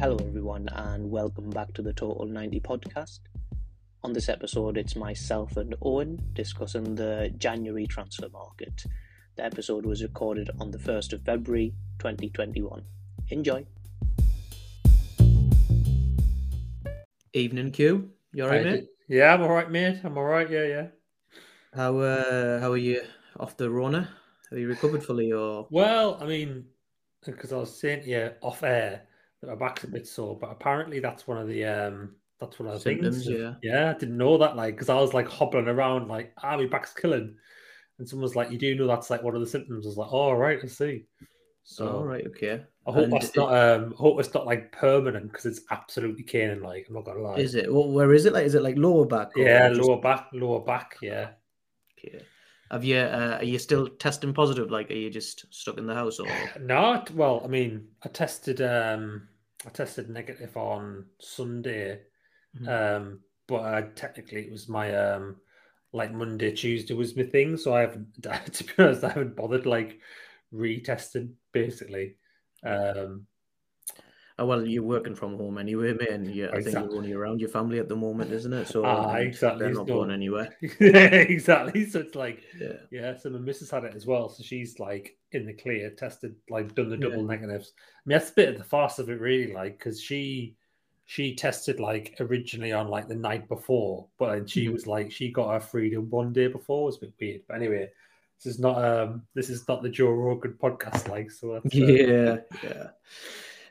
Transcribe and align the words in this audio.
Hello, 0.00 0.16
everyone, 0.20 0.68
and 0.74 1.10
welcome 1.10 1.50
back 1.50 1.74
to 1.74 1.82
the 1.82 1.92
Total 1.92 2.24
90 2.24 2.60
podcast. 2.60 3.18
On 4.04 4.12
this 4.12 4.28
episode, 4.28 4.78
it's 4.78 4.94
myself 4.94 5.56
and 5.56 5.74
Owen 5.82 6.22
discussing 6.34 6.94
the 6.94 7.34
January 7.36 7.84
transfer 7.84 8.28
market. 8.28 8.84
The 9.34 9.44
episode 9.44 9.84
was 9.84 10.04
recorded 10.04 10.50
on 10.60 10.70
the 10.70 10.78
1st 10.78 11.14
of 11.14 11.22
February 11.22 11.74
2021. 11.98 12.84
Enjoy. 13.30 13.66
Evening, 17.32 17.72
Q. 17.72 18.08
You 18.32 18.44
alright, 18.44 18.64
Hi, 18.64 18.70
mate? 18.70 18.88
Yeah, 19.08 19.34
I'm 19.34 19.42
all 19.42 19.48
right, 19.48 19.68
mate. 19.68 19.98
I'm 20.04 20.16
all 20.16 20.26
right. 20.26 20.48
Yeah, 20.48 20.64
yeah. 20.64 20.86
How 21.74 21.98
uh, 21.98 22.60
how 22.60 22.70
are 22.70 22.76
you 22.76 23.02
off 23.40 23.56
the 23.56 23.68
Rona? 23.68 24.08
Have 24.50 24.60
you 24.60 24.68
recovered 24.68 25.02
fully, 25.02 25.32
or 25.32 25.66
Well, 25.72 26.18
I 26.20 26.26
mean, 26.26 26.66
because 27.26 27.52
I 27.52 27.56
was 27.56 27.80
saying 27.80 28.04
to 28.04 28.08
you 28.08 28.30
off 28.42 28.62
air 28.62 28.90
that 28.90 29.07
my 29.46 29.54
back's 29.54 29.84
a 29.84 29.88
bit 29.88 30.06
sore, 30.06 30.38
but 30.38 30.50
apparently 30.50 31.00
that's 31.00 31.26
one 31.26 31.38
of 31.38 31.48
the 31.48 31.64
um, 31.64 32.14
that's 32.40 32.58
one 32.58 32.68
of 32.68 32.74
the 32.74 32.80
Symptoms, 32.80 33.26
things. 33.26 33.40
yeah. 33.40 33.54
yeah. 33.62 33.90
I 33.90 33.98
didn't 33.98 34.16
know 34.16 34.38
that, 34.38 34.56
like, 34.56 34.74
because 34.74 34.88
I 34.88 34.94
was 35.00 35.14
like 35.14 35.28
hobbling 35.28 35.68
around, 35.68 36.08
like, 36.08 36.32
ah, 36.42 36.56
my 36.56 36.66
back's 36.66 36.92
killing, 36.92 37.36
and 37.98 38.08
someone 38.08 38.22
was 38.22 38.36
like, 38.36 38.50
"You 38.50 38.58
do 38.58 38.74
know 38.74 38.86
that's 38.86 39.10
like 39.10 39.22
one 39.22 39.34
of 39.34 39.40
the 39.40 39.46
symptoms." 39.46 39.86
I 39.86 39.88
was 39.88 39.96
like, 39.96 40.12
"Oh, 40.12 40.16
all 40.16 40.36
right, 40.36 40.58
I 40.62 40.66
see." 40.66 41.06
So 41.64 41.88
all 41.88 42.04
right, 42.04 42.26
okay? 42.28 42.62
I 42.86 42.92
hope 42.92 43.04
And 43.04 43.12
that's 43.12 43.36
not 43.36 43.52
um, 43.52 43.92
I 43.98 44.00
hope 44.00 44.18
it's 44.18 44.32
not 44.32 44.46
like 44.46 44.72
permanent 44.72 45.30
because 45.30 45.44
it's 45.44 45.60
absolutely 45.70 46.22
caning. 46.22 46.62
Like, 46.62 46.86
I'm 46.88 46.94
not 46.94 47.04
gonna 47.04 47.20
lie. 47.20 47.36
Is 47.36 47.54
it? 47.54 47.72
Well, 47.72 47.90
where 47.90 48.14
is 48.14 48.24
it? 48.24 48.32
Like, 48.32 48.46
is 48.46 48.54
it 48.54 48.62
like 48.62 48.78
lower 48.78 49.04
back? 49.04 49.28
Yeah, 49.36 49.68
just- 49.68 49.80
lower 49.82 50.00
back, 50.00 50.28
lower 50.32 50.60
back. 50.60 50.96
Yeah. 51.02 51.30
Okay. 51.98 52.22
Have 52.70 52.84
you? 52.84 52.98
Uh, 52.98 53.38
are 53.40 53.44
you 53.44 53.58
still 53.58 53.88
testing 53.88 54.34
positive? 54.34 54.70
Like, 54.70 54.90
are 54.90 54.94
you 54.94 55.10
just 55.10 55.46
stuck 55.54 55.78
in 55.78 55.86
the 55.86 55.94
house, 55.94 56.18
or 56.18 56.28
not? 56.60 57.10
well, 57.10 57.42
I 57.44 57.48
mean, 57.48 57.88
I 58.02 58.08
tested 58.08 58.60
um 58.60 59.28
I 59.66 59.70
tested 59.70 60.10
negative 60.10 60.56
on 60.56 61.06
Sunday. 61.20 62.02
Mhm. 62.58 62.68
Um 62.68 63.20
but 63.46 63.56
uh, 63.56 63.82
technically 63.94 64.42
it 64.46 64.52
was 64.52 64.68
my 64.68 64.94
um 64.94 65.36
like 65.92 66.12
Monday, 66.12 66.54
Tuesday 66.54 66.94
was 66.94 67.16
my 67.16 67.22
thing, 67.22 67.56
so 67.56 67.74
I 67.74 67.80
haven't 67.80 68.22
to 68.52 68.64
be 68.64 68.72
honest, 68.78 69.04
I 69.04 69.08
haven't 69.08 69.36
bothered 69.36 69.66
like 69.66 70.00
retesting 70.52 71.32
basically. 71.52 72.16
Um 72.62 73.26
Oh, 74.40 74.46
well, 74.46 74.64
you're 74.64 74.84
working 74.84 75.16
from 75.16 75.36
home 75.36 75.58
anyway, 75.58 75.94
mate, 75.94 76.10
and 76.10 76.32
you, 76.32 76.48
I 76.48 76.62
think 76.62 76.74
you're 76.74 76.94
only 76.94 77.12
around 77.12 77.40
your 77.40 77.48
family 77.48 77.80
at 77.80 77.88
the 77.88 77.96
moment, 77.96 78.30
isn't 78.30 78.52
it? 78.52 78.68
So 78.68 78.84
Ah, 78.84 79.14
and 79.14 79.26
exactly, 79.26 79.64
they're 79.64 79.74
not 79.74 79.88
not- 79.88 79.94
going 79.94 80.10
anywhere. 80.12 80.56
exactly. 80.80 81.84
So 81.90 82.00
it's 82.00 82.14
like 82.14 82.44
Yeah. 82.60 82.74
Yeah, 82.92 83.16
so 83.16 83.30
my 83.30 83.38
missus 83.40 83.70
had 83.70 83.82
it 83.84 83.94
as 83.96 84.06
well. 84.06 84.28
So 84.28 84.42
she's 84.44 84.78
like 84.78 85.16
in 85.32 85.44
the 85.44 85.52
clear, 85.54 85.90
tested, 85.90 86.36
like 86.50 86.74
done 86.74 86.88
the 86.88 86.96
double 86.96 87.16
Yeah. 87.22 87.26
negatives. 87.36 87.72
I 87.76 88.00
mean, 88.08 88.18
that's 88.18 88.30
a 88.30 88.34
bit 88.34 88.48
of 88.50 88.58
the 88.58 88.64
farce 88.64 88.98
of 89.00 89.10
it, 89.10 89.20
really, 89.20 89.52
like 89.52 89.78
because 89.78 90.00
she 90.00 90.54
she 91.06 91.34
tested 91.34 91.80
like 91.80 92.14
originally 92.20 92.70
on 92.72 92.88
like 92.88 93.08
the 93.08 93.16
night 93.16 93.48
before, 93.48 94.06
but 94.18 94.34
then 94.34 94.46
she 94.46 94.66
Mhm. 94.68 94.72
was 94.74 94.86
like 94.86 95.10
she 95.10 95.30
got 95.32 95.52
her 95.52 95.60
freedom 95.60 96.08
one 96.10 96.32
day 96.32 96.46
before. 96.46 96.82
It 96.82 96.86
was 96.86 96.96
a 96.98 97.00
bit 97.00 97.12
weird, 97.20 97.40
but 97.48 97.56
anyway, 97.56 97.90
this 98.36 98.46
is 98.54 98.60
not 98.60 98.84
um 98.84 99.26
this 99.34 99.50
is 99.50 99.66
not 99.66 99.82
the 99.82 99.88
Joe 99.88 100.10
Rogan 100.10 100.52
podcast, 100.62 101.08
like 101.08 101.30
so. 101.32 101.54
That's, 101.54 101.74
uh, 101.74 101.78
Yeah, 101.82 102.36
yeah. 102.62 102.86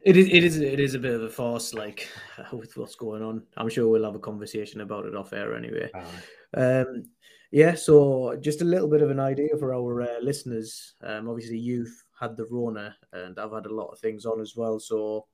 It 0.08 0.16
is. 0.16 0.28
It 0.28 0.44
is. 0.46 0.58
It 0.62 0.80
is 0.80 0.94
a 0.94 1.00
bit 1.00 1.16
of 1.16 1.24
a 1.24 1.30
farce, 1.30 1.74
like 1.74 2.08
with 2.54 2.78
what's 2.78 2.96
going 2.96 3.22
on. 3.22 3.44
I'm 3.58 3.68
sure 3.68 3.90
we'll 3.90 4.06
have 4.06 4.16
a 4.16 4.20
conversation 4.20 4.80
about 4.80 5.06
it 5.06 5.18
off 5.18 5.34
air 5.34 5.54
anyway. 5.54 5.92
aye. 5.94 6.62
Um, 6.62 7.04
yeah, 7.52 7.76
so 7.76 8.38
just 8.40 8.62
a 8.62 8.66
little 8.66 8.88
bit 8.88 9.02
of 9.02 9.12
an 9.12 9.20
idea 9.20 9.50
for 9.60 9.74
our 9.74 10.04
uh, 10.04 10.22
listeners. 10.22 10.94
Um, 11.04 11.28
obviously, 11.28 11.58
you've 11.58 11.92
had 12.18 12.38
the 12.38 12.46
Rona, 12.46 12.96
and 13.12 13.38
I've 13.38 13.52
had 13.52 13.66
a 13.66 13.74
lot 13.74 13.90
of 13.90 14.00
things 14.00 14.26
on 14.26 14.40
as 14.40 14.56
well. 14.56 14.80
So, 14.80 15.26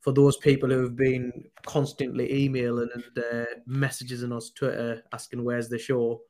for 0.00 0.12
those 0.12 0.38
people 0.38 0.70
who 0.70 0.82
have 0.82 0.96
been 0.96 1.44
constantly 1.66 2.32
emailing 2.32 2.88
and 2.94 3.24
uh, 3.32 3.44
messages 3.66 4.24
on 4.24 4.32
us 4.32 4.48
Twitter 4.48 5.04
asking 5.12 5.44
where's 5.44 5.68
the 5.68 5.78
show, 5.78 6.22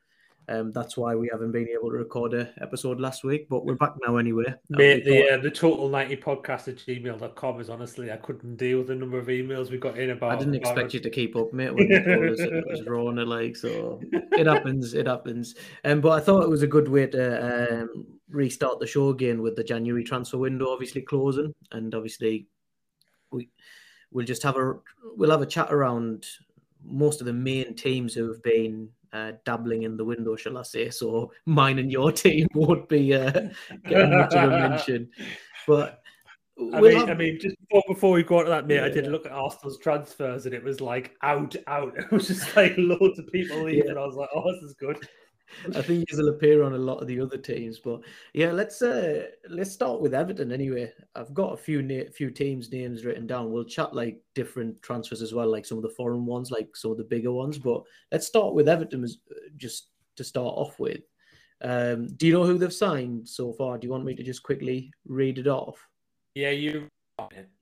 um, 0.49 0.73
that's 0.73 0.97
why 0.97 1.15
we 1.15 1.29
haven't 1.33 1.53
been 1.53 1.69
able 1.69 1.91
to 1.91 1.97
record 1.97 2.35
a 2.35 2.53
episode 2.61 3.01
last 3.01 3.25
week. 3.25 3.49
But 3.49 3.65
we're 3.65 3.75
back 3.75 3.95
now 4.07 4.17
anyway. 4.17 4.55
Mate, 4.69 5.05
the 5.05 5.31
uh, 5.31 5.39
the 5.39 5.51
total 5.51 5.89
90 5.89 6.17
podcast 6.19 6.69
at 6.69 6.77
gmail.com 6.77 7.61
is 7.61 7.69
honestly 7.69 8.13
I 8.13 8.17
couldn't 8.17 8.57
deal 8.57 8.79
with 8.79 8.89
the 8.89 8.95
number 8.95 9.19
of 9.19 9.27
emails 9.27 9.71
we 9.71 9.79
got 9.79 9.99
in 9.99 10.11
about 10.11 10.33
I 10.33 10.37
didn't 10.37 10.55
expect 10.55 10.95
you 10.95 11.01
to 11.01 11.11
keep 11.11 11.35
up, 11.37 11.53
mate, 11.53 11.75
when 11.75 11.91
you 11.91 12.05
told 12.05 12.31
us 12.31 12.41
it 12.41 12.65
was 12.71 12.87
Rona, 12.87 13.25
like 13.25 13.57
so. 13.57 14.01
It 14.13 14.47
happens, 14.47 14.95
it 14.95 15.07
happens. 15.07 15.57
Um, 15.85 16.01
but 16.01 16.11
I 16.11 16.21
thought 16.21 16.45
it 16.45 16.51
was 16.51 16.63
a 16.63 16.69
good 16.69 16.89
way 16.89 17.07
to 17.09 17.83
um, 17.83 18.07
restart 18.29 18.79
the 18.79 18.87
show 18.87 19.09
again 19.09 19.43
with 19.43 19.57
the 19.57 19.65
January 19.65 20.05
transfer 20.05 20.39
window 20.39 20.71
obviously 20.71 21.03
closing, 21.03 21.55
and 21.73 21.95
obviously 21.95 22.47
we 23.33 23.49
we'll 24.13 24.27
just 24.27 24.43
have 24.45 24.57
a 24.57 24.75
we'll 25.17 25.31
have 25.31 25.43
a 25.43 25.47
chat 25.47 25.73
around 25.73 26.27
most 26.85 27.21
of 27.21 27.27
the 27.27 27.33
main 27.33 27.75
teams 27.75 28.15
who 28.15 28.29
have 28.29 28.43
been 28.43 28.89
uh, 29.17 29.33
dabbling 29.45 29.83
in 29.85 29.97
the 29.97 30.05
window, 30.05 30.37
shall 30.37 30.59
I 30.59 30.63
say? 30.63 30.91
So 30.91 31.33
mine 31.47 31.79
and 31.79 31.91
your 31.91 32.13
team 32.25 32.47
won't 32.55 32.89
be 32.89 33.15
uh, 33.15 33.31
getting 33.89 34.11
much 34.19 34.35
of 34.35 34.53
a 34.53 34.69
mention, 34.69 35.11
but. 35.67 36.01
I 36.59 36.81
we'll 36.81 36.91
mean, 36.91 37.01
have- 37.01 37.11
I 37.11 37.15
mean, 37.15 37.39
just 37.39 37.57
before, 37.69 37.83
before 37.87 38.13
we 38.13 38.23
go 38.23 38.39
on 38.39 38.45
to 38.47 38.51
that, 38.51 38.67
mate, 38.67 38.81
I 38.81 38.89
did 38.89 39.05
Yeah. 39.05 39.11
look 39.11 39.27
at 39.27 39.33
Arsenal's 39.33 39.77
transfers 39.79 40.47
and 40.47 40.55
it 40.55 40.65
was 40.65 40.81
like 40.81 41.15
out, 41.23 41.55
out. 41.67 41.93
It 41.99 42.11
was 42.11 42.29
just 42.29 42.57
like 42.57 42.73
loads 42.79 43.19
of 43.19 43.27
people 43.31 43.63
leaving. 43.65 43.89
Yeah. 43.95 44.01
I 44.01 44.07
was 44.07 44.15
like, 44.17 44.31
oh, 44.35 44.51
this 44.55 44.63
is 44.63 44.73
good. 44.73 44.97
I 45.75 45.83
think 45.83 46.11
he'll 46.11 46.29
appear 46.29 46.63
on 46.63 46.75
a 46.75 46.79
lot 46.79 47.01
of 47.01 47.07
the 47.07 47.21
other 47.21 47.37
teams, 47.37 47.79
but 47.79 48.01
yeah, 48.35 48.53
let's 48.53 48.83
uh 48.83 49.27
let's 49.49 49.73
start 49.73 50.01
with 50.01 50.15
Everton 50.15 50.53
anyway. 50.53 50.93
I've 51.15 51.35
got 51.35 51.53
a 51.53 51.57
few 51.57 51.83
na- 51.83 52.11
few 52.13 52.31
teams 52.31 52.71
names 52.71 53.05
written 53.05 53.27
down. 53.27 53.53
We'll 53.53 53.65
chat 53.65 53.95
like 53.95 54.21
different 54.35 54.81
transfers 54.83 55.23
as 55.23 55.33
well, 55.35 55.51
like 55.51 55.65
some 55.65 55.79
of 55.79 55.83
the 55.83 55.91
foreign 55.91 56.27
ones, 56.27 56.51
like 56.51 56.75
some 56.75 56.91
of 56.91 56.99
the 56.99 57.05
bigger 57.05 57.33
ones. 57.33 57.59
But 57.59 57.83
let's 58.13 58.27
start 58.27 58.55
with 58.55 58.69
Everton 58.69 59.05
as, 59.05 59.19
just 59.57 59.91
to 60.17 60.25
start 60.25 60.55
off 60.57 60.79
with. 60.79 61.01
Um, 61.63 62.09
do 62.09 62.27
you 62.27 62.33
know 62.33 62.45
who 62.45 62.59
they've 62.59 62.73
signed 62.73 63.29
so 63.29 63.53
far? 63.53 63.79
Do 63.79 63.87
you 63.87 63.91
want 63.91 64.05
me 64.05 64.15
to 64.15 64.23
just 64.23 64.43
quickly 64.43 64.93
read 65.07 65.39
it 65.39 65.47
off? 65.47 65.87
Yeah, 66.35 66.51
you. 66.51 66.89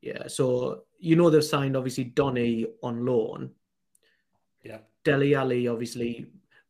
Yeah, 0.03 0.27
so 0.27 0.83
you 0.99 1.15
know 1.15 1.31
they've 1.31 1.45
signed 1.45 1.77
obviously 1.77 2.05
Donny 2.05 2.67
on 2.83 3.07
loan. 3.07 3.51
Yeah. 4.65 4.79
Dele 5.05 5.35
Alli, 5.35 5.69
obviously, 5.69 6.27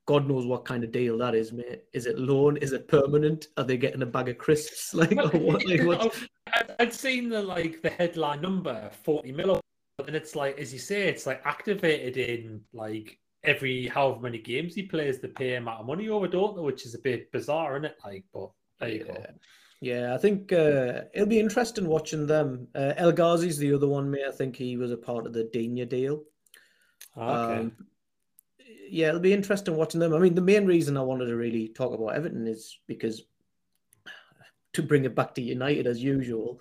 God 0.07 0.29
knows 0.29 0.47
what 0.47 0.65
kind 0.65 0.85
of 0.85 0.93
deal 0.93 1.17
that 1.19 1.35
is, 1.35 1.53
mate. 1.53 1.85
Is 1.93 2.07
it 2.07 2.19
loan? 2.19 2.57
Is 2.59 2.73
it 2.73 2.89
permanent? 2.89 3.49
Are 3.57 3.65
they 3.65 3.77
getting 3.77 4.03
a 4.03 4.07
bag 4.07 4.29
of 4.29 4.39
crisps? 4.39 4.93
Like, 4.95 5.17
what, 5.35 5.67
like 5.67 5.83
what? 5.83 6.15
I'd, 6.79 6.93
seen 6.93 7.29
the 7.29 7.43
like 7.43 7.83
the 7.83 7.91
headline 7.91 8.41
number 8.43 8.91
forty 9.03 9.33
mil, 9.33 9.61
but 9.97 10.07
then 10.07 10.15
it's 10.15 10.37
like, 10.37 10.59
as 10.59 10.73
you 10.73 10.79
say, 10.79 11.09
it's 11.09 11.27
like 11.27 11.41
activated 11.45 12.17
in 12.17 12.61
like 12.73 13.19
every 13.45 13.87
however 13.87 14.21
many 14.21 14.39
games 14.39 14.75
he 14.75 14.83
plays, 14.83 15.21
they 15.21 15.29
pay 15.29 15.55
him 15.55 15.69
out 15.69 15.81
of 15.81 15.87
money 15.87 16.09
over, 16.09 16.29
don't 16.29 16.55
they? 16.55 16.63
Which 16.63 16.85
is 16.85 16.95
a 16.95 17.01
bit 17.01 17.33
bizarre, 17.33 17.77
isn't 17.77 17.87
it? 17.87 17.97
Like, 18.05 18.25
but 18.33 18.51
there 18.81 18.89
you 18.91 19.05
go. 19.05 19.17
Yeah. 19.19 19.31
Yeah, 19.81 20.15
I 20.15 20.19
think 20.19 20.51
uh, 20.51 21.03
it'll 21.13 21.29
be 21.29 21.41
interesting 21.41 21.87
watching 21.87 22.27
them. 22.27 22.69
Uh, 22.75 22.95
El 22.97 23.13
Ghazi's 23.13 23.59
the 23.59 23.75
other 23.75 23.87
one, 23.87 24.11
mate. 24.11 24.25
I 24.27 24.31
think 24.31 24.57
he 24.57 24.79
was 24.79 24.91
a 24.91 24.97
part 24.97 25.27
of 25.27 25.35
the 25.35 25.45
Digne 25.53 25.85
deal. 25.85 26.23
Ah, 27.17 27.51
Okay. 27.51 27.61
Um, 27.61 27.73
yeah, 28.89 29.09
it'll 29.09 29.21
be 29.21 29.33
interesting 29.33 29.77
watching 29.77 30.01
them. 30.01 30.15
I 30.15 30.19
mean, 30.19 30.35
the 30.35 30.41
main 30.41 30.67
reason 30.67 30.97
I 30.97 31.03
wanted 31.03 31.27
to 31.27 31.37
really 31.37 31.69
talk 31.69 31.93
about 31.93 32.15
Everton 32.15 32.47
is 32.47 32.79
because 32.87 33.23
to 34.73 34.83
bring 34.83 35.05
it 35.05 35.15
back 35.15 35.35
to 35.35 35.43
United 35.43 35.87
as 35.87 36.03
usual, 36.03 36.61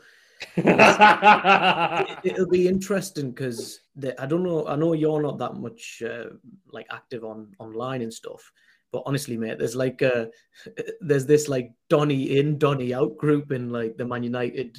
it, 0.55 2.19
it'll 2.23 2.49
be 2.49 2.67
interesting 2.67 3.31
because 3.31 3.79
I 4.19 4.25
don't 4.25 4.43
know. 4.43 4.67
I 4.67 4.75
know 4.75 4.93
you're 4.93 5.21
not 5.21 5.39
that 5.39 5.55
much 5.55 6.03
uh, 6.05 6.25
like 6.71 6.87
active 6.91 7.23
on 7.23 7.55
online 7.59 8.01
and 8.01 8.13
stuff, 8.13 8.51
but 8.91 9.03
honestly, 9.05 9.37
mate, 9.37 9.59
there's 9.59 9.75
like 9.75 10.01
uh 10.01 10.25
there's 11.01 11.25
this 11.25 11.47
like 11.47 11.71
Donny 11.89 12.37
in, 12.37 12.57
Donny 12.57 12.93
out 12.93 13.17
group 13.17 13.51
in 13.51 13.69
like 13.69 13.97
the 13.97 14.05
Man 14.05 14.23
United 14.23 14.77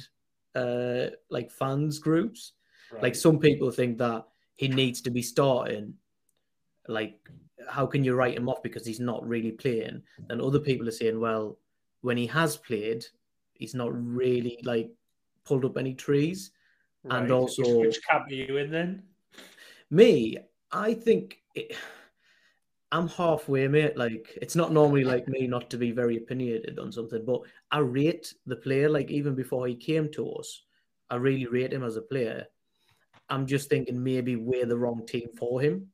uh 0.55 1.07
like 1.29 1.51
fans 1.51 1.99
groups. 1.99 2.53
Like 3.01 3.15
some 3.15 3.39
people 3.39 3.71
think 3.71 3.97
that 3.97 4.25
he 4.55 4.69
needs 4.69 5.01
to 5.01 5.09
be 5.09 5.21
starting. 5.21 5.95
Like, 6.87 7.17
how 7.69 7.85
can 7.85 8.03
you 8.03 8.15
write 8.15 8.37
him 8.37 8.49
off 8.49 8.61
because 8.63 8.85
he's 8.85 8.99
not 8.99 9.27
really 9.27 9.51
playing? 9.51 10.01
And 10.29 10.41
other 10.41 10.59
people 10.59 10.87
are 10.87 10.91
saying, 10.91 11.19
well, 11.19 11.57
when 12.01 12.17
he 12.17 12.27
has 12.27 12.57
played, 12.57 13.05
he's 13.53 13.73
not 13.73 13.89
really 13.93 14.59
like 14.63 14.91
pulled 15.45 15.65
up 15.65 15.77
any 15.77 15.93
trees. 15.93 16.51
and 17.09 17.31
also- 17.31 17.61
which, 17.79 17.87
which 17.95 18.05
camp 18.07 18.27
are 18.27 18.33
you 18.33 18.57
in 18.57 18.71
then? 18.71 19.03
Me, 19.91 20.37
I 20.71 20.93
think 20.93 21.37
it, 21.53 21.75
I'm 22.91 23.07
halfway, 23.07 23.67
mate. 23.67 23.97
Like, 23.97 24.37
it's 24.41 24.55
not 24.55 24.71
normally 24.71 25.03
like 25.03 25.27
me 25.27 25.47
not 25.47 25.69
to 25.69 25.77
be 25.77 25.91
very 25.91 26.17
opinionated 26.17 26.79
on 26.79 26.91
something, 26.91 27.23
but 27.25 27.41
I 27.71 27.79
rate 27.79 28.33
the 28.45 28.55
player. 28.55 28.89
Like, 28.89 29.11
even 29.11 29.35
before 29.35 29.67
he 29.67 29.75
came 29.75 30.11
to 30.13 30.31
us, 30.33 30.63
I 31.09 31.15
really 31.17 31.45
rate 31.45 31.73
him 31.73 31.83
as 31.83 31.97
a 31.97 32.01
player. 32.01 32.47
I'm 33.29 33.45
just 33.45 33.69
thinking 33.69 34.03
maybe 34.03 34.35
we're 34.35 34.65
the 34.65 34.77
wrong 34.77 35.05
team 35.05 35.29
for 35.37 35.61
him. 35.61 35.91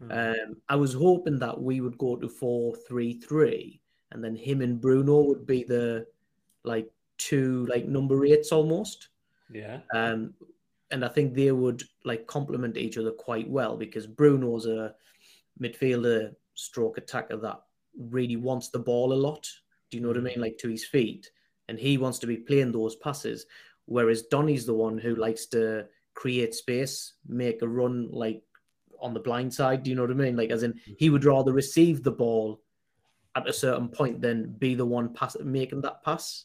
Hmm. 0.00 0.12
Um, 0.12 0.56
I 0.68 0.76
was 0.76 0.94
hoping 0.94 1.38
that 1.40 1.60
we 1.60 1.80
would 1.80 1.98
go 1.98 2.16
to 2.16 2.28
four 2.28 2.74
three 2.88 3.14
three, 3.14 3.80
and 4.12 4.22
then 4.22 4.36
him 4.36 4.60
and 4.60 4.80
Bruno 4.80 5.22
would 5.22 5.46
be 5.46 5.64
the 5.64 6.06
like 6.64 6.90
two 7.16 7.66
like 7.66 7.86
number 7.86 8.24
eights 8.24 8.52
almost. 8.52 9.08
yeah. 9.52 9.80
Um, 9.92 10.34
and 10.90 11.04
I 11.04 11.08
think 11.08 11.34
they 11.34 11.52
would 11.52 11.82
like 12.04 12.26
complement 12.26 12.76
each 12.76 12.96
other 12.96 13.10
quite 13.10 13.48
well 13.48 13.76
because 13.76 14.06
Bruno's 14.06 14.66
a 14.66 14.94
midfielder 15.60 16.34
stroke 16.54 16.98
attacker 16.98 17.36
that 17.36 17.60
really 17.98 18.36
wants 18.36 18.68
the 18.68 18.78
ball 18.78 19.12
a 19.12 19.14
lot. 19.14 19.46
Do 19.90 19.96
you 19.96 20.02
know 20.02 20.08
what 20.08 20.16
I 20.16 20.20
mean? 20.20 20.40
Like 20.40 20.58
to 20.58 20.68
his 20.68 20.84
feet. 20.84 21.30
And 21.68 21.78
he 21.78 21.98
wants 21.98 22.18
to 22.20 22.26
be 22.26 22.38
playing 22.38 22.72
those 22.72 22.96
passes. 22.96 23.44
Whereas 23.84 24.22
Donny's 24.22 24.64
the 24.64 24.74
one 24.74 24.96
who 24.96 25.14
likes 25.14 25.46
to 25.46 25.86
create 26.14 26.54
space, 26.54 27.14
make 27.26 27.60
a 27.60 27.68
run 27.68 28.08
like 28.10 28.42
on 29.00 29.14
the 29.14 29.20
blind 29.20 29.52
side. 29.52 29.82
Do 29.82 29.90
you 29.90 29.96
know 29.96 30.02
what 30.02 30.10
I 30.10 30.14
mean? 30.14 30.36
Like 30.36 30.50
as 30.50 30.62
in 30.62 30.80
he 30.98 31.10
would 31.10 31.24
rather 31.24 31.52
receive 31.52 32.02
the 32.02 32.12
ball 32.12 32.60
at 33.34 33.48
a 33.48 33.52
certain 33.52 33.88
point 33.88 34.20
than 34.20 34.52
be 34.52 34.74
the 34.74 34.86
one 34.86 35.12
pass 35.14 35.36
making 35.42 35.82
that 35.82 36.02
pass. 36.02 36.44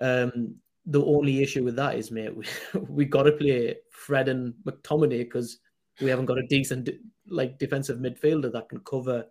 Um 0.00 0.56
the 0.86 1.04
only 1.04 1.42
issue 1.42 1.62
with 1.62 1.76
that 1.76 1.96
is, 1.96 2.10
mate, 2.10 2.34
we 2.36 2.46
we 2.88 3.04
got 3.04 3.24
to 3.24 3.32
play 3.32 3.76
Fred 3.90 4.28
and 4.28 4.54
McTominay 4.64 5.20
because 5.20 5.58
we 6.00 6.10
haven't 6.10 6.26
got 6.26 6.38
a 6.38 6.46
decent 6.46 6.88
like 7.28 7.58
defensive 7.58 7.98
midfielder 7.98 8.50
that 8.52 8.68
can 8.68 8.80
cover 8.80 9.26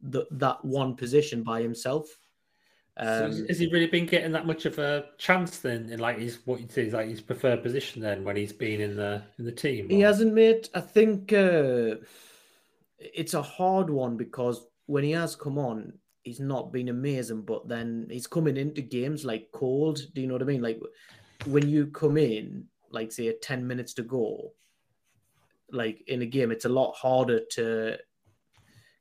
the, 0.00 0.26
that 0.32 0.64
one 0.64 0.96
position 0.96 1.42
by 1.42 1.62
himself. 1.62 2.06
Um, 2.96 3.32
so 3.32 3.46
has 3.46 3.58
he 3.58 3.70
really 3.72 3.86
been 3.86 4.04
getting 4.04 4.32
that 4.32 4.46
much 4.46 4.66
of 4.66 4.78
a 4.78 5.06
chance 5.16 5.60
then 5.60 5.88
in 5.88 5.98
like 5.98 6.18
his 6.18 6.40
what 6.44 6.60
you'd 6.60 6.70
say 6.70 6.86
is 6.86 6.92
like 6.92 7.08
his 7.08 7.22
preferred 7.22 7.62
position 7.62 8.02
then 8.02 8.22
when 8.22 8.36
he's 8.36 8.52
been 8.52 8.80
in 8.80 8.96
the 8.96 9.22
in 9.38 9.46
the 9.46 9.52
team? 9.52 9.88
He 9.88 10.00
hasn't 10.00 10.34
made. 10.34 10.68
I 10.74 10.80
think 10.80 11.32
uh, 11.32 11.96
it's 12.98 13.34
a 13.34 13.42
hard 13.42 13.88
one 13.88 14.16
because 14.16 14.66
when 14.86 15.04
he 15.04 15.12
has 15.12 15.34
come 15.34 15.58
on, 15.58 15.94
he's 16.22 16.40
not 16.40 16.70
been 16.70 16.90
amazing. 16.90 17.42
But 17.42 17.66
then 17.66 18.08
he's 18.10 18.26
coming 18.26 18.58
into 18.58 18.82
games 18.82 19.24
like 19.24 19.48
cold. 19.52 20.00
Do 20.14 20.20
you 20.20 20.26
know 20.26 20.34
what 20.34 20.42
I 20.42 20.46
mean? 20.46 20.62
Like 20.62 20.80
when 21.46 21.68
you 21.70 21.86
come 21.86 22.18
in, 22.18 22.66
like 22.90 23.10
say 23.10 23.32
ten 23.40 23.66
minutes 23.66 23.94
to 23.94 24.02
go, 24.02 24.52
like 25.70 26.02
in 26.08 26.20
a 26.20 26.26
game, 26.26 26.50
it's 26.50 26.66
a 26.66 26.68
lot 26.68 26.92
harder 26.92 27.40
to 27.52 27.96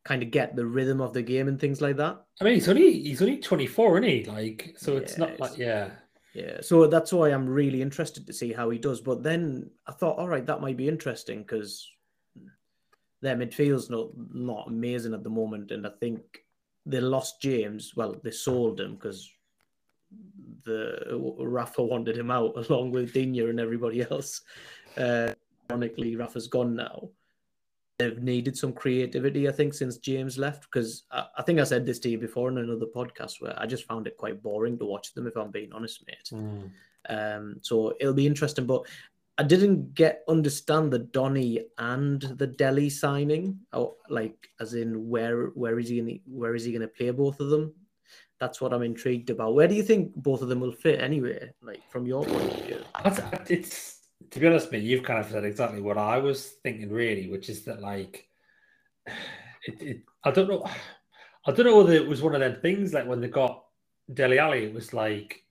kind 0.03 0.23
of 0.23 0.31
get 0.31 0.55
the 0.55 0.65
rhythm 0.65 1.01
of 1.01 1.13
the 1.13 1.21
game 1.21 1.47
and 1.47 1.59
things 1.59 1.81
like 1.81 1.97
that. 1.97 2.23
I 2.39 2.43
mean, 2.43 2.55
he's 2.55 2.69
only 2.69 3.01
he's 3.03 3.21
only 3.21 3.37
24, 3.37 3.99
isn't 3.99 4.09
he? 4.09 4.23
Like, 4.25 4.75
so 4.77 4.97
it's 4.97 5.17
not 5.17 5.39
like 5.39 5.57
yeah. 5.57 5.89
Yeah, 6.33 6.61
so 6.61 6.87
that's 6.87 7.11
why 7.11 7.29
I'm 7.29 7.45
really 7.45 7.81
interested 7.81 8.25
to 8.25 8.31
see 8.33 8.53
how 8.53 8.69
he 8.69 8.79
does. 8.79 9.01
But 9.01 9.21
then 9.21 9.69
I 9.85 9.91
thought, 9.91 10.17
all 10.17 10.29
right, 10.29 10.45
that 10.45 10.61
might 10.61 10.77
be 10.77 10.87
interesting 10.87 11.39
because 11.39 11.91
their 13.21 13.35
midfield's 13.35 13.89
not 13.89 14.11
not 14.33 14.67
amazing 14.67 15.13
at 15.13 15.23
the 15.23 15.29
moment, 15.29 15.71
and 15.71 15.85
I 15.85 15.91
think 15.99 16.21
they 16.85 17.01
lost 17.01 17.41
James. 17.41 17.97
Well, 17.97 18.15
they 18.23 18.31
sold 18.31 18.79
him 18.79 18.95
because 18.95 19.29
the 20.63 21.35
Rafa 21.37 21.83
wanted 21.83 22.17
him 22.17 22.31
out 22.31 22.53
along 22.69 22.91
with 22.91 23.13
Digne 23.13 23.41
and 23.41 23.59
everybody 23.59 24.01
else. 24.09 24.41
Uh, 24.97 25.33
ironically, 25.69 26.15
Rafa's 26.15 26.47
gone 26.47 26.75
now 26.75 27.09
they've 28.01 28.21
needed 28.21 28.57
some 28.57 28.73
creativity, 28.73 29.47
I 29.47 29.51
think, 29.51 29.73
since 29.73 29.97
James 29.97 30.37
left. 30.37 30.63
Because 30.63 31.03
I, 31.11 31.25
I, 31.37 31.43
think 31.43 31.59
I 31.59 31.63
said 31.63 31.85
this 31.85 31.99
to 31.99 32.09
you 32.09 32.17
before 32.17 32.49
in 32.49 32.57
another 32.57 32.87
podcast 32.95 33.41
where 33.41 33.53
I 33.57 33.65
just 33.65 33.85
found 33.85 34.07
it 34.07 34.17
quite 34.17 34.41
boring 34.41 34.77
to 34.79 34.85
watch 34.85 35.13
them, 35.13 35.27
if 35.27 35.35
I'm 35.35 35.51
being 35.51 35.71
honest, 35.73 36.03
mate. 36.07 36.29
Mm. 36.31 36.71
Um, 37.09 37.55
so 37.61 37.93
it'll 37.99 38.13
be 38.13 38.27
interesting. 38.27 38.65
But 38.65 38.85
I 39.37 39.43
didn't 39.43 39.93
get 39.93 40.23
understand 40.27 40.91
the 40.91 40.99
Donny 40.99 41.65
and 41.77 42.21
the 42.21 42.47
Dele 42.47 42.89
signing, 42.89 43.59
or 43.73 43.95
like 44.09 44.49
as 44.59 44.73
in 44.73 45.09
where 45.09 45.47
where 45.47 45.79
is 45.79 45.89
he 45.89 45.99
gonna 45.99 46.17
where 46.25 46.53
is 46.53 46.65
he 46.65 46.71
gonna 46.71 46.87
play 46.87 47.09
both 47.11 47.39
of 47.39 47.49
them? 47.49 47.73
That's 48.39 48.59
what 48.59 48.73
I'm 48.73 48.83
intrigued 48.83 49.29
about. 49.29 49.55
Where 49.55 49.67
do 49.67 49.75
you 49.75 49.83
think 49.83 50.15
both 50.15 50.41
of 50.41 50.49
them 50.49 50.59
will 50.59 50.71
fit 50.71 50.99
anyway? 50.99 51.51
Like 51.61 51.81
from 51.89 52.05
your 52.05 52.23
point 52.25 52.51
of 52.51 52.65
view? 52.65 52.81
It's 53.49 54.00
to 54.29 54.39
be 54.39 54.47
honest, 54.47 54.71
mate, 54.71 54.83
you've 54.83 55.03
kind 55.03 55.19
of 55.19 55.31
said 55.31 55.43
exactly 55.43 55.81
what 55.81 55.97
I 55.97 56.17
was 56.17 56.45
thinking, 56.63 56.91
really, 56.91 57.29
which 57.29 57.49
is 57.49 57.63
that 57.63 57.81
like, 57.81 58.27
it, 59.65 59.81
it 59.81 60.01
I 60.23 60.31
don't 60.31 60.49
know, 60.49 60.65
I 61.45 61.51
don't 61.51 61.65
know 61.65 61.77
whether 61.77 61.93
it 61.93 62.07
was 62.07 62.21
one 62.21 62.35
of 62.35 62.41
them 62.41 62.61
things 62.61 62.93
like 62.93 63.07
when 63.07 63.19
they 63.19 63.27
got 63.27 63.63
Dele 64.13 64.39
Alli, 64.39 64.65
it 64.65 64.73
was 64.73 64.93
like 64.93 65.43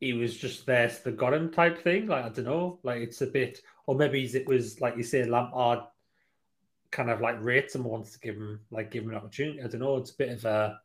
he 0.00 0.12
was 0.12 0.36
just 0.36 0.66
there, 0.66 0.90
so 0.90 0.98
they 1.04 1.12
got 1.12 1.32
him 1.32 1.50
type 1.50 1.82
thing. 1.82 2.08
Like 2.08 2.24
I 2.24 2.28
don't 2.28 2.44
know, 2.44 2.78
like 2.82 3.00
it's 3.00 3.22
a 3.22 3.26
bit, 3.26 3.60
or 3.86 3.94
maybe 3.94 4.24
it 4.24 4.46
was 4.46 4.80
like 4.80 4.96
you 4.96 5.04
say, 5.04 5.24
Lampard 5.24 5.80
kind 6.90 7.10
of 7.10 7.20
like 7.20 7.42
rates 7.42 7.74
him, 7.74 7.84
wants 7.84 8.12
to 8.12 8.20
give 8.20 8.36
him 8.36 8.60
like 8.70 8.90
give 8.90 9.04
him 9.04 9.10
an 9.10 9.16
opportunity. 9.16 9.62
I 9.62 9.68
don't 9.68 9.80
know. 9.80 9.96
It's 9.96 10.10
a 10.10 10.16
bit 10.16 10.28
of 10.30 10.44
a, 10.44 10.80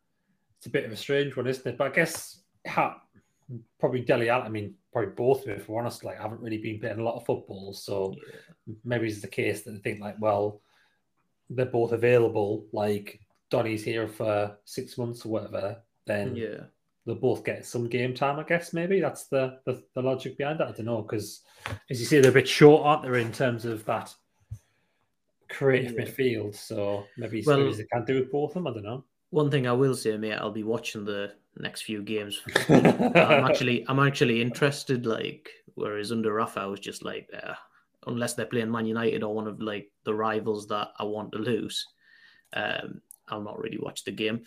it's 0.57 0.67
a 0.67 0.69
bit 0.69 0.85
of 0.85 0.91
a 0.91 0.95
strange 0.95 1.35
one, 1.35 1.47
isn't 1.47 1.67
it? 1.67 1.77
But 1.77 1.91
I 1.91 1.95
guess 1.95 2.41
how 2.65 2.97
probably 3.79 4.01
Dele 4.01 4.29
Alli. 4.29 4.43
I 4.43 4.49
mean, 4.49 4.75
probably 4.91 5.11
both 5.11 5.43
of 5.43 5.49
if 5.49 5.69
we're 5.69 5.79
honest. 5.79 6.03
Like, 6.03 6.19
I 6.19 6.23
haven't 6.23 6.41
really 6.41 6.57
been 6.57 6.79
playing 6.79 6.99
a 6.99 7.03
lot 7.03 7.15
of 7.15 7.25
football, 7.25 7.73
so 7.73 8.13
yeah. 8.15 8.73
maybe 8.83 9.07
it's 9.07 9.21
the 9.21 9.27
case 9.27 9.63
that 9.63 9.71
they 9.71 9.77
think 9.77 10.01
like, 10.01 10.15
well, 10.19 10.61
they're 11.49 11.65
both 11.65 11.91
available. 11.91 12.65
Like, 12.71 13.21
Donny's 13.49 13.83
here 13.83 14.07
for 14.07 14.57
six 14.65 14.97
months 14.97 15.25
or 15.25 15.29
whatever. 15.29 15.77
Then 16.05 16.35
yeah, 16.35 16.65
they'll 17.05 17.15
both 17.15 17.43
get 17.45 17.65
some 17.65 17.87
game 17.87 18.13
time. 18.13 18.39
I 18.39 18.43
guess 18.43 18.73
maybe 18.73 18.99
that's 18.99 19.27
the 19.27 19.59
the, 19.65 19.83
the 19.93 20.01
logic 20.01 20.37
behind 20.37 20.59
that. 20.59 20.67
I 20.67 20.71
don't 20.71 20.85
know 20.85 21.01
because, 21.01 21.41
as 21.89 21.99
you 21.99 22.05
say, 22.05 22.19
they're 22.19 22.31
a 22.31 22.33
bit 22.33 22.47
short, 22.47 22.85
aren't 22.85 23.03
they, 23.03 23.21
in 23.21 23.31
terms 23.31 23.65
of 23.65 23.85
that 23.85 24.13
creative 25.49 25.93
yeah. 25.93 26.05
midfield. 26.05 26.55
So 26.55 27.05
maybe, 27.17 27.43
well, 27.45 27.59
maybe 27.59 27.75
they 27.75 27.85
can't 27.85 28.05
do 28.05 28.19
with 28.19 28.31
both 28.31 28.51
of 28.51 28.55
them. 28.55 28.67
I 28.67 28.73
don't 28.73 28.83
know. 28.83 29.05
One 29.29 29.51
thing 29.51 29.67
I 29.67 29.73
will 29.73 29.95
say, 29.95 30.15
mate, 30.17 30.33
I'll 30.33 30.51
be 30.51 30.63
watching 30.63 31.03
the 31.03 31.33
next 31.57 31.81
few 31.81 32.01
games. 32.01 32.39
I'm 32.69 33.45
actually 33.45 33.85
I'm 33.87 33.99
actually 33.99 34.41
interested. 34.41 35.05
Like 35.05 35.49
whereas 35.75 36.11
under 36.11 36.33
Rafa, 36.33 36.61
I 36.61 36.65
was 36.65 36.79
just 36.79 37.03
like, 37.03 37.29
uh, 37.33 37.53
unless 38.07 38.33
they're 38.33 38.45
playing 38.45 38.71
Man 38.71 38.85
United 38.85 39.23
or 39.23 39.33
one 39.33 39.47
of 39.47 39.61
like 39.61 39.91
the 40.03 40.13
rivals 40.13 40.67
that 40.67 40.89
I 40.97 41.03
want 41.03 41.31
to 41.33 41.37
lose, 41.37 41.85
um, 42.53 43.01
I'll 43.27 43.41
not 43.41 43.59
really 43.59 43.77
watch 43.79 44.03
the 44.03 44.11
game. 44.11 44.43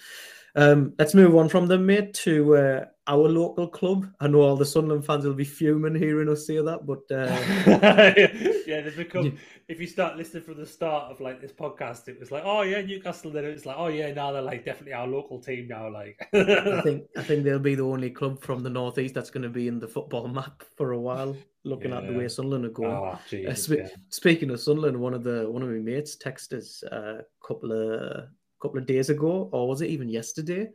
Um, 0.56 0.94
let's 0.98 1.14
move 1.14 1.36
on 1.36 1.48
from 1.48 1.66
them, 1.66 1.86
mate, 1.86 2.14
to 2.14 2.56
uh, 2.56 2.84
our 3.10 3.28
local 3.28 3.66
club. 3.66 4.08
I 4.20 4.28
know 4.28 4.42
all 4.42 4.56
the 4.56 4.64
Sunderland 4.64 5.04
fans 5.04 5.24
will 5.24 5.34
be 5.34 5.44
fuming 5.44 5.96
hearing 5.96 6.28
us 6.28 6.46
say 6.46 6.58
that, 6.58 6.86
but 6.86 7.00
uh... 7.10 7.26
yeah, 8.66 8.80
they 8.82 8.92
become. 8.96 9.36
If 9.68 9.80
you 9.80 9.88
start 9.88 10.16
listening 10.16 10.44
from 10.44 10.58
the 10.58 10.66
start 10.66 11.10
of 11.10 11.20
like 11.20 11.40
this 11.40 11.50
podcast, 11.50 12.06
it 12.06 12.20
was 12.20 12.30
like, 12.30 12.44
oh 12.46 12.62
yeah, 12.62 12.80
Newcastle. 12.80 13.32
Then 13.32 13.44
it's 13.46 13.66
like, 13.66 13.76
oh 13.78 13.88
yeah, 13.88 14.12
now 14.12 14.30
they're 14.30 14.42
like 14.42 14.64
definitely 14.64 14.92
our 14.92 15.08
local 15.08 15.40
team 15.40 15.66
now. 15.66 15.90
Like, 15.90 16.20
I 16.32 16.80
think 16.84 17.04
I 17.16 17.22
think 17.22 17.42
they'll 17.42 17.58
be 17.58 17.74
the 17.74 17.82
only 17.82 18.10
club 18.10 18.40
from 18.42 18.62
the 18.62 18.70
northeast 18.70 19.14
that's 19.14 19.30
going 19.30 19.42
to 19.42 19.50
be 19.50 19.66
in 19.66 19.80
the 19.80 19.88
football 19.88 20.28
map 20.28 20.62
for 20.76 20.92
a 20.92 21.00
while. 21.00 21.36
Looking 21.64 21.90
yeah. 21.90 21.98
at 21.98 22.06
the 22.06 22.16
way 22.16 22.28
Sunderland 22.28 22.64
are 22.64 22.70
going. 22.70 22.92
Oh, 22.92 23.18
uh, 23.48 23.54
spe- 23.54 23.70
yeah. 23.70 23.88
Speaking 24.10 24.50
of 24.50 24.60
Sunderland, 24.60 24.98
one 24.98 25.14
of 25.14 25.24
the 25.24 25.50
one 25.50 25.62
of 25.62 25.68
my 25.68 25.78
mates 25.78 26.16
texted 26.16 26.58
us 26.58 26.84
a 26.84 27.22
couple 27.46 27.72
of 27.72 28.28
couple 28.62 28.78
of 28.78 28.86
days 28.86 29.10
ago, 29.10 29.48
or 29.52 29.66
was 29.66 29.82
it 29.82 29.90
even 29.90 30.08
yesterday? 30.08 30.68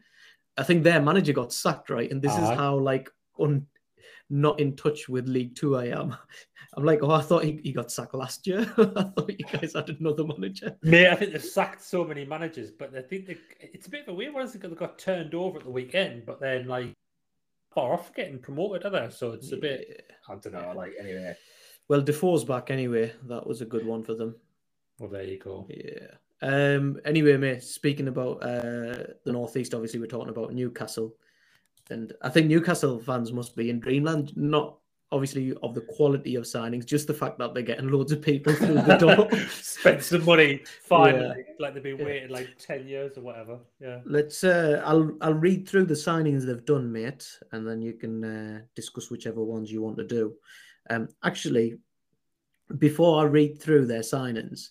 I 0.57 0.63
think 0.63 0.83
their 0.83 1.01
manager 1.01 1.33
got 1.33 1.53
sacked, 1.53 1.89
right? 1.89 2.09
And 2.09 2.21
this 2.21 2.31
uh-huh. 2.31 2.51
is 2.51 2.57
how 2.57 2.77
like 2.77 3.09
un 3.39 3.65
not 4.29 4.59
in 4.59 4.75
touch 4.75 5.07
with 5.07 5.27
League 5.27 5.55
Two 5.55 5.77
I 5.77 5.85
am. 5.87 6.15
I'm 6.77 6.83
like, 6.83 7.01
oh, 7.03 7.11
I 7.11 7.21
thought 7.21 7.45
he, 7.45 7.59
he 7.63 7.71
got 7.71 7.89
sacked 7.89 8.13
last 8.13 8.45
year. 8.45 8.61
I 8.77 9.03
thought 9.03 9.29
you 9.29 9.45
guys 9.49 9.73
had 9.73 9.89
another 9.89 10.25
manager. 10.25 10.75
Mate, 10.81 11.07
I 11.07 11.15
think 11.15 11.31
they've 11.31 11.41
sacked 11.41 11.81
so 11.81 12.03
many 12.03 12.25
managers, 12.25 12.71
but 12.71 12.93
I 12.93 13.01
think 13.01 13.27
they, 13.27 13.37
it's 13.61 13.87
a 13.87 13.89
bit 13.89 14.01
of 14.01 14.09
a 14.09 14.13
weird 14.13 14.33
one. 14.33 14.45
They 14.45 14.67
got 14.69 14.99
turned 14.99 15.33
over 15.35 15.59
at 15.59 15.63
the 15.63 15.71
weekend, 15.71 16.25
but 16.25 16.41
then 16.41 16.67
like 16.67 16.93
far 17.73 17.93
off 17.93 18.13
getting 18.13 18.39
promoted, 18.39 18.85
are 18.85 18.89
they? 18.89 19.09
So 19.09 19.31
it's 19.31 19.53
a 19.53 19.57
bit, 19.57 20.11
I 20.27 20.35
don't 20.35 20.53
know. 20.53 20.73
Like 20.75 20.93
anyway. 20.99 21.37
Well, 21.87 22.01
Defoe's 22.01 22.43
back 22.43 22.71
anyway. 22.71 23.13
That 23.23 23.47
was 23.47 23.61
a 23.61 23.65
good 23.65 23.85
one 23.85 24.03
for 24.03 24.15
them. 24.15 24.35
Well, 24.99 25.09
there 25.09 25.23
you 25.23 25.39
go. 25.39 25.67
Yeah. 25.69 26.07
Um, 26.41 26.99
anyway, 27.05 27.37
mate, 27.37 27.63
speaking 27.63 28.07
about 28.07 28.43
uh, 28.43 29.13
the 29.23 29.31
Northeast, 29.31 29.73
obviously, 29.73 29.99
we're 29.99 30.07
talking 30.07 30.29
about 30.29 30.53
Newcastle. 30.53 31.15
And 31.89 32.13
I 32.21 32.29
think 32.29 32.47
Newcastle 32.47 32.99
fans 32.99 33.31
must 33.31 33.55
be 33.55 33.69
in 33.69 33.79
dreamland, 33.79 34.35
not 34.35 34.77
obviously 35.11 35.53
of 35.61 35.73
the 35.75 35.81
quality 35.81 36.35
of 36.35 36.43
signings, 36.43 36.85
just 36.85 37.07
the 37.07 37.13
fact 37.13 37.37
that 37.37 37.53
they're 37.53 37.63
getting 37.63 37.89
loads 37.89 38.11
of 38.11 38.21
people 38.21 38.53
through 38.53 38.73
the 38.73 38.97
door. 38.97 39.39
Spend 39.49 40.03
some 40.03 40.25
money 40.25 40.63
finally, 40.81 41.45
yeah. 41.47 41.53
like 41.59 41.73
they've 41.73 41.83
been 41.83 42.03
waiting 42.03 42.29
like 42.29 42.57
10 42.57 42.87
years 42.87 43.17
or 43.17 43.21
whatever. 43.21 43.59
Yeah. 43.79 43.99
Let's, 44.05 44.43
uh, 44.43 44.81
I'll, 44.83 45.15
I'll 45.21 45.33
read 45.33 45.69
through 45.69 45.85
the 45.85 45.93
signings 45.93 46.45
they've 46.45 46.65
done, 46.65 46.91
mate, 46.91 47.27
and 47.51 47.67
then 47.67 47.81
you 47.81 47.93
can 47.93 48.23
uh, 48.25 48.61
discuss 48.75 49.11
whichever 49.11 49.43
ones 49.43 49.71
you 49.71 49.81
want 49.81 49.97
to 49.97 50.03
do. 50.05 50.33
Um, 50.89 51.07
actually, 51.23 51.75
before 52.77 53.21
I 53.21 53.25
read 53.25 53.61
through 53.61 53.85
their 53.85 54.01
signings, 54.01 54.69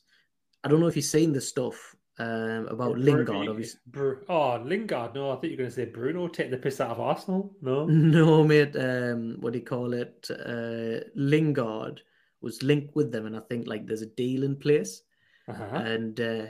I 0.65 0.69
don't 0.69 0.81
know 0.81 0.87
if 0.87 0.97
you've 0.97 1.05
seen 1.05 1.33
the 1.33 1.41
stuff 1.41 1.95
um, 2.19 2.69
about 2.69 2.99
Lingard. 2.99 3.49
Obviously, 3.49 3.81
oh 4.29 4.63
Lingard. 4.65 5.15
No, 5.15 5.31
I 5.31 5.37
think 5.37 5.51
you're 5.51 5.59
going 5.59 5.71
to 5.71 5.75
say 5.75 5.85
Bruno 5.85 6.29
take 6.29 6.51
the 6.51 6.57
piss 6.57 6.81
out 6.81 6.91
of 6.91 7.01
Arsenal. 7.01 7.55
No, 7.61 7.87
no, 7.87 8.45
mate. 8.45 8.75
Um, 8.77 9.37
what 9.41 9.53
do 9.53 9.59
you 9.59 9.65
call 9.65 9.93
it? 9.93 10.29
Uh, 10.31 11.05
Lingard 11.15 12.01
was 12.41 12.63
linked 12.63 12.95
with 12.95 13.13
them, 13.13 13.27
and 13.27 13.37
I 13.37 13.41
think 13.41 13.67
like 13.67 13.87
there's 13.87 14.03
a 14.03 14.07
deal 14.07 14.43
in 14.45 14.57
place. 14.57 15.03
Uh-huh. 15.49 15.77
And 15.77 16.19
uh, 16.21 16.47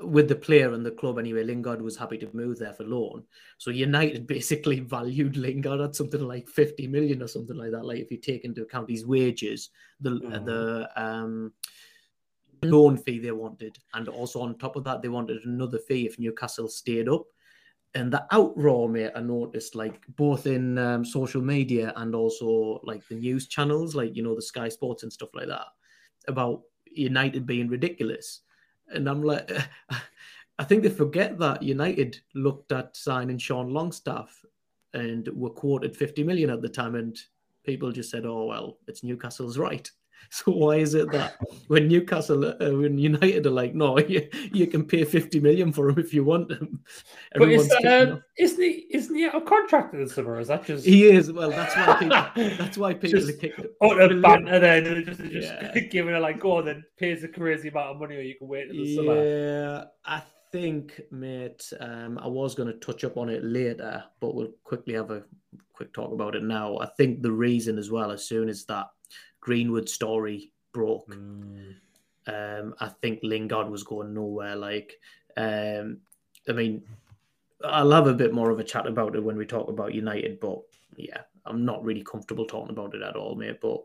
with 0.00 0.28
the 0.28 0.36
player 0.36 0.72
and 0.72 0.84
the 0.84 0.90
club 0.90 1.18
anyway, 1.18 1.44
Lingard 1.44 1.80
was 1.82 1.96
happy 1.96 2.18
to 2.18 2.28
move 2.32 2.58
there 2.58 2.72
for 2.74 2.84
loan. 2.84 3.24
So 3.58 3.70
United 3.70 4.26
basically 4.36 4.80
valued 4.80 5.36
Lingard 5.36 5.80
at 5.80 5.96
something 5.96 6.20
like 6.20 6.48
50 6.48 6.86
million 6.88 7.22
or 7.22 7.28
something 7.28 7.56
like 7.56 7.70
that. 7.72 7.84
Like 7.84 7.98
if 7.98 8.10
you 8.10 8.18
take 8.18 8.44
into 8.44 8.62
account 8.62 8.90
his 8.90 9.06
wages, 9.06 9.70
the 10.00 10.10
Mhm. 10.10 10.44
the 10.44 10.90
um 10.96 11.52
loan 12.62 12.96
fee 12.96 13.18
they 13.18 13.32
wanted, 13.32 13.78
and 13.94 14.08
also 14.08 14.40
on 14.40 14.58
top 14.58 14.76
of 14.76 14.84
that, 14.84 15.02
they 15.02 15.08
wanted 15.08 15.44
another 15.44 15.78
fee 15.78 16.06
if 16.06 16.18
Newcastle 16.18 16.68
stayed 16.68 17.08
up. 17.08 17.26
And 17.94 18.10
the 18.10 18.24
outroar, 18.32 18.90
mate, 18.90 19.12
I 19.14 19.20
noticed 19.20 19.74
like 19.74 20.00
both 20.16 20.46
in 20.46 20.78
um, 20.78 21.04
social 21.04 21.42
media 21.42 21.92
and 21.96 22.14
also 22.14 22.80
like 22.84 23.06
the 23.08 23.16
news 23.16 23.48
channels, 23.48 23.94
like 23.94 24.16
you 24.16 24.22
know 24.22 24.34
the 24.34 24.42
Sky 24.42 24.68
Sports 24.68 25.02
and 25.02 25.12
stuff 25.12 25.28
like 25.34 25.48
that, 25.48 25.66
about 26.26 26.62
United 26.90 27.46
being 27.46 27.68
ridiculous. 27.68 28.40
And 28.88 29.08
I'm 29.08 29.22
like, 29.22 29.50
I 30.58 30.64
think 30.64 30.82
they 30.82 30.90
forget 30.90 31.38
that 31.38 31.62
United 31.62 32.20
looked 32.34 32.72
at 32.72 32.96
signing 32.96 33.38
Sean 33.38 33.70
Longstaff 33.70 34.44
and 34.94 35.28
were 35.28 35.50
quoted 35.50 35.96
50 35.96 36.24
million 36.24 36.50
at 36.50 36.62
the 36.62 36.68
time, 36.68 36.94
and 36.94 37.18
people 37.64 37.92
just 37.92 38.10
said, 38.10 38.24
"Oh 38.24 38.46
well, 38.46 38.78
it's 38.86 39.02
Newcastle's 39.02 39.58
right." 39.58 39.90
So 40.30 40.52
why 40.52 40.76
is 40.76 40.94
it 40.94 41.10
that 41.12 41.36
when 41.68 41.88
Newcastle, 41.88 42.44
uh, 42.46 42.54
when 42.74 42.96
United 42.96 43.46
are 43.46 43.50
like, 43.50 43.74
"No, 43.74 43.98
you, 44.14 44.28
you 44.52 44.66
can 44.66 44.84
pay 44.86 45.04
50 45.04 45.40
million 45.40 45.72
for 45.72 45.88
him 45.90 45.98
if 45.98 46.14
you 46.14 46.24
want 46.24 46.50
him," 46.50 46.80
But 47.36 47.50
is, 47.50 47.68
kicking 47.68 48.12
um, 48.12 48.22
isn't 48.38 48.62
he 48.62 48.86
isn't 48.90 49.14
he 49.14 49.26
out 49.26 49.34
of 49.34 49.44
contract 49.44 49.94
in 49.94 50.04
the 50.04 50.08
summer? 50.08 50.40
Is 50.40 50.48
that 50.48 50.64
just 50.64 50.86
He 50.86 51.04
is 51.04 51.30
well. 51.32 51.50
That's 51.50 51.76
why 51.76 51.96
people. 51.98 52.56
That's 52.56 52.78
why 52.78 52.94
people 52.94 53.20
Just 53.20 53.30
are 53.30 53.38
kicking. 53.38 53.66
utter 53.82 54.20
banter 54.20 54.58
then 54.58 54.86
and 54.86 55.04
just, 55.04 55.20
just 55.20 55.52
Yeah. 55.52 55.78
giving 55.90 56.14
it 56.14 56.18
like 56.20 56.40
go 56.40 56.52
on 56.58 56.64
then 56.64 56.84
pays 56.98 57.22
a 57.24 57.28
crazy 57.28 57.68
amount 57.68 57.90
of 57.90 57.98
money 58.00 58.16
or 58.16 58.20
you 58.20 58.36
can 58.36 58.48
wait 58.48 58.68
till 58.70 58.84
the 58.84 58.96
summer. 58.96 59.24
Yeah, 59.24 59.84
I 60.04 60.22
think, 60.50 61.00
mate. 61.10 61.72
Um, 61.80 62.18
I 62.18 62.26
was 62.26 62.54
going 62.54 62.68
to 62.72 62.78
touch 62.78 63.04
up 63.04 63.16
on 63.16 63.28
it 63.28 63.42
later, 63.44 64.04
but 64.20 64.34
we'll 64.34 64.52
quickly 64.64 64.94
have 64.94 65.10
a 65.10 65.24
quick 65.72 65.92
talk 65.92 66.12
about 66.12 66.36
it 66.36 66.42
now. 66.42 66.78
I 66.78 66.86
think 66.86 67.22
the 67.22 67.32
reason 67.32 67.78
as 67.78 67.90
well, 67.90 68.10
as 68.10 68.24
soon 68.26 68.48
as 68.48 68.64
that 68.66 68.86
Greenwood 69.42 69.88
story 69.88 70.50
broke, 70.72 71.06
Mm. 71.08 71.74
um, 72.26 72.74
I 72.80 72.88
think 72.88 73.20
Lingard 73.22 73.68
was 73.68 73.82
going 73.82 74.14
nowhere. 74.14 74.56
Like, 74.56 74.98
um, 75.36 76.00
I 76.48 76.52
mean, 76.52 76.82
I'll 77.64 77.90
have 77.90 78.06
a 78.06 78.14
bit 78.14 78.32
more 78.32 78.50
of 78.50 78.58
a 78.58 78.64
chat 78.64 78.86
about 78.86 79.14
it 79.14 79.22
when 79.22 79.36
we 79.36 79.44
talk 79.44 79.68
about 79.68 79.94
United, 79.94 80.40
but 80.40 80.62
yeah, 80.96 81.22
I'm 81.44 81.64
not 81.64 81.84
really 81.84 82.02
comfortable 82.02 82.46
talking 82.46 82.70
about 82.70 82.94
it 82.94 83.02
at 83.02 83.16
all, 83.16 83.34
mate. 83.34 83.60
But 83.60 83.82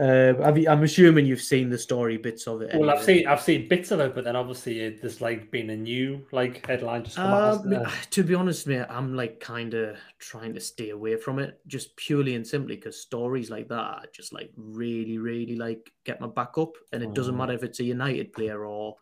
uh, 0.00 0.52
you, 0.54 0.68
I'm 0.68 0.82
assuming 0.82 1.26
you've 1.26 1.40
seen 1.40 1.70
the 1.70 1.78
story 1.78 2.16
bits 2.16 2.46
of 2.46 2.62
it. 2.62 2.78
Well, 2.78 2.90
I've 2.90 3.02
seen 3.02 3.26
I've 3.26 3.40
seen 3.40 3.68
bits 3.68 3.90
of 3.90 4.00
it, 4.00 4.14
but 4.14 4.24
then 4.24 4.36
obviously 4.36 4.80
it, 4.80 5.02
there's 5.02 5.20
like 5.20 5.50
been 5.50 5.70
a 5.70 5.76
new 5.76 6.24
like 6.30 6.66
headline 6.66 7.04
just 7.04 7.16
come 7.16 7.32
out. 7.32 7.42
Um, 7.42 7.46
hasn't 7.48 7.70
there? 7.70 7.92
to 8.10 8.22
be 8.22 8.34
honest, 8.34 8.66
mate, 8.66 8.86
I'm 8.88 9.14
like 9.14 9.40
kind 9.40 9.74
of 9.74 9.96
trying 10.18 10.54
to 10.54 10.60
stay 10.60 10.90
away 10.90 11.16
from 11.16 11.38
it, 11.38 11.60
just 11.66 11.96
purely 11.96 12.34
and 12.34 12.46
simply 12.46 12.76
because 12.76 13.00
stories 13.00 13.50
like 13.50 13.68
that 13.68 14.12
just 14.12 14.32
like 14.32 14.50
really, 14.56 15.18
really 15.18 15.56
like 15.56 15.90
get 16.04 16.20
my 16.20 16.28
back 16.28 16.56
up, 16.58 16.72
and 16.92 17.02
it 17.02 17.14
doesn't 17.14 17.34
Mm. 17.34 17.38
matter 17.38 17.52
if 17.54 17.62
it's 17.64 17.80
a 17.80 17.84
United 17.84 18.32
player 18.32 18.64
or 18.64 18.96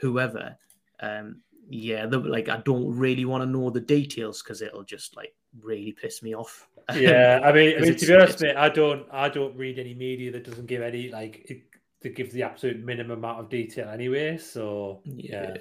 whoever. 0.00 0.56
Um, 1.00 1.42
yeah, 1.70 2.06
the, 2.06 2.18
like 2.18 2.48
I 2.48 2.58
don't 2.58 2.94
really 2.96 3.24
want 3.24 3.42
to 3.44 3.50
know 3.50 3.70
the 3.70 3.80
details 3.80 4.42
because 4.42 4.62
it'll 4.62 4.84
just 4.84 5.16
like 5.16 5.34
really 5.62 5.92
piss 5.92 6.22
me 6.22 6.34
off. 6.34 6.68
Yeah, 6.94 7.40
I 7.44 7.52
mean, 7.52 7.76
I 7.76 7.80
mean, 7.80 7.96
to 7.96 8.06
be 8.06 8.14
honest, 8.14 8.40
mate, 8.40 8.56
I 8.56 8.68
don't, 8.68 9.06
I 9.10 9.28
don't 9.28 9.56
read 9.56 9.78
any 9.78 9.94
media 9.94 10.32
that 10.32 10.44
doesn't 10.44 10.66
give 10.66 10.82
any 10.82 11.10
like 11.10 11.44
it, 11.50 11.62
that 12.02 12.14
gives 12.14 12.32
the 12.32 12.42
absolute 12.42 12.84
minimum 12.84 13.18
amount 13.18 13.40
of 13.40 13.48
detail 13.48 13.88
anyway. 13.88 14.38
So 14.38 15.00
Yeah. 15.04 15.50
yeah, 15.54 15.56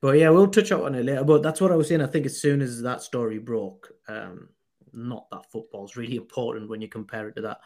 But 0.00 0.18
yeah, 0.18 0.30
we'll 0.30 0.48
touch 0.48 0.72
on 0.72 0.94
it 0.94 1.04
later. 1.04 1.24
But 1.24 1.42
that's 1.42 1.60
what 1.60 1.72
I 1.72 1.76
was 1.76 1.88
saying. 1.88 2.02
I 2.02 2.06
think 2.06 2.26
as 2.26 2.40
soon 2.40 2.62
as 2.62 2.82
that 2.82 3.02
story 3.02 3.38
broke, 3.38 3.92
um, 4.08 4.48
not 4.92 5.28
that 5.30 5.50
football's 5.50 5.96
really 5.96 6.16
important 6.16 6.70
when 6.70 6.80
you 6.80 6.88
compare 6.88 7.28
it 7.28 7.36
to 7.36 7.42
that. 7.42 7.58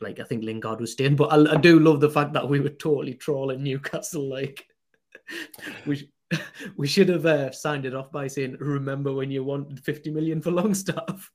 Like 0.00 0.20
I 0.20 0.24
think 0.24 0.44
Lingard 0.44 0.80
was 0.80 0.92
staying, 0.92 1.16
but 1.16 1.32
I, 1.32 1.54
I 1.54 1.56
do 1.56 1.80
love 1.80 2.00
the 2.00 2.10
fact 2.10 2.32
that 2.34 2.48
we 2.48 2.60
were 2.60 2.68
totally 2.68 3.14
trolling 3.14 3.64
Newcastle. 3.64 4.28
Like 4.28 4.64
we 5.86 6.08
we 6.76 6.86
should 6.86 7.08
have 7.08 7.26
uh, 7.26 7.50
signed 7.50 7.86
it 7.86 7.94
off 7.94 8.12
by 8.12 8.26
saying, 8.28 8.58
"Remember 8.60 9.12
when 9.12 9.30
you 9.30 9.42
wanted 9.42 9.82
fifty 9.82 10.10
million 10.10 10.40
for 10.40 10.50
Longstaff?" 10.50 11.32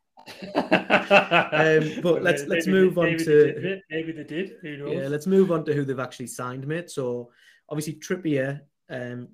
Um, 0.56 1.92
but 2.02 2.22
let's- 2.24 2.46
let's 2.48 2.68
move 2.68 2.98
on 2.98 3.06
maybe 3.06 3.24
to- 3.24 3.60
they 3.62 3.82
maybe 3.90 4.12
they 4.12 4.24
did. 4.24 4.58
Who 4.62 4.78
knows? 4.78 4.94
Yeah, 4.94 5.08
let's 5.08 5.28
move 5.28 5.52
on 5.52 5.66
to 5.66 5.74
who 5.74 5.84
they've 5.86 6.00
actually 6.00 6.28
signed, 6.28 6.66
mate. 6.68 6.90
So 6.90 7.32
obviously 7.70 7.94
Trippier, 7.96 8.62
um, 8.90 9.28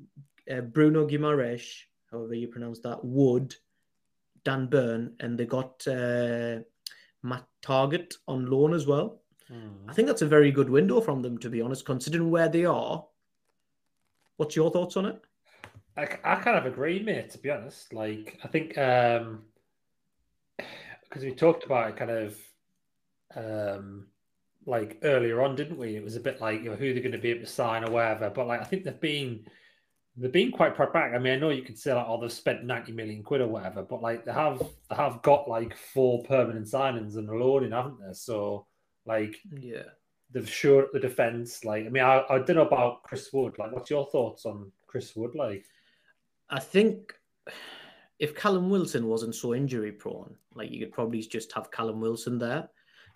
uh, 0.50 0.62
Bruno 0.62 1.08
Guimaraes, 1.08 1.66
however 2.12 2.34
you 2.34 2.48
pronounce 2.48 2.80
that, 2.82 3.04
Wood, 3.04 3.56
Dan 4.44 4.68
Burn, 4.68 5.14
and 5.20 5.38
they 5.38 5.46
got 5.46 5.86
uh, 5.88 6.60
Matt 7.24 7.46
Targett 7.62 8.16
on 8.28 8.46
loan 8.48 8.74
as 8.74 8.88
well. 8.88 9.22
Hmm. 9.48 9.90
I 9.90 9.94
think 9.94 10.08
that's 10.08 10.22
a 10.22 10.28
very 10.28 10.52
good 10.52 10.70
window 10.70 11.02
from 11.02 11.22
them, 11.22 11.38
to 11.40 11.50
be 11.50 11.62
honest, 11.62 11.86
considering 11.86 12.30
where 12.32 12.50
they 12.50 12.66
are. 12.66 13.06
What's 14.38 14.56
your 14.56 14.72
thoughts 14.72 14.96
on 14.96 15.06
it? 15.08 15.22
I, 15.98 16.04
I 16.24 16.36
kind 16.36 16.58
of 16.58 16.66
agree, 16.66 17.02
mate. 17.04 17.32
To 17.32 17.38
be 17.40 17.50
honest, 17.50 17.92
like 17.94 18.40
I 18.44 18.48
think 18.48 18.78
um 18.78 19.42
because 21.04 21.24
we 21.24 21.32
talked 21.32 21.64
about 21.66 21.90
it 21.90 21.98
kind 21.98 22.12
of 22.12 22.38
um 23.36 24.08
like 24.66 25.00
earlier 25.04 25.42
on, 25.42 25.56
didn't 25.56 25.78
we? 25.78 25.96
It 25.96 26.04
was 26.04 26.16
a 26.16 26.20
bit 26.20 26.42
like 26.42 26.62
you 26.64 26.70
know 26.70 26.76
who 26.76 26.94
they're 26.94 27.02
going 27.02 27.14
to 27.14 27.18
be 27.18 27.32
able 27.32 27.42
to 27.46 27.48
sign 27.52 27.84
or 27.84 27.92
whatever. 27.92 28.30
But 28.30 28.48
like 28.48 28.62
I 28.62 28.66
think 28.66 28.84
they've 28.84 29.00
been 29.00 29.46
they've 30.18 30.32
been 30.32 30.52
quite 30.52 30.76
pragmatic. 30.76 31.14
I 31.16 31.18
mean, 31.20 31.34
I 31.34 31.38
know 31.38 31.50
you 31.50 31.64
could 31.64 31.80
say 31.80 31.94
like, 31.94 32.06
oh, 32.08 32.20
they've 32.20 32.32
spent 32.32 32.66
ninety 32.66 32.92
million 32.92 33.24
quid 33.24 33.42
or 33.42 33.48
whatever, 33.48 33.84
but 33.84 34.02
like 34.02 34.26
they 34.26 34.34
have 34.34 34.60
they 34.90 34.96
have 34.96 35.22
got 35.22 35.50
like 35.50 35.76
four 35.78 36.24
permanent 36.24 36.68
signings 36.68 37.16
and 37.18 37.30
a 37.30 37.34
loan 37.34 37.64
in, 37.64 37.72
haven't 37.72 38.00
they? 38.06 38.14
So 38.14 38.68
like 39.06 39.36
Yeah. 39.52 39.84
they've 40.32 40.50
shored 40.50 40.88
the 40.94 41.00
defense. 41.00 41.64
Like 41.66 41.86
I 41.86 41.90
mean, 41.90 42.04
I, 42.04 42.24
I 42.30 42.40
don't 42.40 42.58
know 42.58 42.68
about 42.68 43.04
Chris 43.04 43.32
Wood. 43.34 43.58
Like, 43.58 43.72
what's 43.72 43.90
your 43.90 44.06
thoughts 44.08 44.46
on 44.46 44.72
Chris 44.88 45.16
Wood? 45.16 45.36
Like. 45.36 45.66
I 46.52 46.60
think 46.60 47.14
if 48.20 48.36
Callum 48.36 48.70
Wilson 48.70 49.08
wasn't 49.08 49.34
so 49.34 49.56
injury 49.56 49.94
prone, 49.94 50.36
like 50.54 50.70
you 50.70 50.80
could 50.80 50.94
probably 50.94 51.22
just 51.22 51.52
have 51.54 51.72
Callum 51.72 52.02
Wilson 52.02 52.38
there. 52.38 52.70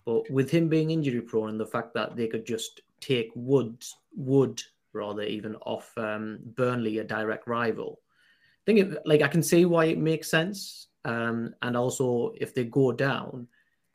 But 0.04 0.30
with 0.30 0.50
him 0.50 0.68
being 0.68 0.90
injury 0.90 1.20
prone 1.20 1.50
and 1.50 1.60
the 1.60 1.66
fact 1.66 1.94
that 1.94 2.16
they 2.16 2.26
could 2.26 2.46
just 2.46 2.80
take 3.00 3.30
Wood, 3.34 3.82
Wood 4.16 4.62
rather 4.92 5.22
even 5.22 5.56
off 5.56 5.96
um, 5.96 6.38
Burnley, 6.56 6.98
a 6.98 7.04
direct 7.04 7.46
rival, 7.46 8.00
I 8.02 8.64
think 8.66 8.78
it, 8.80 8.98
like 9.04 9.22
I 9.22 9.28
can 9.28 9.42
see 9.42 9.66
why 9.66 9.86
it 9.86 9.98
makes 9.98 10.30
sense. 10.30 10.88
Um, 11.04 11.54
and 11.60 11.76
also, 11.76 12.32
if 12.36 12.54
they 12.54 12.64
go 12.64 12.92
down, 12.92 13.46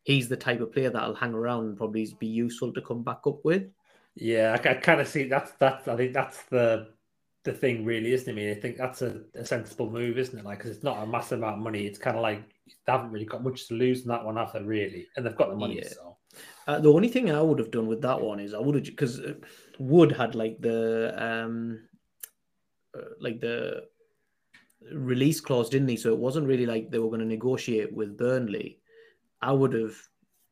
he's 0.04 0.30
the 0.30 0.38
type 0.38 0.62
of 0.62 0.72
player 0.72 0.92
that'll 0.92 1.16
hang 1.16 1.34
around 1.34 1.66
and 1.66 1.78
probably 1.78 2.08
be 2.20 2.28
useful 2.28 2.72
to 2.74 2.82
come 2.82 3.04
back 3.04 3.22
up 3.26 3.44
with. 3.44 3.64
Yeah, 4.16 4.58
I, 4.64 4.70
I 4.70 4.74
kind 4.76 5.02
of 5.02 5.08
see 5.08 5.24
that's 5.24 5.52
that's 5.54 5.88
I 5.88 5.96
think 5.96 6.14
that's 6.14 6.44
the 6.44 6.90
the 7.50 7.58
thing 7.58 7.86
really, 7.86 8.14
isn't 8.14 8.30
it? 8.30 8.32
I 8.32 8.36
mean, 8.36 8.52
I 8.56 8.60
think 8.60 8.78
that's 8.78 9.02
a, 9.02 9.22
a 9.36 9.46
sensible 9.46 9.90
move, 9.90 10.18
isn't 10.18 10.38
it? 10.38 10.46
Like, 10.46 10.60
because 10.60 10.72
it's 10.76 10.84
not 10.84 11.04
a 11.04 11.08
massive 11.08 11.40
amount 11.40 11.58
of 11.58 11.64
money. 11.64 11.86
It's 11.86 11.98
kind 12.06 12.18
of 12.18 12.22
like 12.22 12.44
they 12.86 12.92
haven't 12.92 13.12
really 13.12 13.26
got 13.26 13.44
much 13.44 13.68
to 13.68 13.74
lose 13.74 14.02
in 14.04 14.10
that 14.10 14.24
one, 14.24 14.38
have 14.38 14.54
they? 14.54 14.62
Really, 14.62 15.08
and 15.16 15.26
they've 15.26 15.36
got 15.36 15.50
the 15.50 15.56
money. 15.56 15.80
Yeah. 15.82 15.90
So 15.90 16.18
Uh, 16.68 16.80
the 16.80 16.94
only 16.94 17.10
thing 17.10 17.32
I 17.32 17.42
would 17.42 17.60
have 17.60 17.72
done 17.72 17.88
with 17.88 18.02
that 18.02 18.22
one 18.22 18.40
is 18.40 18.54
I 18.54 18.60
would 18.60 18.76
have 18.76 18.84
because 18.84 19.20
Wood 19.80 20.12
had 20.12 20.36
like 20.36 20.62
the 20.62 21.14
um 21.18 21.88
uh, 22.96 23.10
like 23.20 23.40
the 23.40 23.86
release 24.94 25.42
clause, 25.42 25.70
didn't 25.70 25.90
he? 25.90 25.98
So 25.98 26.14
it 26.14 26.20
wasn't 26.20 26.48
really 26.48 26.66
like 26.66 26.92
they 26.92 27.00
were 27.00 27.10
going 27.10 27.28
to 27.28 27.36
negotiate 27.38 27.92
with 27.92 28.18
Burnley. 28.18 28.80
I 29.42 29.52
would 29.52 29.74
have, 29.74 29.96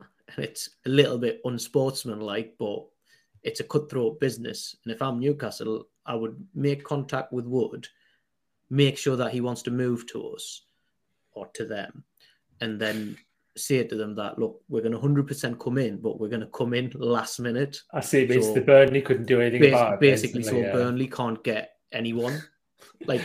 and 0.01 0.45
it's 0.45 0.69
a 0.85 0.89
little 0.89 1.17
bit 1.17 1.41
unsportsmanlike, 1.45 2.55
but 2.57 2.79
it's 3.43 3.59
a 3.59 3.63
cutthroat 3.63 4.19
business. 4.19 4.75
And 4.83 4.93
if 4.93 5.01
I'm 5.01 5.19
Newcastle, 5.19 5.87
I 6.07 6.15
would 6.15 6.35
make 6.55 6.83
contact 6.83 7.31
with 7.33 7.45
Wood, 7.45 7.87
make 8.69 8.97
sure 8.97 9.15
that 9.17 9.31
he 9.31 9.41
wants 9.41 9.61
to 9.63 9.71
move 9.71 10.07
to 10.07 10.29
us 10.29 10.63
or 11.33 11.47
to 11.53 11.65
them, 11.65 12.03
and 12.61 12.79
then 12.79 13.17
say 13.55 13.83
to 13.83 13.95
them 13.95 14.15
that 14.15 14.37
look, 14.39 14.61
we're 14.69 14.81
going 14.81 14.91
to 14.93 14.99
hundred 14.99 15.27
percent 15.27 15.59
come 15.59 15.77
in, 15.77 15.97
but 15.97 16.19
we're 16.19 16.29
going 16.29 16.41
to 16.41 16.47
come 16.47 16.73
in 16.73 16.91
last 16.95 17.39
minute. 17.39 17.77
I 17.93 18.01
see. 18.01 18.25
Means 18.27 18.45
So- 18.45 18.53
the 18.53 18.61
Burnley 18.61 19.01
couldn't 19.01 19.25
do 19.25 19.41
anything 19.41 19.61
Bas- 19.61 19.71
about 19.81 19.93
it. 19.95 19.99
basically, 19.99 20.43
so 20.43 20.57
yeah. 20.57 20.71
Burnley 20.71 21.07
can't 21.07 21.43
get 21.43 21.71
anyone. 21.91 22.41
Like 23.05 23.21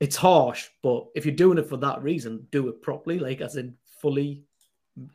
it's 0.00 0.16
harsh, 0.16 0.68
but 0.82 1.06
if 1.14 1.24
you're 1.24 1.34
doing 1.34 1.58
it 1.58 1.68
for 1.68 1.76
that 1.78 2.02
reason, 2.02 2.46
do 2.50 2.68
it 2.68 2.82
properly. 2.82 3.18
Like 3.18 3.40
as 3.40 3.56
in 3.56 3.74
fully 4.00 4.44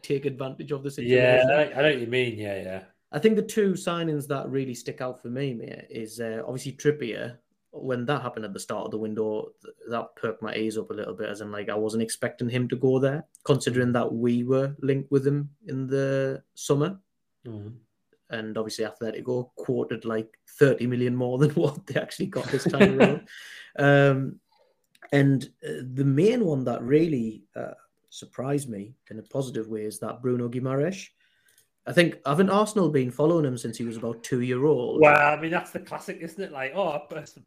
take 0.01 0.25
advantage 0.25 0.71
of 0.71 0.83
the 0.83 0.91
situation. 0.91 1.17
Yeah, 1.17 1.43
I 1.43 1.47
know, 1.47 1.71
I 1.71 1.75
know 1.77 1.89
what 1.89 1.99
you 1.99 2.07
mean. 2.07 2.37
Yeah, 2.37 2.61
yeah. 2.61 2.83
I 3.11 3.19
think 3.19 3.35
the 3.35 3.41
two 3.41 3.71
signings 3.73 4.27
that 4.27 4.49
really 4.49 4.75
stick 4.75 5.01
out 5.01 5.21
for 5.21 5.29
me, 5.29 5.53
mate, 5.53 5.85
is 5.89 6.19
uh, 6.19 6.43
obviously 6.45 6.73
Trippier. 6.73 7.37
When 7.71 8.05
that 8.05 8.23
happened 8.23 8.45
at 8.45 8.53
the 8.53 8.59
start 8.59 8.85
of 8.85 8.91
the 8.91 8.97
window, 8.97 9.51
that 9.89 10.15
perked 10.15 10.41
my 10.41 10.55
ears 10.55 10.77
up 10.77 10.89
a 10.89 10.93
little 10.93 11.13
bit, 11.13 11.29
as 11.29 11.41
in 11.41 11.51
like 11.51 11.69
I 11.69 11.75
wasn't 11.75 12.01
expecting 12.03 12.49
him 12.49 12.67
to 12.69 12.75
go 12.75 12.97
there, 12.99 13.25
considering 13.43 13.91
that 13.93 14.11
we 14.11 14.43
were 14.43 14.75
linked 14.81 15.11
with 15.11 15.25
him 15.25 15.49
in 15.67 15.87
the 15.87 16.43
summer. 16.55 16.99
Mhm. 17.47 17.73
and 18.31 18.57
obviously 18.59 18.85
Atletico 18.85 19.49
quoted 19.55 20.05
like 20.05 20.37
30 20.59 20.85
million 20.85 21.15
more 21.15 21.37
than 21.39 21.49
what 21.55 21.87
they 21.87 21.99
actually 21.99 22.27
got 22.27 22.45
this 22.51 22.63
time 22.63 22.99
around. 22.99 23.27
Um, 23.77 24.39
and 25.11 25.49
uh, 25.63 25.83
the 25.93 26.03
main 26.05 26.43
one 26.43 26.63
that 26.65 26.81
really 26.83 27.43
uh, 27.55 27.73
surprised 28.09 28.69
me 28.69 28.93
in 29.09 29.19
a 29.19 29.23
positive 29.23 29.67
way 29.67 29.83
is 29.85 29.99
that 29.99 30.21
Bruno 30.21 30.49
Guimaraes. 30.49 31.07
I 31.89 31.91
think 31.91 32.19
haven't 32.23 32.51
Arsenal 32.51 32.89
been 32.89 33.09
following 33.09 33.45
him 33.45 33.57
since 33.57 33.75
he 33.75 33.83
was 33.83 33.97
about 33.97 34.21
two 34.23 34.41
year 34.41 34.63
old? 34.63 35.01
Well, 35.01 35.19
I 35.19 35.41
mean 35.41 35.49
that's 35.49 35.71
the 35.71 35.79
classic, 35.79 36.19
isn't 36.21 36.41
it? 36.41 36.51
Like, 36.51 36.73
oh, 36.75 36.89
a 36.89 36.99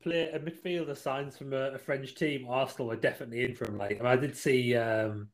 player, 0.03 0.31
a 0.35 0.41
midfielder 0.41 0.97
signs 0.97 1.39
from 1.39 1.53
a, 1.53 1.71
a, 1.71 1.79
French 1.79 2.17
team. 2.17 2.47
Arsenal 2.49 2.91
are 2.91 2.97
definitely 2.97 3.45
in 3.45 3.55
for 3.55 3.67
him. 3.67 3.79
Like, 3.79 4.01
I, 4.01 4.03
mean, 4.03 4.07
I 4.07 4.17
did 4.17 4.37
see 4.37 4.75
um, 4.75 5.29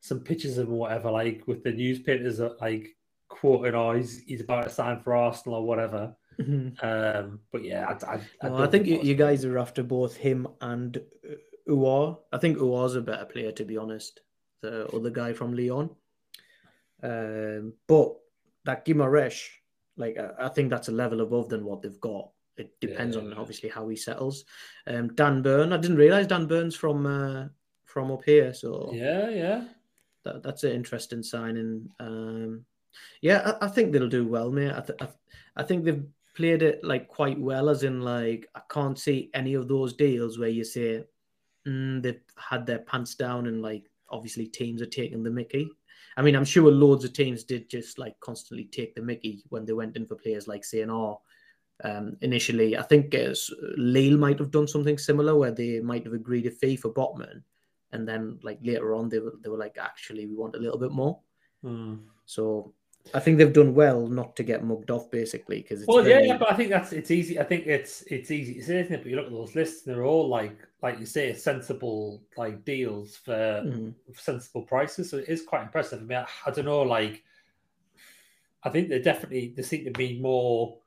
some 0.00 0.20
pictures 0.20 0.56
of 0.56 0.68
him, 0.68 0.76
whatever, 0.76 1.10
like 1.10 1.42
with 1.46 1.62
the 1.62 1.72
newspapers, 1.72 2.38
that 2.38 2.58
like 2.58 2.96
quoting, 3.28 3.74
"Oh, 3.74 3.92
he's, 3.92 4.22
he's 4.22 4.40
about 4.40 4.64
to 4.64 4.70
sign 4.70 4.98
for 5.00 5.14
Arsenal 5.14 5.58
or 5.58 5.66
whatever." 5.66 6.16
Mm-hmm. 6.40 6.86
Um, 6.86 7.40
but 7.52 7.64
yeah, 7.64 7.86
I, 7.86 8.14
I, 8.14 8.20
I, 8.40 8.48
no, 8.48 8.66
think 8.66 8.86
you, 8.86 8.98
you, 9.02 9.14
guys 9.14 9.44
are 9.44 9.58
after 9.58 9.82
both 9.82 10.16
him 10.16 10.48
and 10.62 11.02
Aouar. 11.68 12.18
I 12.32 12.38
think 12.38 12.56
Aouar's 12.56 12.96
a 12.96 13.02
better 13.02 13.26
player, 13.26 13.52
to 13.52 13.64
be 13.66 13.76
honest. 13.76 14.20
The 14.62 14.88
other 14.88 15.10
guy 15.10 15.34
from 15.34 15.54
Lyon. 15.54 15.90
Um, 17.02 17.74
but 17.86 18.14
that 18.64 18.84
Guimaraes, 18.84 19.40
like 19.96 20.16
I, 20.18 20.46
I, 20.46 20.48
think 20.48 20.70
that's 20.70 20.88
a 20.88 20.92
level 20.92 21.20
above 21.20 21.48
than 21.48 21.64
what 21.64 21.82
they've 21.82 22.00
got. 22.00 22.30
It 22.56 22.70
depends 22.80 23.16
yeah, 23.16 23.22
on 23.22 23.34
obviously 23.34 23.68
how 23.68 23.88
he 23.88 23.96
settles. 23.96 24.44
Um, 24.86 25.14
Dan 25.14 25.42
Burn, 25.42 25.72
I 25.72 25.76
didn't 25.76 25.96
realize 25.96 26.26
Dan 26.26 26.46
Burn's 26.46 26.76
from 26.76 27.06
uh, 27.06 27.48
from 27.84 28.10
up 28.10 28.24
here. 28.24 28.54
So 28.54 28.90
yeah, 28.92 29.28
yeah, 29.28 29.64
that, 30.24 30.42
that's 30.42 30.64
an 30.64 30.72
interesting 30.72 31.22
signing. 31.22 31.88
Um, 32.00 32.64
yeah, 33.20 33.56
I, 33.60 33.66
I, 33.66 33.68
think 33.68 33.92
they'll 33.92 34.08
do 34.08 34.26
well, 34.26 34.50
mate. 34.50 34.72
I, 34.72 34.80
th- 34.80 34.98
I, 35.00 35.08
I 35.56 35.62
think 35.64 35.84
they've 35.84 36.04
played 36.36 36.62
it 36.62 36.82
like 36.84 37.08
quite 37.08 37.38
well, 37.38 37.68
as 37.68 37.82
in 37.82 38.00
like 38.00 38.48
I 38.54 38.60
can't 38.70 38.98
see 38.98 39.30
any 39.34 39.54
of 39.54 39.68
those 39.68 39.94
deals 39.94 40.38
where 40.38 40.48
you 40.48 40.64
say 40.64 41.04
mm, 41.66 42.02
they've 42.02 42.20
had 42.36 42.66
their 42.66 42.80
pants 42.80 43.14
down 43.14 43.46
and 43.46 43.62
like 43.62 43.90
obviously 44.10 44.46
teams 44.46 44.82
are 44.82 44.86
taking 44.86 45.22
the 45.22 45.30
Mickey. 45.30 45.70
I 46.16 46.22
mean, 46.22 46.36
I'm 46.36 46.44
sure 46.44 46.70
loads 46.70 47.04
of 47.04 47.12
teams 47.12 47.44
did 47.44 47.68
just 47.68 47.98
like 47.98 48.18
constantly 48.20 48.66
take 48.66 48.94
the 48.94 49.02
Mickey 49.02 49.42
when 49.48 49.64
they 49.64 49.72
went 49.72 49.96
in 49.96 50.06
for 50.06 50.14
players 50.14 50.46
like 50.46 50.62
CNR. 50.62 51.18
Um, 51.82 52.16
initially, 52.20 52.78
I 52.78 52.82
think 52.82 53.14
uh, 53.14 53.34
Lille 53.76 54.16
might 54.16 54.38
have 54.38 54.52
done 54.52 54.68
something 54.68 54.96
similar 54.96 55.34
where 55.34 55.50
they 55.50 55.80
might 55.80 56.04
have 56.04 56.12
agreed 56.12 56.46
a 56.46 56.50
fee 56.50 56.76
for 56.76 56.92
Botman, 56.92 57.42
and 57.92 58.06
then 58.06 58.38
like 58.42 58.58
later 58.62 58.94
on 58.94 59.08
they 59.08 59.18
were 59.18 59.34
they 59.42 59.48
were 59.48 59.58
like, 59.58 59.76
actually, 59.80 60.26
we 60.26 60.36
want 60.36 60.54
a 60.54 60.60
little 60.60 60.78
bit 60.78 60.92
more. 60.92 61.18
Mm. 61.64 62.00
So 62.26 62.72
I 63.12 63.20
think 63.20 63.36
they've 63.36 63.52
done 63.52 63.74
well 63.74 64.06
not 64.06 64.34
to 64.36 64.42
get 64.42 64.64
mugged 64.64 64.90
off, 64.90 65.10
basically, 65.10 65.60
because 65.60 65.84
well, 65.86 66.02
very... 66.02 66.26
yeah, 66.26 66.32
yeah, 66.32 66.38
but 66.38 66.50
I 66.50 66.54
think 66.54 66.70
that's 66.70 66.92
it's 66.92 67.10
easy. 67.10 67.38
I 67.38 67.44
think 67.44 67.66
it's 67.66 68.02
it's 68.02 68.30
easy 68.30 68.54
to 68.54 68.62
say, 68.62 68.80
isn't 68.80 68.94
it? 68.94 69.02
But 69.02 69.10
you 69.10 69.16
look 69.16 69.26
at 69.26 69.32
those 69.32 69.54
lists, 69.54 69.86
and 69.86 69.94
they're 69.94 70.04
all 70.04 70.28
like 70.28 70.56
like 70.82 70.98
you 70.98 71.06
say, 71.06 71.34
sensible 71.34 72.22
like 72.36 72.64
deals 72.64 73.16
for 73.16 73.62
mm. 73.64 73.92
sensible 74.16 74.62
prices. 74.62 75.10
So 75.10 75.18
it 75.18 75.28
is 75.28 75.42
quite 75.42 75.62
impressive. 75.62 76.00
I 76.00 76.04
mean, 76.04 76.18
I, 76.18 76.26
I 76.46 76.50
don't 76.50 76.64
know, 76.64 76.82
like 76.82 77.22
I 78.64 78.70
think 78.70 78.88
they're 78.88 78.98
definitely 78.98 79.52
they 79.56 79.62
seem 79.62 79.84
to 79.84 79.90
be 79.90 80.18
more 80.18 80.78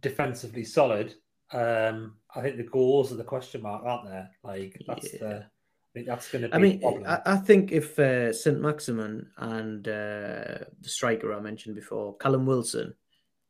defensively 0.00 0.64
solid. 0.64 1.14
Um, 1.52 2.14
I 2.34 2.42
think 2.42 2.56
the 2.56 2.62
goals 2.62 3.12
are 3.12 3.16
the 3.16 3.24
question 3.24 3.62
mark, 3.62 3.82
aren't 3.84 4.08
there? 4.08 4.30
Like 4.44 4.80
that's 4.86 5.12
yeah. 5.14 5.18
the 5.18 5.46
think 5.94 6.06
that's 6.06 6.30
going 6.30 6.42
to 6.42 6.48
be. 6.48 6.54
I 6.54 6.58
mean, 6.58 7.06
I, 7.06 7.20
I, 7.26 7.36
think 7.36 7.72
if 7.72 7.98
uh, 7.98 8.32
St. 8.32 8.60
Maximin 8.60 9.28
and 9.36 9.86
uh, 9.86 10.64
the 10.80 10.88
striker 10.88 11.32
I 11.32 11.40
mentioned 11.40 11.74
before, 11.74 12.16
Callum 12.16 12.46
Wilson, 12.46 12.94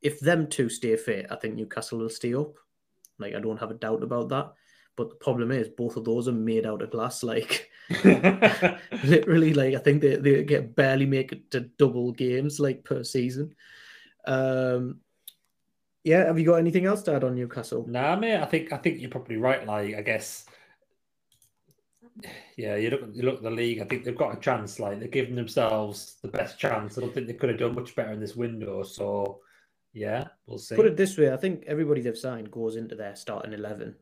if 0.01 0.19
them 0.19 0.47
two 0.47 0.69
stay 0.69 0.95
fit, 0.95 1.27
I 1.29 1.35
think 1.35 1.55
Newcastle 1.55 1.99
will 1.99 2.09
stay 2.09 2.33
up. 2.33 2.55
Like 3.17 3.35
I 3.35 3.39
don't 3.39 3.59
have 3.59 3.71
a 3.71 3.75
doubt 3.75 4.03
about 4.03 4.29
that. 4.29 4.53
But 4.95 5.09
the 5.09 5.15
problem 5.15 5.51
is, 5.51 5.69
both 5.69 5.95
of 5.95 6.03
those 6.03 6.27
are 6.27 6.33
made 6.33 6.65
out 6.65 6.81
of 6.81 6.91
glass. 6.91 7.23
Like 7.29 7.69
literally, 9.03 9.53
like 9.53 9.73
I 9.73 9.79
think 9.79 10.01
they, 10.01 10.15
they 10.17 10.43
get 10.43 10.75
barely 10.75 11.05
make 11.05 11.31
it 11.31 11.49
to 11.51 11.61
double 11.61 12.11
games 12.11 12.59
like 12.59 12.83
per 12.83 13.03
season. 13.03 13.55
Um, 14.25 14.99
yeah, 16.03 16.25
have 16.25 16.37
you 16.39 16.45
got 16.45 16.55
anything 16.55 16.85
else 16.85 17.01
to 17.03 17.13
add 17.15 17.23
on 17.23 17.35
Newcastle? 17.35 17.85
Nah, 17.87 18.15
mate. 18.15 18.37
I 18.37 18.45
think 18.45 18.71
I 18.71 18.77
think 18.77 18.99
you're 18.99 19.09
probably 19.09 19.37
right. 19.37 19.65
Like 19.65 19.95
I 19.95 20.01
guess 20.01 20.45
yeah, 22.57 22.75
you 22.75 22.89
look 22.89 23.01
you 23.13 23.23
look 23.23 23.37
at 23.37 23.43
the 23.43 23.51
league. 23.51 23.81
I 23.81 23.85
think 23.85 24.03
they've 24.03 24.15
got 24.15 24.37
a 24.37 24.39
chance. 24.39 24.79
Like 24.79 24.99
they're 24.99 25.07
giving 25.07 25.35
themselves 25.35 26.17
the 26.21 26.27
best 26.27 26.59
chance. 26.59 26.97
I 26.97 27.01
don't 27.01 27.13
think 27.13 27.27
they 27.27 27.33
could 27.33 27.49
have 27.49 27.59
done 27.59 27.75
much 27.75 27.95
better 27.95 28.11
in 28.11 28.19
this 28.19 28.35
window. 28.35 28.83
So, 28.83 29.39
yeah, 29.93 30.27
we'll 30.45 30.57
see. 30.57 30.75
Put 30.75 30.85
it 30.85 30.97
this 30.97 31.17
way: 31.17 31.33
I 31.33 31.37
think 31.37 31.63
everybody 31.67 32.01
they've 32.01 32.17
signed 32.17 32.51
goes 32.51 32.75
into 32.75 32.95
their 32.95 33.15
starting 33.15 33.53
eleven. 33.53 33.95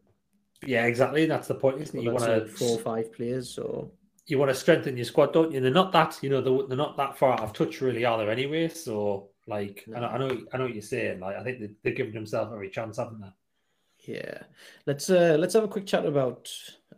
Yeah, 0.65 0.85
exactly. 0.85 1.25
That's 1.25 1.47
the 1.47 1.55
point, 1.55 1.81
isn't 1.81 1.99
it? 1.99 2.03
You 2.03 2.11
want 2.11 2.25
to 2.25 2.47
four 2.47 2.77
or 2.77 2.81
five 2.81 3.13
players, 3.13 3.49
so 3.49 3.91
you 4.27 4.37
want 4.37 4.51
to 4.51 4.55
strengthen 4.55 4.97
your 4.97 5.05
squad, 5.05 5.33
don't 5.33 5.51
you? 5.51 5.57
And 5.57 5.65
they're 5.65 5.73
not 5.73 5.91
that, 5.93 6.19
you 6.21 6.29
know, 6.29 6.41
they're, 6.41 6.67
they're 6.67 6.77
not 6.77 6.97
that 6.97 7.17
far 7.17 7.33
out 7.33 7.43
of 7.43 7.53
touch, 7.53 7.79
really, 7.79 8.03
are 8.03 8.17
they? 8.17 8.29
Anyway, 8.29 8.67
so 8.67 9.29
like, 9.47 9.85
no. 9.87 9.97
I, 9.97 9.99
know, 9.99 10.07
I 10.07 10.17
know, 10.17 10.41
I 10.53 10.57
know 10.57 10.63
what 10.65 10.73
you're 10.73 10.81
saying. 10.81 11.21
Like, 11.21 11.37
I 11.37 11.43
think 11.43 11.59
they, 11.59 11.69
they're 11.81 11.93
giving 11.93 12.13
themselves 12.13 12.51
every 12.51 12.69
chance, 12.69 12.97
haven't 12.97 13.21
they? 13.21 14.13
Yeah, 14.13 14.43
let's 14.85 15.09
uh, 15.09 15.35
let's 15.39 15.53
have 15.53 15.63
a 15.63 15.67
quick 15.67 15.85
chat 15.85 16.05
about 16.05 16.49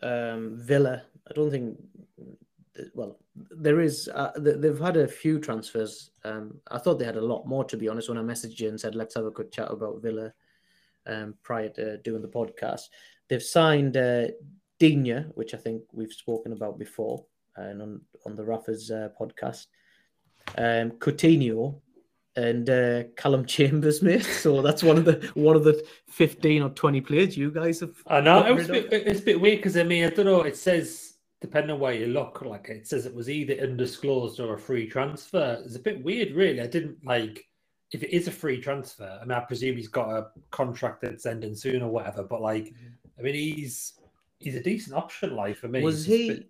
um, 0.02 0.58
Villa. 0.58 1.04
I 1.30 1.34
don't 1.34 1.52
think. 1.52 1.78
Well, 2.94 3.20
there 3.36 3.82
is. 3.82 4.10
Uh, 4.14 4.32
they've 4.38 4.80
had 4.80 4.98
a 4.98 5.08
few 5.08 5.40
transfers. 5.40 6.12
Um, 6.24 6.60
I 6.72 6.78
thought 6.78 7.00
they 7.00 7.06
had 7.06 7.18
a 7.18 7.22
lot 7.22 7.48
more, 7.48 7.64
to 7.66 7.78
be 7.78 7.90
honest. 7.90 8.10
When 8.10 8.18
I 8.18 8.22
messaged 8.22 8.60
you 8.60 8.70
and 8.70 8.80
said 8.80 8.96
let's 8.96 9.16
have 9.16 9.26
a 9.26 9.32
quick 9.32 9.52
chat 9.52 9.72
about 9.72 10.02
Villa 10.02 10.34
um, 11.06 11.36
prior 11.44 11.70
to 11.70 11.98
doing 12.00 12.22
the 12.22 12.28
podcast, 12.28 12.90
they've 13.28 13.44
signed 13.44 13.98
uh, 13.98 14.28
Digne, 14.80 15.26
which 15.36 15.54
I 15.54 15.58
think 15.58 15.84
we've 15.92 16.14
spoken 16.14 16.54
about 16.54 16.80
before, 16.80 17.26
and 17.56 17.82
on 17.82 18.02
on 18.26 18.36
the 18.36 18.44
Raffers 18.44 18.92
uh, 18.92 19.10
podcast. 19.20 19.68
Um, 20.58 20.92
Coutinho, 20.92 21.80
and 22.36 22.70
uh, 22.70 23.04
Callum 23.18 23.46
Chambers, 23.46 24.02
mate. 24.02 24.24
So 24.24 24.62
that's 24.62 24.84
one 24.84 24.98
of 24.98 25.06
the 25.06 25.30
one 25.34 25.56
of 25.56 25.64
the 25.64 25.86
fifteen 26.08 26.62
or 26.62 26.70
twenty 26.70 27.02
players 27.02 27.38
you 27.38 27.52
guys 27.52 27.80
have. 27.82 27.96
I 28.08 28.22
know 28.22 28.46
it 28.46 28.56
was 28.56 28.70
a 28.70 28.74
bit, 28.74 28.94
it's 28.94 29.20
a 29.20 29.24
bit 29.24 29.42
weird 29.42 29.60
because 29.60 29.78
I 29.78 29.84
mean 29.84 30.06
I 30.06 30.10
don't 30.10 30.26
know. 30.26 30.42
It 30.42 30.58
says 30.58 31.10
depending 31.42 31.72
on 31.72 31.80
where 31.80 31.94
you 31.94 32.08
look, 32.08 32.42
like 32.42 32.70
it 32.70 32.88
says 32.88 33.06
it 33.06 33.16
was 33.16 33.30
either 33.30 33.62
undisclosed 33.62 34.40
or 34.40 34.54
a 34.54 34.60
free 34.60 34.88
transfer. 34.88 35.62
It's 35.66 35.76
a 35.76 35.80
bit 35.80 36.04
weird, 36.04 36.34
really. 36.34 36.62
I 36.62 36.68
didn't 36.68 37.04
like 37.06 37.48
if 37.92 38.04
it 38.04 38.16
is 38.16 38.28
a 38.28 38.32
free 38.32 38.60
transfer. 38.60 39.20
I 39.22 39.26
mean, 39.26 39.38
I 39.38 39.42
presume 39.42 39.78
he's 39.78 39.88
got 39.88 40.10
a 40.10 40.28
contract 40.52 41.02
that's 41.02 41.26
ending 41.26 41.56
soon 41.56 41.82
or 41.82 41.90
whatever. 41.90 42.24
But 42.24 42.42
like, 42.42 42.74
I 43.18 43.22
mean, 43.22 43.36
he's 43.36 43.94
he's 44.40 44.56
a 44.56 44.64
decent 44.64 44.96
option, 44.96 45.36
like 45.36 45.58
for 45.58 45.68
me. 45.68 45.82
Was 45.82 46.06
he? 46.06 46.48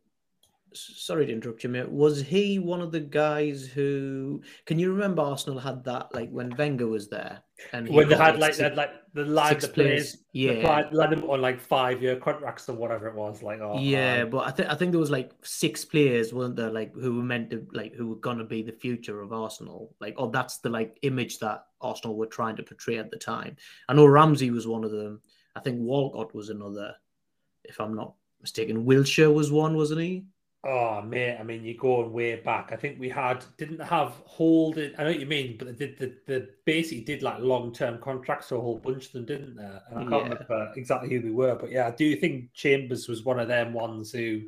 Sorry 0.74 1.26
to 1.26 1.32
interrupt 1.32 1.64
you, 1.64 1.70
mate. 1.70 1.90
Was 1.90 2.22
he 2.22 2.60
one 2.60 2.82
of 2.82 2.92
the 2.92 3.00
guys 3.00 3.66
who? 3.66 4.42
Can 4.66 4.80
you 4.80 4.92
remember 4.92 5.22
Arsenal 5.22 5.60
had 5.60 5.84
that 5.86 6.14
like 6.14 6.30
when 6.30 6.56
Wenger 6.58 6.88
was 6.88 7.08
there, 7.08 7.42
and 7.74 7.90
when 7.90 8.10
they 8.10 8.16
had 8.16 8.40
like, 8.40 8.54
six, 8.54 8.76
like 8.76 8.92
the 9.14 9.26
line 9.26 9.60
the 9.60 9.68
players, 9.68 10.18
yeah, 10.34 10.88
let 10.92 11.10
them 11.10 11.24
on 11.26 11.42
like 11.42 11.60
five 11.60 12.02
year 12.02 12.16
contracts 12.16 12.70
or 12.70 12.76
whatever 12.76 13.08
it 13.08 13.16
was, 13.16 13.42
like 13.42 13.60
oh, 13.62 13.80
yeah. 13.80 14.24
Um, 14.24 14.30
but 14.30 14.48
I 14.48 14.52
think 14.52 14.70
I 14.70 14.76
think 14.76 14.92
there 14.92 15.00
was 15.00 15.12
like 15.12 15.32
six 15.44 15.86
players, 15.86 16.34
weren't 16.34 16.56
there? 16.56 16.72
Like 16.72 16.94
who 16.94 17.18
were 17.18 17.24
meant 17.24 17.50
to 17.52 17.66
like 17.74 17.96
who 17.96 18.08
were 18.08 18.16
gonna 18.16 18.46
be 18.46 18.62
the 18.62 18.72
future 18.72 19.22
of 19.22 19.34
Arsenal. 19.34 19.96
Like 20.00 20.16
oh, 20.18 20.30
that's 20.30 20.58
the 20.58 20.70
like 20.70 20.98
image 21.02 21.40
that 21.40 21.66
Arsenal 21.82 22.16
were 22.16 22.28
trying 22.28 22.56
to 22.58 22.64
portray 22.64 22.98
at 22.98 23.12
the 23.12 23.18
time. 23.18 23.56
I 23.88 23.94
know 23.94 24.06
Ramsey 24.06 24.52
was 24.52 24.68
one 24.68 24.84
of 24.84 24.92
them. 24.92 25.22
I 25.56 25.62
think 25.62 25.80
Walcott 25.80 26.34
was 26.34 26.50
another, 26.50 26.96
if 27.64 27.80
I'm 27.82 27.96
not 27.96 28.14
mistaken. 28.42 28.86
Wilshere 28.86 29.34
was 29.34 29.52
one, 29.52 29.76
wasn't 29.76 30.02
he? 30.02 30.26
Oh 30.66 31.02
mate, 31.02 31.38
I 31.40 31.44
mean, 31.44 31.64
you're 31.64 31.76
going 31.76 32.12
way 32.12 32.36
back. 32.36 32.72
I 32.74 32.76
think 32.76 33.00
we 33.00 33.08
had 33.08 33.46
didn't 33.58 33.80
have 33.80 34.10
holding. 34.26 34.92
I 34.98 35.04
know 35.04 35.12
what 35.12 35.20
you 35.20 35.26
mean, 35.26 35.56
but 35.58 35.68
they 35.68 35.86
did 35.88 35.98
the, 35.98 36.16
the 36.26 36.50
basically 36.66 37.06
did 37.06 37.24
like 37.24 37.40
long 37.40 37.72
term 37.72 37.98
contracts, 38.02 38.48
so 38.48 38.58
a 38.58 38.62
whole 38.62 38.78
bunch 38.78 39.06
of 39.08 39.12
them 39.14 39.26
didn't 39.26 39.56
there. 39.56 39.82
And 39.90 40.00
I 40.00 40.02
can't 40.02 40.12
yeah. 40.12 40.34
remember 40.34 40.74
exactly 40.76 41.10
who 41.10 41.22
they 41.22 41.30
were, 41.30 41.56
but 41.56 41.72
yeah, 41.72 41.88
I 41.88 41.92
do 41.92 42.14
think 42.18 42.54
Chambers 42.54 43.08
was 43.08 43.24
one 43.24 43.40
of 43.40 43.48
them 43.48 43.72
ones 43.72 44.12
who 44.12 44.42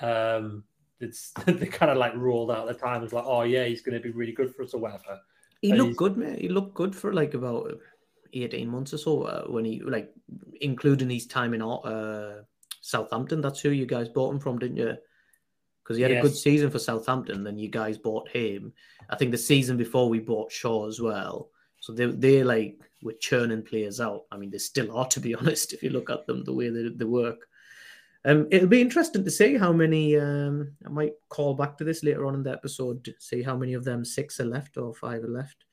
um 0.00 0.64
it's 0.98 1.30
they 1.46 1.66
kind 1.66 1.92
of 1.92 1.98
like 1.98 2.16
rolled 2.16 2.50
out 2.50 2.68
at 2.68 2.74
the 2.74 2.84
time. 2.84 3.04
It's 3.04 3.12
like, 3.12 3.24
oh 3.24 3.42
yeah, 3.42 3.66
he's 3.66 3.82
going 3.82 3.96
to 3.96 4.02
be 4.02 4.10
really 4.10 4.32
good 4.32 4.52
for 4.52 4.64
us 4.64 4.74
or 4.74 4.80
whatever. 4.80 5.20
He 5.62 5.70
and 5.70 5.78
looked 5.80 5.96
good, 5.96 6.16
man. 6.16 6.38
He 6.38 6.48
looked 6.48 6.74
good 6.74 6.94
for 6.94 7.12
like 7.12 7.34
about 7.34 7.72
eighteen 8.32 8.68
months 8.68 8.94
or 8.94 8.98
so 8.98 9.22
uh, 9.22 9.44
when 9.44 9.64
he 9.64 9.80
like 9.80 10.12
including 10.60 11.08
his 11.08 11.26
time 11.28 11.54
in 11.54 11.62
uh 11.62 12.42
Southampton. 12.80 13.40
That's 13.40 13.60
who 13.60 13.70
you 13.70 13.86
guys 13.86 14.08
bought 14.08 14.32
him 14.32 14.40
from, 14.40 14.58
didn't 14.58 14.76
you? 14.76 14.96
Because 15.86 15.96
he 15.96 16.02
had 16.02 16.10
yes. 16.10 16.24
a 16.24 16.28
good 16.28 16.36
season 16.36 16.68
for 16.68 16.80
Southampton. 16.80 17.44
Then 17.44 17.58
you 17.58 17.68
guys 17.68 17.96
bought 17.96 18.28
him. 18.28 18.72
I 19.08 19.14
think 19.14 19.30
the 19.30 19.38
season 19.38 19.76
before 19.76 20.08
we 20.08 20.18
bought 20.18 20.50
Shaw 20.50 20.88
as 20.88 21.00
well. 21.00 21.50
So 21.78 21.92
they 21.92 22.06
they 22.06 22.42
like 22.42 22.80
were 23.02 23.14
churning 23.20 23.62
players 23.62 24.00
out. 24.00 24.24
I 24.32 24.36
mean, 24.36 24.50
they 24.50 24.58
still 24.58 24.96
are 24.96 25.06
to 25.08 25.20
be 25.20 25.34
honest. 25.36 25.72
If 25.72 25.82
you 25.84 25.90
look 25.90 26.10
at 26.10 26.26
them, 26.26 26.42
the 26.42 26.52
way 26.52 26.70
they, 26.70 26.88
they 26.88 27.04
work. 27.04 27.48
Um, 28.24 28.48
it'll 28.50 28.66
be 28.66 28.80
interesting 28.80 29.24
to 29.24 29.30
see 29.30 29.56
how 29.56 29.72
many. 29.72 30.16
Um, 30.16 30.72
I 30.84 30.88
might 30.88 31.12
call 31.28 31.54
back 31.54 31.78
to 31.78 31.84
this 31.84 32.02
later 32.02 32.26
on 32.26 32.34
in 32.34 32.42
the 32.42 32.52
episode. 32.52 33.04
To 33.04 33.14
see 33.20 33.42
how 33.42 33.56
many 33.56 33.74
of 33.74 33.84
them 33.84 34.04
six 34.04 34.40
are 34.40 34.44
left 34.44 34.76
or 34.76 34.92
five 34.92 35.22
are 35.22 35.28
left. 35.28 35.64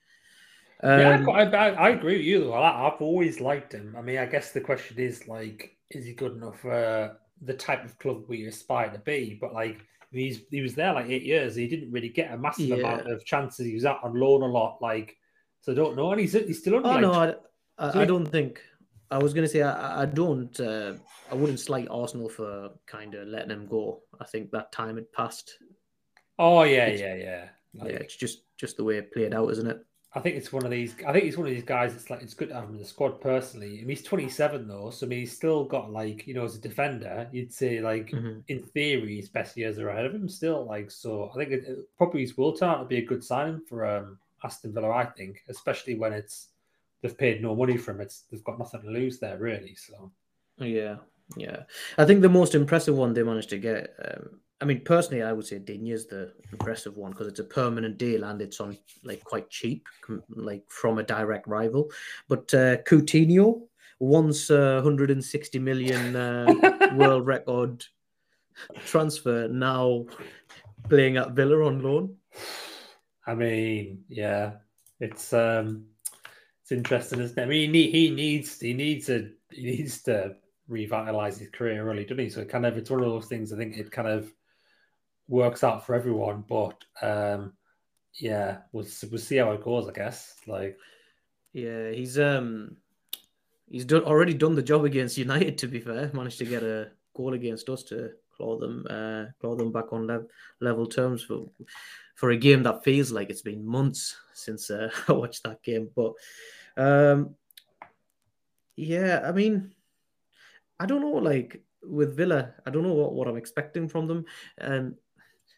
Um, 0.83 0.99
yeah, 0.99 1.25
I, 1.31 1.43
I, 1.45 1.67
I 1.69 1.89
agree 1.89 2.17
with 2.17 2.25
you. 2.25 2.41
Though. 2.41 2.53
I, 2.53 2.87
I've 2.87 3.01
always 3.01 3.39
liked 3.39 3.73
him. 3.73 3.95
I 3.97 4.01
mean, 4.03 4.19
I 4.19 4.27
guess 4.27 4.51
the 4.51 4.61
question 4.61 4.99
is 4.99 5.27
like, 5.27 5.75
is 5.89 6.05
he 6.05 6.13
good 6.13 6.33
enough 6.33 6.59
for 6.59 7.17
the 7.45 7.53
type 7.53 7.83
of 7.85 7.97
club 7.99 8.23
we 8.27 8.45
aspire 8.47 8.89
to 8.91 8.99
be? 8.99 9.37
But 9.39 9.53
like, 9.53 9.79
he's 10.11 10.41
he 10.51 10.61
was 10.61 10.75
there 10.75 10.93
like 10.93 11.09
eight 11.09 11.23
years. 11.23 11.55
He 11.55 11.67
didn't 11.67 11.91
really 11.91 12.09
get 12.09 12.31
a 12.33 12.37
massive 12.37 12.67
Yeah. 12.69 12.75
amount 12.75 13.11
of 13.11 13.25
chances. 13.25 13.65
He 13.65 13.73
was 13.73 13.85
out 13.85 14.03
on 14.03 14.13
loan 14.19 14.41
a 14.41 14.47
lot. 14.47 14.77
Like, 14.81 15.15
so 15.61 15.71
I 15.71 15.75
don't 15.75 15.95
know. 15.95 16.11
And 16.11 16.21
he's 16.21 16.33
he's 16.33 16.59
still 16.59 16.75
only 16.75 16.89
Oh 16.89 16.93
like, 16.93 17.01
no, 17.01 17.11
I, 17.13 17.87
I, 17.87 17.91
So 17.91 18.01
I 18.01 18.05
don't 18.05 18.25
think. 18.27 18.61
I 19.11 19.17
was 19.19 19.33
going 19.33 19.45
to 19.45 19.51
say 19.51 19.61
I, 19.61 20.03
I 20.03 20.05
don't. 20.05 20.59
Uh, 20.59 20.93
I 21.31 21.35
wouldn't 21.35 21.59
slight 21.59 21.87
Arsenal 21.91 22.29
for 22.29 22.69
kind 22.87 23.13
of 23.13 23.27
letting 23.27 23.51
him 23.51 23.67
go. 23.67 24.01
I 24.19 24.25
think 24.25 24.49
that 24.51 24.71
time 24.71 24.95
had 24.95 25.11
passed. 25.11 25.57
oh 26.39 26.63
yeah, 26.63 26.87
it's- 26.87 26.99
yeah, 26.99 27.15
yeah. 27.15 27.49
Like, 27.75 27.91
yeah, 27.91 27.97
it's 27.97 28.15
just 28.15 28.43
just 28.57 28.77
the 28.77 28.83
way 28.83 28.97
it 28.97 29.11
played 29.11 29.33
out, 29.33 29.49
isn't 29.51 29.67
it? 29.67 29.77
I 30.15 30.19
think 30.19 30.35
it's 30.35 30.53
one 30.53 30.63
of 30.63 30.69
these. 30.69 30.95
I 31.07 31.11
think 31.11 31.25
it's 31.25 31.37
one 31.37 31.47
of 31.47 31.53
these 31.53 31.63
guys. 31.63 31.95
It's 31.95 32.09
like 32.11 32.21
it's 32.21 32.35
good 32.35 32.49
to 32.49 32.55
have 32.55 32.65
him 32.65 32.73
in 32.75 32.77
the 32.79 32.85
squad 32.85 33.19
personally. 33.19 33.77
I 33.77 33.79
mean, 33.79 33.89
he's 33.89 34.03
27 34.03 34.67
though, 34.67 34.91
so 34.91 35.05
I 35.05 35.09
mean, 35.09 35.19
he's 35.21 35.35
still 35.35 35.63
got 35.63 35.91
like 35.91 36.27
you 36.27 36.35
know, 36.35 36.43
as 36.45 36.55
a 36.55 36.59
defender, 36.61 37.27
you'd 37.31 37.51
say 37.51 37.81
like 37.81 38.11
Mhm. 38.11 38.43
in 38.47 38.61
theory 38.61 39.15
his 39.17 39.29
best 39.29 39.57
years 39.57 39.79
are 39.79 39.89
ahead 39.89 40.05
of 40.05 40.13
him 40.13 40.29
still. 40.29 40.65
Like 40.65 40.91
so, 40.91 41.31
I 41.33 41.37
think 41.37 41.51
it, 41.51 41.63
it 41.67 41.79
probably 41.97 42.31
will 42.37 42.53
turn 42.53 42.69
out 42.69 42.79
to 42.79 42.85
be 42.85 42.97
a 42.99 43.05
good 43.05 43.23
signing 43.23 43.61
for 43.67 43.85
um, 43.87 44.19
Aston 44.43 44.71
Villa. 44.73 44.91
I 44.91 45.05
think, 45.05 45.41
especially 45.49 45.95
when 45.95 46.13
it's 46.13 46.49
they've 47.01 47.17
paid 47.17 47.41
no 47.41 47.55
money 47.55 47.77
for 47.77 47.91
him. 47.91 48.01
It's 48.01 48.21
they've 48.29 48.43
got 48.43 48.59
nothing 48.59 48.81
to 48.83 48.89
lose 48.91 49.17
there 49.19 49.37
really. 49.39 49.73
So 49.75 50.11
Yeah, 50.59 50.97
yeah. 51.35 51.63
I 51.97 52.05
think 52.05 52.21
the 52.21 52.29
most 52.29 52.53
impressive 52.53 52.95
one 52.95 53.13
they 53.13 53.23
managed 53.23 53.49
to 53.49 53.57
get. 53.57 53.95
Um, 54.05 54.39
I 54.63 54.65
mean, 54.65 54.79
personally, 54.79 55.23
I 55.23 55.33
would 55.33 55.45
say 55.45 55.59
Digne 55.59 55.91
is 55.91 56.05
the 56.05 56.31
impressive 56.53 56.95
one 56.95 57.11
because 57.11 57.27
it's 57.27 57.41
a 57.41 57.43
permanent 57.43 57.97
deal 57.97 58.23
and 58.23 58.41
it's 58.41 58.61
on 58.61 58.77
like 59.03 59.21
quite 59.25 59.49
cheap, 59.49 59.85
like 60.29 60.63
from 60.69 60.99
a 60.99 61.03
direct 61.03 61.49
rival. 61.49 61.91
But 62.29 62.53
uh, 62.53 62.77
Coutinho, 62.83 63.63
once 63.99 64.49
uh, 64.49 64.75
160 64.75 65.59
million 65.59 66.15
uh, 66.15 66.93
world 66.95 67.27
record 67.27 67.83
transfer, 68.85 69.49
now 69.49 70.05
playing 70.87 71.17
at 71.17 71.31
Villa 71.31 71.65
on 71.65 71.83
loan. 71.83 72.15
I 73.27 73.35
mean, 73.35 74.05
yeah, 74.07 74.53
it's 75.01 75.33
um, 75.33 75.87
it's 76.61 76.71
interesting, 76.71 77.19
isn't 77.19 77.37
it? 77.37 77.41
I 77.41 77.47
mean, 77.47 77.73
he, 77.73 77.91
he 77.91 78.11
needs 78.11 78.61
he 78.61 78.73
needs 78.73 79.09
a 79.09 79.27
he 79.49 79.63
needs 79.63 80.03
to 80.03 80.37
revitalize 80.69 81.37
his 81.37 81.49
career, 81.49 81.83
really, 81.83 82.05
doesn't 82.05 82.23
he? 82.23 82.29
So 82.29 82.39
it 82.39 82.49
kind 82.49 82.65
of 82.65 82.77
it's 82.77 82.89
one 82.89 83.01
of 83.01 83.07
those 83.07 83.25
things. 83.25 83.51
I 83.51 83.57
think 83.57 83.75
it 83.75 83.91
kind 83.91 84.07
of 84.07 84.31
works 85.27 85.63
out 85.63 85.85
for 85.85 85.95
everyone, 85.95 86.43
but 86.47 86.83
um, 87.01 87.53
yeah, 88.15 88.57
we'll 88.71 88.85
we'll 89.09 89.19
see 89.19 89.37
how 89.37 89.51
it 89.51 89.63
goes. 89.63 89.87
I 89.87 89.93
guess. 89.93 90.35
Like, 90.47 90.77
Yeah, 91.53 91.91
he's 91.91 92.19
um 92.19 92.77
he's 93.69 93.85
done 93.85 94.03
already 94.03 94.33
done 94.33 94.55
the 94.55 94.61
job 94.61 94.85
against 94.85 95.17
United. 95.17 95.57
To 95.59 95.67
be 95.67 95.79
fair, 95.79 96.11
managed 96.13 96.39
to 96.39 96.45
get 96.45 96.63
a 96.63 96.91
goal 97.15 97.33
against 97.33 97.69
us 97.69 97.83
to 97.83 98.11
claw 98.35 98.57
them 98.57 98.85
uh, 98.89 99.25
claw 99.39 99.55
them 99.55 99.71
back 99.71 99.91
on 99.93 100.07
lev- 100.07 100.27
level 100.59 100.85
terms 100.87 101.23
for 101.23 101.49
for 102.15 102.31
a 102.31 102.37
game 102.37 102.63
that 102.63 102.83
feels 102.83 103.11
like 103.11 103.29
it's 103.29 103.41
been 103.41 103.65
months 103.65 104.17
since 104.33 104.69
uh, 104.69 104.89
I 105.07 105.13
watched 105.13 105.43
that 105.43 105.63
game. 105.63 105.89
But 105.95 106.13
um, 106.77 107.35
yeah, 108.75 109.21
I 109.23 109.31
mean, 109.31 109.73
I 110.79 110.85
don't 110.85 111.01
know. 111.01 111.19
Like 111.19 111.63
with 111.81 112.15
Villa, 112.15 112.53
I 112.65 112.69
don't 112.69 112.83
know 112.83 112.93
what, 112.93 113.13
what 113.13 113.27
I'm 113.27 113.37
expecting 113.37 113.87
from 113.87 114.07
them. 114.07 114.25
Um, 114.59 114.95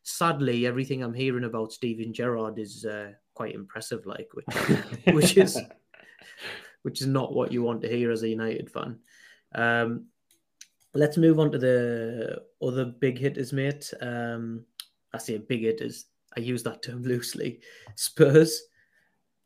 sadly, 0.05 0.65
everything 0.65 1.03
I'm 1.03 1.13
hearing 1.13 1.43
about 1.43 1.73
Steven 1.73 2.13
Gerrard 2.13 2.59
is 2.59 2.85
uh, 2.85 3.11
quite 3.33 3.55
impressive. 3.55 4.05
Like, 4.05 4.29
which 4.33 4.45
which 5.13 5.37
is 5.37 5.59
which 6.83 7.01
is 7.01 7.07
not 7.07 7.33
what 7.33 7.51
you 7.51 7.63
want 7.63 7.81
to 7.81 7.89
hear 7.89 8.11
as 8.11 8.23
a 8.23 8.29
United 8.29 8.71
fan. 8.71 8.99
Um, 9.53 10.05
let's 10.93 11.17
move 11.17 11.39
on 11.39 11.51
to 11.51 11.57
the 11.57 12.43
other 12.61 12.85
big 12.85 13.17
hitters, 13.17 13.51
mate. 13.51 13.91
Um, 13.99 14.63
I 15.13 15.17
say 15.17 15.37
big 15.37 15.61
hitters. 15.61 16.05
I 16.37 16.41
use 16.41 16.63
that 16.63 16.83
term 16.83 17.03
loosely. 17.03 17.59
Spurs. 17.95 18.61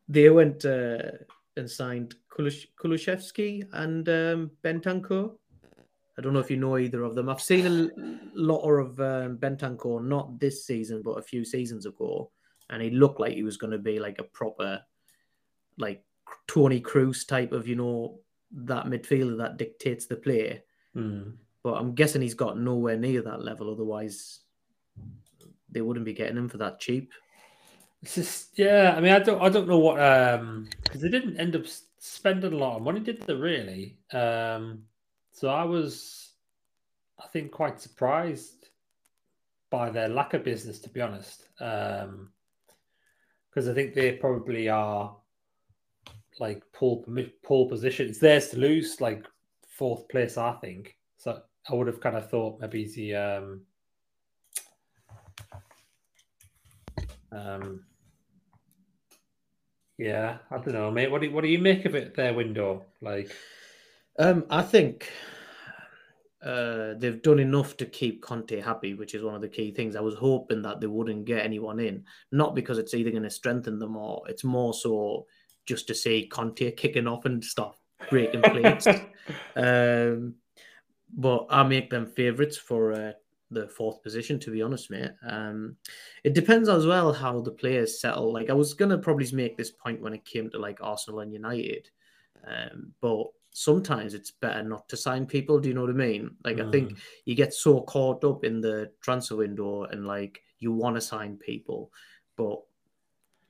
They 0.08 0.30
went 0.30 0.66
uh, 0.66 1.12
and 1.56 1.70
signed 1.70 2.16
Kulish- 2.36 2.68
Kulusevski 2.82 3.68
and 3.74 4.10
um, 4.10 4.52
Bentancur. 4.64 5.38
I 6.20 6.22
don't 6.22 6.34
know 6.34 6.40
if 6.40 6.52
you 6.52 6.58
know 6.58 6.78
either 6.78 7.04
of 7.04 7.16
them. 7.16 7.30
I've 7.30 7.42
seen 7.42 7.66
a 7.66 7.90
lot 8.36 8.60
of 8.60 9.00
um, 9.00 9.38
Bentancur, 9.38 10.04
not 10.04 10.38
this 10.38 10.66
season, 10.66 11.02
but 11.02 11.12
a 11.12 11.22
few 11.22 11.46
seasons 11.46 11.86
ago, 11.86 12.30
and 12.70 12.82
he 12.82 12.90
looked 12.90 13.22
like 13.22 13.36
he 13.36 13.44
was 13.44 13.56
going 13.56 13.72
to 13.72 13.78
be 13.78 14.00
like 14.00 14.20
a 14.20 14.24
proper, 14.24 14.82
like 15.78 16.04
Toni 16.48 16.82
Kroos 16.82 17.26
type 17.26 17.54
of, 17.54 17.70
you 17.70 17.78
know, 17.78 18.20
that 18.52 18.88
midfielder 18.88 19.38
that 19.38 19.56
dictates 19.56 20.08
the 20.08 20.18
play. 20.18 20.62
Hmm. 20.94 21.30
But 21.64 21.76
I'm 21.76 21.96
guessing 21.96 22.22
he's 22.22 22.34
got 22.34 22.60
nowhere 22.60 22.98
near 22.98 23.22
that 23.22 23.42
level. 23.42 23.72
Otherwise, 23.72 24.42
they 25.72 25.80
wouldn't 25.80 26.06
be 26.06 26.14
getting 26.14 26.36
him 26.36 26.50
for 26.50 26.58
that 26.58 26.82
cheap. 26.82 27.14
It's 28.02 28.16
just 28.16 28.60
yeah. 28.60 28.94
I 28.96 29.00
mean, 29.00 29.14
I 29.14 29.20
don't 29.20 29.42
I 29.42 29.48
don't 29.48 29.70
know 29.70 29.80
what 29.80 30.02
um 30.02 30.68
because 30.84 31.00
they 31.00 31.10
didn't 31.10 31.38
end 31.38 31.56
up 31.56 31.64
spending 31.98 32.52
a 32.52 32.58
lot 32.58 32.76
of 32.76 32.82
money, 32.82 33.00
did 33.00 33.22
they? 33.22 33.34
Really? 33.34 33.98
Um, 34.12 34.84
so 35.40 35.48
I 35.48 35.64
was, 35.64 36.34
I 37.18 37.26
think, 37.28 37.54
quite 37.54 37.80
surprised 37.80 38.68
by 39.70 39.90
their 39.90 40.10
lack 40.10 40.34
of 40.34 40.44
business, 40.44 40.80
to 40.80 40.90
be 40.90 41.00
honest. 41.00 41.48
Um, 41.62 42.32
because 43.50 43.70
I 43.70 43.74
think 43.74 43.94
they 43.94 44.12
probably 44.12 44.68
are 44.68 45.16
like 46.42 46.62
poor 46.74 47.06
pole 47.42 47.70
position. 47.70 48.10
It's 48.10 48.20
theirs 48.20 48.50
to 48.50 48.58
lose, 48.58 49.00
like 49.00 49.26
fourth 49.66 50.10
place, 50.10 50.38
I 50.38 50.52
think. 50.56 50.98
So 51.18 51.42
I 51.70 51.74
would 51.74 51.88
have 51.88 52.02
kind 52.02 52.18
of 52.18 52.30
thought 52.30 52.60
maybe 52.60 52.92
the 52.94 53.16
um 53.16 53.62
um 57.32 57.86
yeah, 59.98 60.40
I 60.52 60.58
don't 60.58 60.74
know, 60.74 60.92
mate. 60.92 61.10
What 61.10 61.22
do 61.22 61.32
what 61.32 61.46
do 61.46 61.48
you 61.50 61.60
make 61.60 61.86
of 61.86 61.96
it? 61.96 62.14
Their 62.14 62.34
window, 62.34 62.84
like 63.00 63.32
Um, 64.20 64.46
I 64.50 64.62
think 64.62 65.10
uh, 66.44 66.94
they've 66.98 67.22
done 67.22 67.40
enough 67.40 67.78
to 67.78 67.86
keep 67.86 68.22
Conte 68.22 68.60
happy, 68.60 68.94
which 68.94 69.16
is 69.16 69.24
one 69.24 69.34
of 69.34 69.42
the 69.42 69.48
key 69.48 69.72
things. 69.72 69.96
I 69.96 70.02
was 70.02 70.16
hoping 70.16 70.62
that 70.62 70.82
they 70.82 70.88
wouldn't 70.88 71.26
get 71.26 71.44
anyone 71.44 71.80
in, 71.80 72.04
not 72.32 72.54
because 72.54 72.78
it's 72.78 72.94
either 72.94 73.12
going 73.12 73.24
to 73.24 73.30
strengthen 73.30 73.80
them 73.80 73.96
or 73.96 74.22
it's 74.28 74.44
more 74.44 74.74
so 74.74 75.26
just 75.66 75.88
to 75.88 75.96
see 75.96 76.28
Conte 76.28 76.72
kicking 76.72 77.08
off 77.08 77.26
and 77.26 77.44
stop 77.44 77.78
breaking 78.10 78.42
plates. 78.42 78.88
um, 79.56 80.36
but 81.18 81.48
I 81.50 81.64
make 81.64 81.90
them 81.90 82.06
favourites 82.06 82.58
for 82.58 82.92
uh, 82.94 83.12
the 83.52 83.68
fourth 83.68 84.04
position, 84.04 84.40
to 84.40 84.52
be 84.52 84.62
honest, 84.62 84.92
mate. 84.92 85.12
Um, 85.28 85.76
it 86.24 86.34
depends 86.34 86.70
as 86.70 86.86
well 86.86 87.12
how 87.14 87.42
the 87.42 87.52
players 87.52 88.00
settle. 88.02 88.32
Like 88.34 88.50
I 88.50 88.54
was 88.54 88.74
gonna 88.74 88.98
probably 88.98 89.30
make 89.34 89.58
this 89.58 89.72
point 89.72 90.02
when 90.02 90.14
it 90.14 90.26
came 90.26 90.50
to 90.52 90.60
like 90.60 90.80
Arsenal 90.82 91.22
and 91.22 91.34
United, 91.34 91.90
um, 92.48 92.92
but 93.02 93.28
sometimes 93.52 94.14
it's 94.14 94.32
better 94.32 94.64
not 94.64 94.88
to 94.90 94.98
sign 94.98 95.26
people. 95.26 95.60
Do 95.60 95.70
you 95.70 95.76
know 95.76 95.82
what 95.82 95.90
I 95.90 95.94
mean? 95.94 96.36
Like 96.44 96.60
I 96.60 96.70
think 96.72 96.98
you 97.26 97.36
get 97.36 97.54
so 97.54 97.82
caught 97.82 98.24
up 98.24 98.44
in 98.44 98.62
the 98.62 98.92
transfer 99.02 99.36
window 99.36 99.84
and 99.84 100.06
like 100.06 100.42
you 100.60 100.72
want 100.72 100.96
to 100.96 101.02
sign 101.02 101.38
people, 101.38 101.92
but 102.36 102.62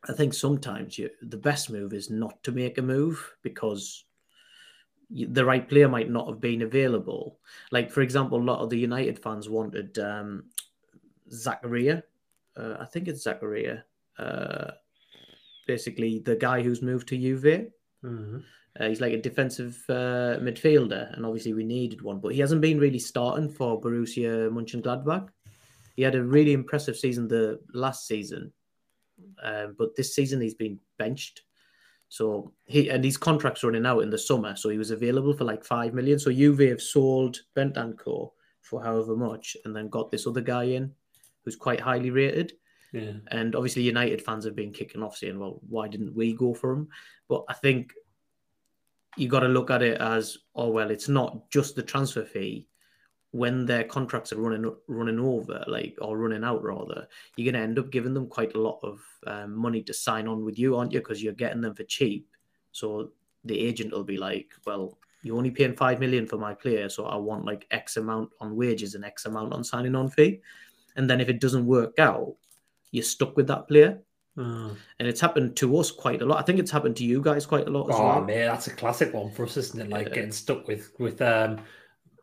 I 0.07 0.13
think 0.13 0.33
sometimes 0.33 0.97
you 0.97 1.09
the 1.21 1.38
best 1.38 1.69
move 1.69 1.93
is 1.93 2.09
not 2.09 2.41
to 2.43 2.51
make 2.51 2.77
a 2.77 2.81
move 2.81 3.35
because 3.41 4.05
you, 5.09 5.27
the 5.27 5.43
right 5.43 5.67
player 5.67 5.89
might 5.89 6.09
not 6.09 6.27
have 6.27 6.39
been 6.39 6.62
available. 6.62 7.39
Like 7.71 7.91
for 7.91 8.01
example, 8.01 8.39
a 8.39 8.43
lot 8.43 8.59
of 8.59 8.69
the 8.69 8.79
United 8.79 9.19
fans 9.19 9.49
wanted 9.49 9.97
um, 9.99 10.45
Zachariah. 11.31 12.03
Uh, 12.55 12.77
I 12.79 12.85
think 12.85 13.07
it's 13.07 13.23
Zachariah. 13.23 13.79
Uh, 14.17 14.71
basically, 15.67 16.19
the 16.19 16.35
guy 16.35 16.62
who's 16.62 16.81
moved 16.81 17.07
to 17.09 17.17
Juve. 17.17 17.71
Mhm. 18.03 18.43
Uh, 18.79 18.88
he's 18.88 19.01
like 19.01 19.13
a 19.13 19.21
defensive 19.21 19.84
uh, 19.89 20.38
midfielder, 20.39 21.15
and 21.15 21.25
obviously 21.25 21.53
we 21.53 21.63
needed 21.63 22.01
one, 22.01 22.19
but 22.19 22.34
he 22.34 22.39
hasn't 22.39 22.62
been 22.62 22.79
really 22.79 22.99
starting 22.99 23.49
for 23.49 23.79
Borussia 23.82 24.49
Mönchengladbach. 24.49 25.29
He 25.95 26.03
had 26.03 26.15
a 26.15 26.23
really 26.23 26.53
impressive 26.53 26.97
season 26.97 27.27
the 27.27 27.60
last 27.73 28.08
season, 28.08 28.53
um, 29.43 29.75
but 29.77 29.95
this 29.95 30.15
season 30.15 30.39
he's 30.39 30.53
been 30.53 30.79
benched. 30.97 31.41
So 32.10 32.53
he 32.65 32.89
and 32.89 33.03
his 33.03 33.17
contract's 33.17 33.63
running 33.63 33.86
out 33.86 33.99
in 33.99 34.10
the 34.10 34.17
summer, 34.17 34.55
so 34.55 34.69
he 34.69 34.77
was 34.77 34.91
available 34.91 35.34
for 35.34 35.43
like 35.43 35.63
five 35.63 35.93
million. 35.93 36.19
So 36.19 36.32
Juve 36.32 36.60
have 36.69 36.82
sold 36.82 37.39
Bentancur 37.55 38.32
for 38.62 38.84
however 38.84 39.15
much, 39.15 39.58
and 39.65 39.75
then 39.75 39.89
got 39.89 40.10
this 40.10 40.25
other 40.25 40.41
guy 40.41 40.63
in, 40.63 40.93
who's 41.43 41.55
quite 41.55 41.79
highly 41.79 42.12
rated. 42.12 42.53
yeah, 42.93 43.13
And 43.29 43.55
obviously, 43.55 43.84
United 43.84 44.21
fans 44.21 44.45
have 44.45 44.55
been 44.55 44.73
kicking 44.73 45.03
off 45.03 45.17
saying, 45.17 45.39
well, 45.39 45.60
why 45.67 45.88
didn't 45.88 46.15
we 46.15 46.34
go 46.34 46.53
for 46.53 46.71
him? 46.71 46.88
But 47.27 47.43
I 47.49 47.53
think 47.53 47.93
you 49.17 49.27
got 49.27 49.41
to 49.41 49.47
look 49.47 49.69
at 49.71 49.81
it 49.81 49.99
as, 49.99 50.37
oh, 50.55 50.69
well, 50.69 50.91
it's 50.91 51.09
not 51.09 51.49
just 51.49 51.75
the 51.75 51.83
transfer 51.83 52.23
fee. 52.23 52.67
when 53.31 53.65
their 53.65 53.83
contracts 53.83 54.33
are 54.33 54.37
running 54.41 54.73
running 54.87 55.19
over, 55.19 55.63
like 55.67 55.95
or 56.01 56.17
running 56.17 56.43
out 56.43 56.63
rather, 56.63 57.07
you're 57.35 57.51
going 57.51 57.61
to 57.61 57.67
end 57.67 57.77
up 57.77 57.91
giving 57.91 58.13
them 58.13 58.27
quite 58.27 58.55
a 58.55 58.59
lot 58.59 58.79
of 58.81 58.99
um, 59.27 59.55
money 59.55 59.83
to 59.83 59.93
sign 59.93 60.27
on 60.27 60.43
with 60.43 60.57
you, 60.57 60.75
aren't 60.75 60.91
you? 60.91 60.99
Because 60.99 61.21
you're 61.21 61.33
getting 61.33 61.61
them 61.61 61.75
for 61.75 61.83
cheap. 61.83 62.27
So 62.71 63.11
the 63.45 63.59
agent 63.59 63.91
will 63.91 64.03
be 64.03 64.17
like, 64.17 64.51
well, 64.65 64.97
you're 65.21 65.37
only 65.37 65.51
paying 65.51 65.75
five 65.75 65.99
million 65.99 66.25
for 66.25 66.37
my 66.37 66.53
player, 66.53 66.89
so 66.89 67.05
I 67.05 67.17
want 67.17 67.45
like 67.45 67.67
X 67.71 67.97
amount 67.97 68.29
on 68.39 68.55
wages 68.55 68.95
and 68.95 69.05
X 69.05 69.25
amount 69.25 69.53
on 69.53 69.63
signing 69.63 69.95
on 69.95 70.09
fee. 70.09 70.41
And 70.95 71.09
then 71.09 71.21
if 71.21 71.29
it 71.29 71.39
doesn't 71.39 71.65
work 71.65 71.99
out, 71.99 72.35
you're 72.91 73.03
stuck 73.03 73.37
with 73.37 73.47
that 73.47 73.67
player. 73.67 73.99
Mm. 74.39 74.75
And 74.99 75.08
it's 75.08 75.19
happened 75.19 75.58
to 75.58 75.78
us 75.78 75.91
quite 75.91 76.21
a 76.21 76.25
lot. 76.25 76.39
I 76.39 76.43
think 76.43 76.60
it's 76.60 76.71
happened 76.71 76.95
to 76.97 77.04
you 77.04 77.21
guys 77.21 77.45
quite 77.45 77.67
a 77.67 77.69
lot 77.69 77.89
as 77.89 77.95
Oh 77.95 78.04
well. 78.06 78.21
man, 78.23 78.47
that's 78.47 78.67
a 78.67 78.71
classic 78.73 79.13
one 79.13 79.32
for 79.32 79.43
us, 79.43 79.58
isn't 79.58 79.82
it? 79.82 79.89
Like 79.89 80.08
Yeah. 80.08 80.15
getting 80.15 80.32
stuck 80.32 80.67
with 80.67 80.91
with 80.97 81.21
um 81.21 81.60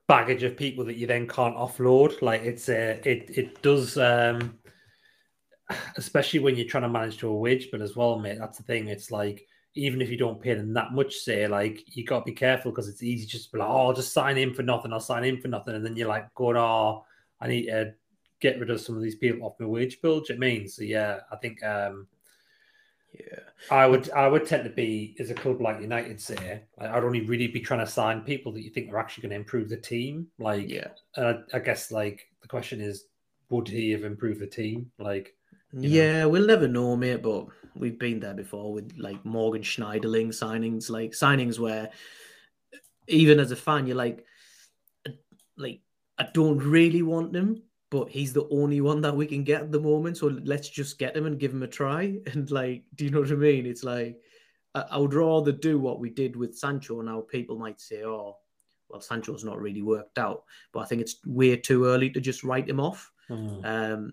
baggage 0.08 0.42
of 0.44 0.56
people 0.56 0.84
that 0.86 0.96
you 0.96 1.06
then 1.06 1.28
can't 1.28 1.56
offload. 1.56 2.22
Like 2.22 2.42
it's 2.42 2.68
uh, 2.68 2.98
it 3.04 3.30
it 3.36 3.62
does 3.62 3.98
um 3.98 4.58
especially 5.96 6.38
when 6.40 6.56
you're 6.56 6.68
trying 6.68 6.84
to 6.84 6.88
manage 6.88 7.18
to 7.18 7.28
a 7.28 7.34
wage 7.34 7.70
bill 7.70 7.82
as 7.82 7.96
well, 7.96 8.18
mate. 8.18 8.38
That's 8.38 8.58
the 8.58 8.64
thing. 8.64 8.88
It's 8.88 9.10
like 9.10 9.46
even 9.74 10.00
if 10.00 10.08
you 10.08 10.16
don't 10.16 10.40
pay 10.40 10.54
them 10.54 10.72
that 10.72 10.92
much, 10.92 11.16
say 11.16 11.46
like 11.48 11.82
you 11.94 12.04
got 12.04 12.20
to 12.20 12.24
be 12.24 12.32
careful 12.32 12.70
because 12.70 12.88
it's 12.88 13.02
easy 13.02 13.26
just 13.26 13.46
to 13.46 13.52
be 13.52 13.58
like, 13.58 13.68
oh, 13.68 13.88
I'll 13.88 13.92
just 13.92 14.14
sign 14.14 14.38
in 14.38 14.54
for 14.54 14.62
nothing. 14.62 14.92
I'll 14.92 15.00
sign 15.00 15.24
in 15.24 15.40
for 15.40 15.48
nothing, 15.48 15.74
and 15.74 15.84
then 15.84 15.96
you're 15.96 16.08
like 16.08 16.32
going, 16.34 16.56
oh, 16.56 17.04
I 17.40 17.48
need 17.48 17.66
to 17.66 17.92
get 18.40 18.58
rid 18.58 18.70
of 18.70 18.80
some 18.80 18.96
of 18.96 19.02
these 19.02 19.16
people 19.16 19.46
off 19.46 19.58
my 19.60 19.66
wage 19.66 20.00
bill. 20.00 20.20
Do 20.20 20.32
you 20.32 20.38
know 20.38 20.46
I 20.46 20.50
mean? 20.50 20.68
So 20.68 20.82
yeah, 20.82 21.20
I 21.30 21.36
think 21.36 21.62
um 21.64 22.06
Yeah. 23.12 23.40
I 23.70 23.86
would 23.86 24.10
I 24.10 24.28
would 24.28 24.46
tend 24.46 24.64
to 24.64 24.70
be 24.70 25.16
as 25.18 25.30
a 25.30 25.34
club 25.34 25.60
like 25.60 25.80
United 25.80 26.20
say 26.20 26.62
I'd 26.78 27.04
only 27.04 27.22
really 27.22 27.46
be 27.48 27.60
trying 27.60 27.80
to 27.80 27.90
sign 27.90 28.22
people 28.22 28.52
that 28.52 28.62
you 28.62 28.70
think 28.70 28.92
are 28.92 28.98
actually 28.98 29.22
going 29.22 29.30
to 29.30 29.36
improve 29.36 29.68
the 29.68 29.76
team. 29.76 30.28
Like 30.38 30.68
Yeah. 30.68 30.88
uh, 31.16 31.34
I 31.52 31.58
guess 31.60 31.90
like 31.90 32.28
the 32.42 32.48
question 32.48 32.80
is 32.80 33.06
would 33.48 33.68
he 33.68 33.90
have 33.92 34.04
improved 34.04 34.40
the 34.40 34.46
team? 34.46 34.90
Like 34.98 35.36
know? 35.72 35.88
Yeah, 35.88 36.24
we'll 36.26 36.46
never 36.46 36.68
know, 36.68 36.96
mate, 36.96 37.22
but 37.22 37.46
we've 37.74 37.98
been 37.98 38.20
there 38.20 38.34
before 38.34 38.72
with 38.72 38.92
like 38.98 39.24
Morgan 39.24 39.62
Schneiderlin 39.62 40.28
signings, 40.28 40.90
like 40.90 41.12
signings 41.12 41.58
where 41.58 41.90
even 43.08 43.38
as 43.38 43.50
a 43.50 43.56
fan, 43.56 43.86
you're 43.86 43.96
like, 43.96 44.24
like, 45.56 45.80
I 46.18 46.28
don't 46.32 46.58
really 46.58 47.02
want 47.02 47.34
him, 47.34 47.62
but 47.90 48.08
he's 48.08 48.32
the 48.32 48.48
only 48.50 48.80
one 48.80 49.00
that 49.02 49.16
we 49.16 49.26
can 49.26 49.44
get 49.44 49.62
at 49.62 49.72
the 49.72 49.80
moment. 49.80 50.16
So 50.18 50.26
let's 50.44 50.68
just 50.68 50.98
get 50.98 51.16
him 51.16 51.26
and 51.26 51.38
give 51.38 51.52
him 51.52 51.62
a 51.62 51.68
try. 51.68 52.18
And 52.32 52.50
like, 52.50 52.84
do 52.94 53.04
you 53.04 53.10
know 53.10 53.20
what 53.20 53.30
I 53.30 53.34
mean? 53.34 53.66
It's 53.66 53.84
like, 53.84 54.20
I, 54.74 54.84
I 54.92 54.98
would 54.98 55.14
rather 55.14 55.52
do 55.52 55.78
what 55.78 56.00
we 56.00 56.10
did 56.10 56.36
with 56.36 56.56
Sancho. 56.56 57.00
Now, 57.00 57.20
people 57.20 57.58
might 57.58 57.80
say, 57.80 58.02
oh, 58.04 58.36
well, 58.88 59.00
Sancho's 59.00 59.44
not 59.44 59.60
really 59.60 59.82
worked 59.82 60.18
out, 60.18 60.44
but 60.72 60.80
I 60.80 60.84
think 60.86 61.00
it's 61.00 61.16
way 61.26 61.56
too 61.56 61.86
early 61.86 62.10
to 62.10 62.20
just 62.20 62.44
write 62.44 62.68
him 62.68 62.80
off. 62.80 63.10
Um, 63.64 64.12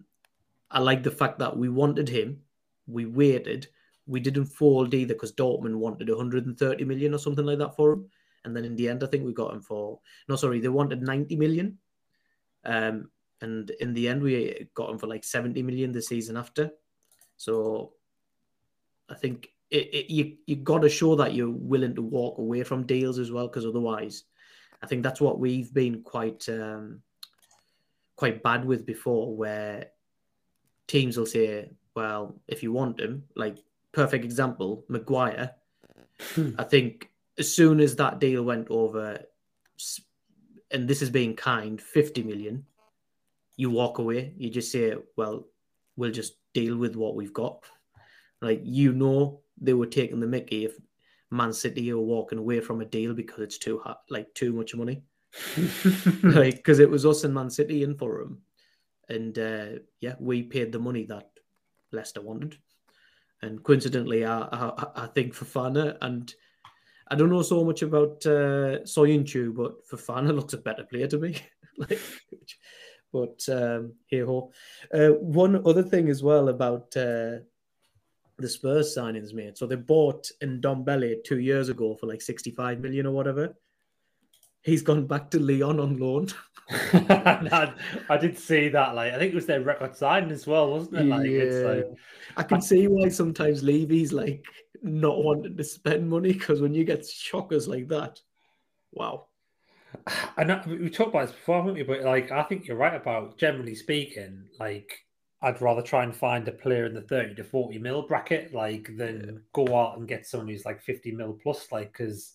I 0.72 0.80
like 0.80 1.04
the 1.04 1.12
fact 1.12 1.40
that 1.40 1.56
we 1.56 1.70
wanted 1.70 2.10
him, 2.10 2.42
we 2.88 3.06
waited, 3.06 3.68
we 4.08 4.20
didn't 4.20 4.46
fold 4.46 4.94
either 4.94 5.14
because 5.14 5.32
Dortmund 5.32 5.76
wanted 5.76 6.10
130 6.10 6.84
million 6.86 7.14
or 7.14 7.20
something 7.20 7.46
like 7.46 7.60
that 7.60 7.76
for 7.76 7.94
him, 7.94 8.10
and 8.44 8.56
then 8.56 8.66
in 8.66 8.76
the 8.76 8.90
end, 8.90 9.04
I 9.04 9.08
think 9.08 9.24
we 9.24 9.34
got 9.34 9.54
him 9.54 9.62
for 9.62 10.00
no, 10.28 10.36
sorry, 10.36 10.60
they 10.60 10.70
wanted 10.70 11.04
90 11.04 11.36
million, 11.36 11.78
um, 12.66 13.12
and 13.44 13.70
in 13.80 13.94
the 13.94 14.08
end, 14.08 14.24
we 14.24 14.68
got 14.74 14.90
him 14.90 14.98
for 14.98 15.08
like 15.08 15.24
70 15.24 15.62
million 15.64 15.92
the 15.92 16.02
season 16.02 16.38
after. 16.38 16.72
So, 17.38 17.94
I 19.10 19.16
think 19.16 19.50
it, 19.70 19.94
it, 19.94 20.10
you 20.12 20.38
you 20.48 20.56
got 20.56 20.82
to 20.82 20.90
show 20.90 21.16
that 21.16 21.34
you're 21.34 21.50
willing 21.50 21.96
to 21.96 22.02
walk 22.02 22.40
away 22.40 22.64
from 22.64 22.86
deals 22.86 23.20
as 23.20 23.32
well, 23.32 23.48
because 23.48 23.66
otherwise, 23.66 24.24
I 24.82 24.88
think 24.88 25.04
that's 25.04 25.22
what 25.22 25.40
we've 25.40 25.74
been 25.74 26.02
quite. 26.02 26.48
Um, 26.50 27.02
quite 28.16 28.44
bad 28.44 28.64
with 28.66 28.86
before 28.86 29.36
where 29.36 29.88
teams 30.88 31.18
will 31.18 31.26
say, 31.26 31.70
well, 31.96 32.40
if 32.48 32.64
you 32.64 32.72
want 32.72 33.00
him, 33.00 33.24
like 33.36 33.58
perfect 33.92 34.24
example, 34.24 34.86
Maguire. 34.88 35.52
I 36.58 36.64
think 36.64 37.10
as 37.38 37.54
soon 37.54 37.80
as 37.80 37.96
that 37.98 38.20
deal 38.20 38.44
went 38.44 38.68
over, 38.70 39.20
and 40.72 40.88
this 40.88 41.02
is 41.02 41.10
being 41.10 41.36
kind, 41.36 41.82
50 41.82 42.24
million, 42.24 42.66
you 43.56 43.70
walk 43.70 44.00
away. 44.00 44.34
You 44.38 44.50
just 44.50 44.72
say, 44.72 44.96
well, 45.18 45.48
we'll 45.96 46.12
just 46.12 46.34
deal 46.54 46.78
with 46.78 46.96
what 46.96 47.16
we've 47.16 47.34
got. 47.34 47.64
Like, 48.42 48.62
you 48.64 48.94
know, 48.94 49.42
they 49.60 49.74
were 49.74 49.86
taking 49.86 50.20
the 50.20 50.28
mickey 50.28 50.66
if 50.66 50.76
Man 51.32 51.54
City 51.54 51.92
are 51.92 52.00
walking 52.00 52.40
away 52.40 52.60
from 52.60 52.82
a 52.82 52.86
deal 52.86 53.14
because 53.14 53.40
it's 53.42 53.58
too 53.58 53.80
hot, 53.80 54.02
like 54.10 54.34
too 54.34 54.54
much 54.54 54.76
money 54.76 55.04
like 56.24 56.58
because 56.58 56.80
it 56.80 56.90
was 56.90 57.06
us 57.06 57.24
and 57.24 57.34
Man 57.34 57.50
City 57.50 57.84
in 57.84 57.96
for 57.98 58.22
him, 58.22 58.42
and 59.10 59.38
uh, 59.38 59.66
yeah, 60.00 60.16
we 60.20 60.44
paid 60.44 60.72
the 60.72 60.80
money 60.80 61.06
that 61.06 61.30
Leicester 61.92 62.22
wanted, 62.22 62.58
and 63.42 63.64
coincidentally, 63.64 64.26
I 64.26 64.42
I, 64.42 64.86
I 64.96 65.08
think 65.08 65.34
Fofana 65.34 65.98
and 66.02 66.34
I 67.08 67.16
don't 67.16 67.32
know 67.32 67.42
so 67.42 67.64
much 67.64 67.82
about 67.82 68.24
uh, 68.26 68.86
Soyuncu, 68.86 69.56
but 69.56 69.88
Fofana 69.88 70.36
looks 70.36 70.54
a 70.54 70.58
better 70.58 70.84
player 70.84 71.08
to 71.08 71.18
me. 71.18 71.36
like, 71.78 72.00
but 73.14 73.48
um, 73.50 73.94
hey 74.08 74.20
ho. 74.22 74.52
Uh, 74.94 75.10
one 75.10 75.66
other 75.66 75.84
thing 75.84 76.10
as 76.10 76.24
well 76.24 76.50
about 76.50 76.98
uh, 76.98 77.38
the 78.40 78.50
Spurs 78.50 78.96
signings, 78.98 79.34
mate. 79.34 79.58
So 79.58 79.68
they 79.68 79.76
bought 79.76 80.30
Ndombele 80.42 81.24
two 81.24 81.40
years 81.40 81.70
ago 81.70 81.96
for 81.96 82.08
like 82.08 82.22
sixty-five 82.22 82.80
million 82.80 83.06
or 83.06 83.12
whatever. 83.12 83.56
He's 84.64 84.82
gone 84.82 85.06
back 85.06 85.30
to 85.32 85.40
Lyon 85.40 85.80
on 85.80 85.98
loan. 85.98 86.28
I, 86.70 87.74
I 88.10 88.18
did 88.18 88.38
see 88.38 88.70
that. 88.70 88.96
Like 88.96 89.14
I 89.14 89.20
think 89.20 89.34
it 89.34 89.36
was 89.36 89.46
their 89.46 89.62
record 89.62 89.96
signing 89.96 90.32
as 90.32 90.48
well, 90.48 90.72
wasn't 90.72 90.98
it? 90.98 91.06
Like 91.06 91.30
it's 91.30 91.66
like 91.66 91.98
I 92.36 92.44
can 92.44 92.62
see 92.62 92.88
why 92.88 93.10
sometimes 93.10 93.64
Levy's 93.64 94.12
like 94.12 94.44
not 94.82 95.24
wanting 95.24 95.56
to 95.56 95.64
spend 95.64 96.10
money 96.10 96.34
because 96.34 96.62
when 96.62 96.74
you 96.74 96.84
get 96.84 97.06
shockers 97.06 97.68
like 97.68 97.90
that, 97.90 98.20
wow. 98.92 99.28
I 100.38 100.44
know 100.44 100.62
we 100.66 100.90
talked 100.90 101.10
about 101.10 101.28
this 101.28 101.36
before, 101.36 101.58
haven't 101.58 101.76
we? 101.76 101.84
But 101.84 102.02
like, 102.02 102.32
I 102.32 102.44
think 102.44 102.68
you're 102.68 102.78
right 102.78 102.96
about 103.00 103.38
generally 103.38 103.76
speaking. 103.76 104.46
Like, 104.60 105.00
I'd 105.42 105.62
rather 105.62 105.82
try 105.82 106.04
and 106.04 106.16
find 106.16 106.48
a 106.48 106.52
player 106.52 106.86
in 106.86 106.94
the 106.94 107.02
thirty 107.02 107.36
to 107.36 107.44
forty 107.44 107.78
mil 107.78 108.08
bracket, 108.08 108.54
like, 108.54 108.90
than 108.98 109.42
go 109.54 109.78
out 109.80 109.98
and 109.98 110.08
get 110.08 110.26
someone 110.26 110.50
who's 110.50 110.66
like 110.66 110.82
fifty 110.82 111.12
mil 111.12 111.38
plus. 111.42 111.72
Like, 111.72 111.92
because 111.92 112.34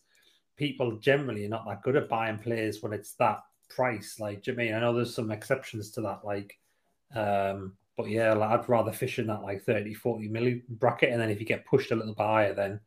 people 0.57 0.97
generally 0.99 1.44
are 1.47 1.51
not 1.51 1.66
that 1.66 1.83
good 1.83 1.97
at 1.97 2.09
buying 2.09 2.38
players 2.38 2.83
when 2.83 2.92
it's 2.92 3.12
that 3.14 3.40
price. 3.68 4.18
Like, 4.21 4.42
do 4.42 4.53
you 4.53 4.57
I 4.57 4.64
mean? 4.64 4.75
I 4.75 4.81
know 4.81 4.94
there's 4.94 5.14
some 5.14 5.31
exceptions 5.31 5.90
to 5.92 6.01
that. 6.03 6.25
Like, 6.25 6.59
um, 7.14 7.75
but 7.97 8.09
yeah, 8.09 8.33
like, 8.35 8.51
I'd 8.61 8.68
rather 8.68 8.92
fish 8.92 9.18
in 9.18 9.27
that 9.29 9.42
like 9.42 9.64
30, 9.64 9.94
40 9.94 10.29
mil 10.29 10.61
bracket, 10.68 11.11
and 11.11 11.21
then 11.21 11.31
if 11.31 11.40
you 11.40 11.47
get 11.47 11.66
pushed 11.66 11.90
a 11.90 11.97
little 11.97 12.14
bit 12.14 12.23
higher, 12.23 12.55
then 12.55 12.81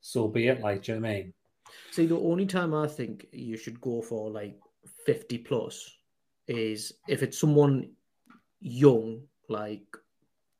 so 0.00 0.28
be 0.28 0.48
it. 0.48 0.60
Like, 0.60 0.82
do 0.82 0.92
you 0.92 1.00
know 1.00 1.08
I 1.08 1.12
mean? 1.12 1.34
See, 1.90 2.06
the 2.06 2.18
only 2.18 2.46
time 2.46 2.74
I 2.74 2.86
think 2.86 3.26
you 3.32 3.56
should 3.56 3.80
go 3.80 4.02
for 4.02 4.30
like 4.30 4.58
50 5.06 5.38
plus 5.38 5.90
is 6.48 6.92
if 7.08 7.22
it's 7.22 7.38
someone 7.38 7.90
young, 8.60 9.22
like, 9.48 9.84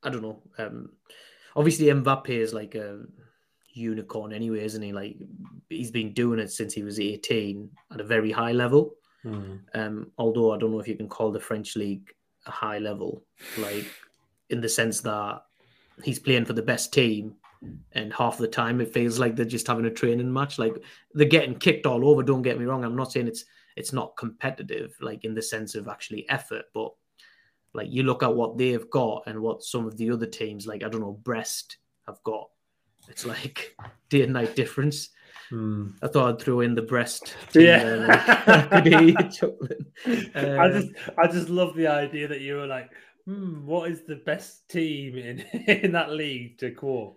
I 0.03 0.11
don't 0.11 0.23
know. 0.23 0.43
Um, 0.59 0.91
obviously, 1.57 1.87
Mbappe 1.87 2.29
is 2.29 2.55
like 2.55 2.75
a 2.75 3.01
unicorn 3.73 4.33
anyway, 4.33 4.65
isn't 4.65 4.83
he? 4.83 4.93
Like, 4.93 5.17
he's 5.69 5.91
been 5.91 6.13
doing 6.13 6.39
it 6.39 6.53
since 6.53 6.73
he 6.73 6.83
was 6.83 7.01
18 7.01 7.71
at 7.93 8.01
a 8.01 8.05
very 8.05 8.31
high 8.31 8.53
level. 8.53 8.95
Hmm. 9.23 9.57
Um, 9.75 10.11
although 10.19 10.53
I 10.53 10.59
don't 10.59 10.71
know 10.71 10.81
if 10.81 10.89
you 10.89 10.97
can 10.97 11.09
call 11.09 11.33
the 11.33 11.41
French 11.41 11.77
league 11.77 12.13
a 12.47 12.51
high 12.51 12.79
level, 12.79 13.25
like 13.59 13.87
in 14.51 14.61
the 14.61 14.69
sense 14.69 15.01
that 15.01 15.43
he's 16.03 16.19
playing 16.19 16.45
for 16.45 16.53
the 16.53 16.63
best 16.63 16.93
team, 16.93 17.35
and 17.93 18.13
half 18.13 18.39
the 18.39 18.49
time 18.49 18.81
it 18.81 18.93
feels 18.93 19.19
like 19.19 19.37
they're 19.37 19.45
just 19.45 19.67
having 19.67 19.85
a 19.87 19.91
training 19.91 20.33
match. 20.33 20.59
Like 20.59 20.75
they're 21.13 21.29
getting 21.29 21.55
kicked 21.59 21.87
all 21.87 22.09
over. 22.09 22.23
Don't 22.23 22.43
get 22.43 22.59
me 22.59 22.65
wrong. 22.65 22.85
I'm 22.85 22.97
not 22.97 23.13
saying 23.13 23.29
it's 23.29 23.45
it's 23.77 23.93
not 23.93 24.17
competitive, 24.17 24.95
like 25.01 25.25
in 25.25 25.35
the 25.35 25.43
sense 25.43 25.75
of 25.75 25.89
actually 25.89 26.29
effort, 26.29 26.67
but 26.75 26.93
like 27.73 27.89
you 27.91 28.05
look 28.05 28.23
at 28.23 28.35
what 28.35 28.57
they've 28.57 28.89
got 28.91 29.25
and 29.27 29.41
what 29.41 29.63
some 29.65 29.87
of 29.87 29.97
the 29.97 30.11
other 30.11 30.27
teams, 30.27 30.67
like 30.67 30.85
I 30.85 30.89
don't 30.89 31.01
know, 31.01 31.19
Brest 31.25 31.79
have 32.07 32.23
got. 32.23 32.49
It's 33.09 33.27
like 33.27 33.77
day 34.11 34.23
and 34.23 34.33
night 34.33 34.55
difference. 34.57 35.11
Hmm. 35.51 35.89
I 36.03 36.09
thought 36.09 36.35
I'd 36.35 36.41
throw 36.41 36.61
in 36.61 36.75
the 36.75 36.83
breast. 36.83 37.35
Yeah. 37.55 37.85
there, 37.85 38.07
like, 38.09 38.29
I 38.73 38.81
could 38.83 38.87
hear 38.93 39.03
you 39.03 39.15
chuckling. 39.31 39.87
I 40.35 40.67
Um, 40.69 40.73
just 40.73 40.89
I 41.19 41.27
just 41.27 41.49
love 41.51 41.75
the 41.75 41.87
idea 41.87 42.29
that 42.29 42.41
you 42.41 42.57
were 42.57 42.67
like, 42.67 42.91
hmm, 43.27 43.67
what 43.67 43.91
is 43.91 44.03
the 44.03 44.17
best 44.17 44.69
team 44.69 45.17
in 45.17 45.41
in 45.67 45.93
that 45.93 46.11
league 46.11 46.59
to 46.59 46.71
quote? 46.71 47.17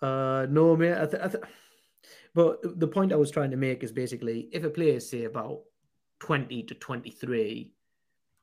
Uh, 0.00 0.46
no, 0.50 0.76
mate. 0.76 0.94
I 0.94 1.06
th- 1.06 1.22
I 1.22 1.28
th- 1.28 1.44
but 2.34 2.80
the 2.80 2.88
point 2.88 3.12
I 3.12 3.16
was 3.16 3.30
trying 3.30 3.50
to 3.50 3.56
make 3.56 3.82
is 3.82 3.92
basically 3.92 4.48
if 4.52 4.64
a 4.64 4.70
player 4.70 4.96
is 4.96 5.08
say 5.08 5.24
about 5.24 5.60
twenty 6.18 6.62
to 6.64 6.74
twenty-three, 6.74 7.72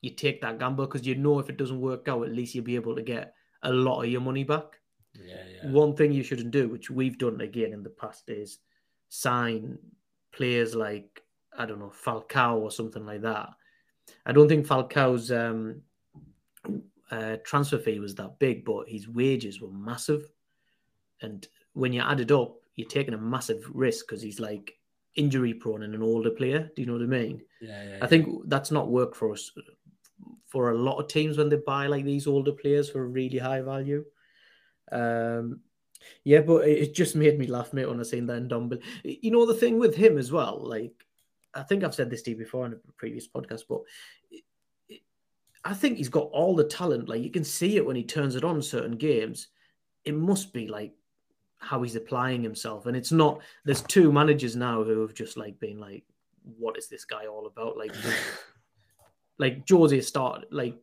you 0.01 0.09
take 0.11 0.41
that 0.41 0.59
gamble 0.59 0.85
because 0.85 1.05
you 1.05 1.15
know 1.15 1.39
if 1.39 1.49
it 1.49 1.57
doesn't 1.57 1.81
work 1.81 2.07
out, 2.07 2.25
at 2.25 2.33
least 2.33 2.55
you'll 2.55 2.63
be 2.63 2.75
able 2.75 2.95
to 2.95 3.01
get 3.01 3.33
a 3.63 3.73
lot 3.73 4.03
of 4.03 4.09
your 4.09 4.21
money 4.21 4.43
back. 4.43 4.79
Yeah, 5.13 5.43
yeah. 5.51 5.71
One 5.71 5.95
thing 5.95 6.11
you 6.11 6.23
shouldn't 6.23 6.51
do, 6.51 6.69
which 6.69 6.89
we've 6.89 7.17
done 7.17 7.41
again 7.41 7.73
in 7.73 7.83
the 7.83 7.89
past, 7.89 8.29
is 8.29 8.59
sign 9.09 9.77
players 10.31 10.75
like 10.75 11.23
I 11.57 11.65
don't 11.65 11.79
know 11.79 11.91
Falcao 12.05 12.57
or 12.57 12.71
something 12.71 13.05
like 13.05 13.23
that, 13.23 13.49
I 14.25 14.31
don't 14.31 14.47
think 14.47 14.67
Falcao's 14.67 15.31
um, 15.31 15.81
uh, 17.11 17.37
transfer 17.43 17.77
fee 17.77 17.99
was 17.99 18.15
that 18.15 18.39
big, 18.39 18.65
but 18.65 18.87
his 18.87 19.07
wages 19.07 19.61
were 19.61 19.71
massive. 19.71 20.29
And 21.21 21.47
when 21.73 21.93
you 21.93 22.01
add 22.01 22.19
it 22.19 22.31
up, 22.31 22.55
you're 22.75 22.87
taking 22.87 23.13
a 23.13 23.17
massive 23.17 23.63
risk 23.73 24.07
because 24.07 24.21
he's 24.21 24.39
like 24.39 24.73
injury 25.15 25.53
prone 25.53 25.83
and 25.83 25.95
an 25.95 26.03
older 26.03 26.29
player. 26.29 26.71
Do 26.75 26.81
you 26.81 26.85
know 26.87 26.93
what 26.93 27.01
I 27.01 27.07
mean? 27.07 27.41
Yeah, 27.61 27.83
yeah. 27.83 27.97
I 28.01 28.07
think 28.07 28.47
that's 28.47 28.71
not 28.71 28.89
worked 28.89 29.15
for 29.15 29.33
us 29.33 29.51
for 30.47 30.71
a 30.71 30.77
lot 30.77 30.99
of 30.99 31.07
teams 31.07 31.37
when 31.37 31.49
they 31.49 31.57
buy 31.57 31.87
like 31.87 32.05
these 32.05 32.27
older 32.27 32.51
players 32.51 32.89
for 32.89 33.05
really 33.07 33.37
high 33.37 33.61
value. 33.61 34.03
Um, 34.91 35.61
yeah, 36.23 36.41
but 36.41 36.67
it 36.67 36.93
just 36.95 37.15
made 37.15 37.37
me 37.37 37.47
laugh, 37.47 37.73
mate, 37.73 37.87
when 37.87 37.99
I 37.99 38.03
seen 38.03 38.25
that 38.27 38.47
Ndombele. 38.47 38.81
You 39.03 39.31
know 39.31 39.45
the 39.45 39.53
thing 39.53 39.77
with 39.77 39.95
him 39.95 40.17
as 40.17 40.31
well, 40.31 40.59
like 40.61 40.93
I 41.53 41.63
think 41.63 41.83
I've 41.83 41.95
said 41.95 42.09
this 42.09 42.21
to 42.23 42.31
you 42.31 42.37
before 42.37 42.65
in 42.65 42.73
a 42.73 42.91
previous 42.97 43.27
podcast, 43.27 43.63
but 43.67 43.81
I 45.63 45.73
think 45.73 45.97
he's 45.97 46.09
got 46.09 46.29
all 46.31 46.55
the 46.55 46.63
talent. 46.63 47.09
Like 47.09 47.21
you 47.21 47.31
can 47.31 47.43
see 47.43 47.77
it 47.77 47.85
when 47.85 47.95
he 47.95 48.03
turns 48.03 48.35
it 48.35 48.43
on 48.43 48.61
certain 48.61 48.97
games. 48.97 49.47
It 50.05 50.15
must 50.15 50.53
be 50.53 50.67
like 50.67 50.93
how 51.57 51.81
he's 51.81 51.95
applying 51.95 52.41
himself. 52.41 52.85
And 52.85 52.95
it's 52.95 53.11
not 53.11 53.41
there's 53.65 53.81
two 53.81 54.11
managers 54.11 54.55
now 54.55 54.83
who 54.83 55.01
have 55.01 55.13
just 55.13 55.37
like 55.37 55.59
been 55.59 55.79
like, 55.79 56.03
what 56.57 56.77
is 56.77 56.87
this 56.87 57.05
guy 57.05 57.25
all 57.25 57.47
about? 57.47 57.77
Like 57.77 57.93
like 59.37 59.67
Jose 59.69 59.99
started 60.01 60.47
like 60.51 60.75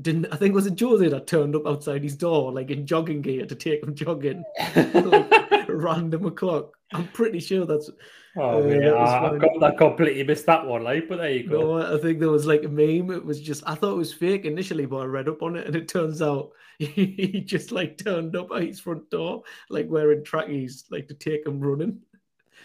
didn't 0.00 0.26
I 0.32 0.36
think 0.36 0.54
was 0.54 0.66
it 0.66 0.78
Jose 0.78 1.08
that 1.08 1.26
turned 1.26 1.54
up 1.54 1.66
outside 1.66 2.02
his 2.02 2.16
door 2.16 2.52
like 2.52 2.70
in 2.70 2.84
jogging 2.84 3.22
gear 3.22 3.46
to 3.46 3.54
take 3.54 3.82
him 3.82 3.94
jogging 3.94 4.44
like, 4.76 5.53
random 5.68 6.26
o'clock. 6.26 6.72
I'm 6.92 7.08
pretty 7.08 7.40
sure 7.40 7.66
that's 7.66 7.90
Oh 8.36 8.62
uh, 8.62 8.66
man, 8.66 8.94
I 8.94 9.38
got 9.38 9.60
that 9.60 9.78
completely 9.78 10.24
missed 10.24 10.46
that 10.46 10.66
one, 10.66 10.82
like, 10.82 11.08
but 11.08 11.18
there 11.18 11.30
you 11.30 11.48
go. 11.48 11.78
No, 11.78 11.96
I 11.96 12.00
think 12.00 12.18
there 12.18 12.30
was 12.30 12.46
like 12.46 12.64
a 12.64 12.68
meme. 12.68 13.12
It 13.12 13.24
was 13.24 13.40
just 13.40 13.62
I 13.64 13.76
thought 13.76 13.92
it 13.92 13.98
was 13.98 14.12
fake 14.12 14.44
initially, 14.44 14.86
but 14.86 14.98
I 14.98 15.04
read 15.04 15.28
up 15.28 15.42
on 15.42 15.54
it 15.54 15.66
and 15.66 15.76
it 15.76 15.88
turns 15.88 16.20
out 16.20 16.50
he 16.78 17.42
just 17.46 17.70
like 17.70 17.96
turned 17.96 18.34
up 18.34 18.48
at 18.54 18.62
his 18.62 18.80
front 18.80 19.08
door, 19.10 19.42
like 19.70 19.88
wearing 19.88 20.24
trackies, 20.24 20.84
like 20.90 21.06
to 21.08 21.14
take 21.14 21.46
him 21.46 21.60
running. 21.60 22.00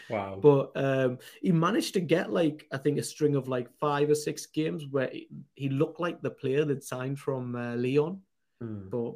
Wow. 0.10 0.40
But 0.42 0.72
um, 0.76 1.20
he 1.42 1.52
managed 1.52 1.94
to 1.94 2.00
get 2.00 2.34
like 2.34 2.66
I 2.72 2.78
think 2.78 2.98
a 2.98 3.04
string 3.04 3.36
of 3.36 3.48
like 3.48 3.70
five 3.80 4.10
or 4.10 4.16
six 4.16 4.48
games 4.48 4.88
where 4.90 5.12
he 5.54 5.70
looked 5.70 6.00
like 6.00 6.22
the 6.22 6.32
player 6.32 6.66
that 6.66 6.84
signed 6.84 7.20
from 7.20 7.56
uh, 7.56 7.76
Lyon. 7.76 8.20
Hmm. 8.60 8.90
But 8.90 9.14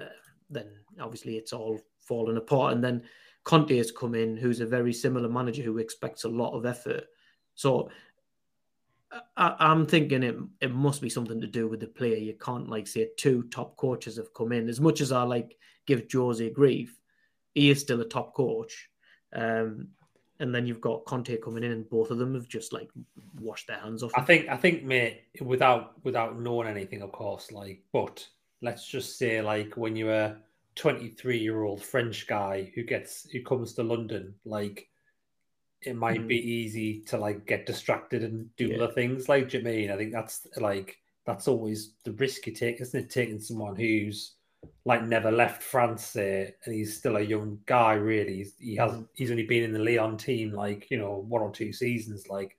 uh, 0.00 0.14
then 0.50 0.68
obviously 1.00 1.36
it's 1.36 1.52
all 1.52 1.80
fallen 1.98 2.36
apart. 2.36 2.74
And 2.74 2.84
then 2.84 3.02
Conte 3.46 3.76
has 3.76 3.92
come 3.92 4.16
in, 4.16 4.36
who's 4.36 4.60
a 4.60 4.66
very 4.66 4.92
similar 4.92 5.28
manager 5.28 5.62
who 5.62 5.78
expects 5.78 6.24
a 6.24 6.28
lot 6.28 6.52
of 6.52 6.66
effort. 6.66 7.04
So 7.54 7.88
I, 9.36 9.54
am 9.60 9.86
thinking 9.86 10.24
it 10.24 10.36
it 10.60 10.74
must 10.74 11.00
be 11.00 11.08
something 11.08 11.40
to 11.40 11.46
do 11.46 11.68
with 11.68 11.78
the 11.78 11.86
player. 11.86 12.16
You 12.16 12.34
can't 12.34 12.68
like 12.68 12.88
say 12.88 13.08
two 13.16 13.44
top 13.44 13.76
coaches 13.76 14.16
have 14.16 14.34
come 14.34 14.50
in. 14.50 14.68
As 14.68 14.80
much 14.80 15.00
as 15.00 15.12
I 15.12 15.22
like 15.22 15.56
give 15.86 16.06
Jose 16.12 16.50
grief, 16.50 16.98
he 17.54 17.70
is 17.70 17.80
still 17.80 18.00
a 18.00 18.04
top 18.04 18.34
coach. 18.34 18.90
Um, 19.32 19.88
and 20.40 20.52
then 20.52 20.66
you've 20.66 20.80
got 20.80 21.04
Conte 21.04 21.38
coming 21.38 21.62
in, 21.62 21.70
and 21.70 21.88
both 21.88 22.10
of 22.10 22.18
them 22.18 22.34
have 22.34 22.48
just 22.48 22.72
like 22.72 22.90
washed 23.38 23.68
their 23.68 23.78
hands 23.78 24.02
off. 24.02 24.10
I 24.16 24.22
think, 24.22 24.48
I 24.48 24.56
think, 24.56 24.82
mate, 24.82 25.22
without 25.40 26.04
without 26.04 26.36
knowing 26.38 26.66
anything, 26.66 27.00
of 27.00 27.12
course, 27.12 27.52
like, 27.52 27.80
but 27.92 28.26
let's 28.60 28.88
just 28.88 29.18
say, 29.18 29.40
like, 29.40 29.76
when 29.76 29.94
you're 29.94 30.12
a 30.12 30.36
23 30.76 31.38
year 31.38 31.64
old 31.64 31.82
French 31.82 32.26
guy 32.26 32.70
who 32.74 32.82
gets 32.82 33.28
who 33.30 33.42
comes 33.42 33.72
to 33.74 33.82
London, 33.82 34.34
like, 34.44 34.88
it 35.82 35.96
might 35.96 36.20
mm. 36.20 36.28
be 36.28 36.36
easy 36.36 37.00
to 37.00 37.18
like 37.18 37.46
get 37.46 37.66
distracted 37.66 38.22
and 38.22 38.54
do 38.56 38.68
yeah. 38.68 38.76
other 38.76 38.92
things. 38.92 39.28
Like, 39.28 39.48
Jermaine, 39.48 39.90
I 39.90 39.96
think 39.96 40.12
that's 40.12 40.46
like 40.56 40.98
that's 41.24 41.48
always 41.48 41.94
the 42.04 42.12
risk 42.12 42.46
you 42.46 42.52
take, 42.52 42.80
isn't 42.80 42.98
it? 42.98 43.10
Taking 43.10 43.40
someone 43.40 43.74
who's 43.74 44.34
like 44.84 45.04
never 45.04 45.30
left 45.30 45.62
France 45.62 46.12
there, 46.12 46.52
and 46.64 46.74
he's 46.74 46.96
still 46.96 47.16
a 47.16 47.20
young 47.20 47.58
guy. 47.66 47.94
Really, 47.94 48.36
he's, 48.36 48.54
he 48.58 48.76
hasn't. 48.76 49.08
He's 49.14 49.30
only 49.30 49.46
been 49.46 49.64
in 49.64 49.72
the 49.72 49.78
Lyon 49.78 50.16
team 50.16 50.52
like 50.52 50.90
you 50.90 50.98
know 50.98 51.24
one 51.28 51.42
or 51.42 51.50
two 51.50 51.72
seasons. 51.72 52.28
Like 52.28 52.56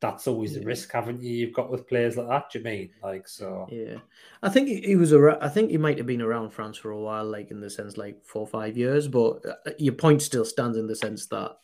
that's 0.00 0.26
always 0.26 0.52
yeah. 0.52 0.60
the 0.60 0.66
risk, 0.66 0.92
haven't 0.92 1.22
you? 1.22 1.32
You've 1.32 1.54
got 1.54 1.70
with 1.70 1.86
players 1.86 2.16
like 2.16 2.28
that. 2.28 2.50
Do 2.50 2.58
you 2.58 2.64
mean 2.64 2.90
like 3.02 3.28
so? 3.28 3.66
Yeah, 3.70 3.98
I 4.42 4.48
think 4.48 4.84
he 4.84 4.96
was 4.96 5.12
around. 5.12 5.42
I 5.42 5.48
think 5.48 5.70
he 5.70 5.78
might 5.78 5.98
have 5.98 6.06
been 6.06 6.22
around 6.22 6.50
France 6.50 6.78
for 6.78 6.90
a 6.90 7.00
while, 7.00 7.24
like 7.24 7.50
in 7.50 7.60
the 7.60 7.70
sense 7.70 7.96
like 7.96 8.24
four 8.24 8.42
or 8.42 8.48
five 8.48 8.76
years. 8.76 9.08
But 9.08 9.44
uh, 9.46 9.72
your 9.78 9.94
point 9.94 10.22
still 10.22 10.44
stands 10.44 10.78
in 10.78 10.86
the 10.86 10.96
sense 10.96 11.26
that 11.26 11.56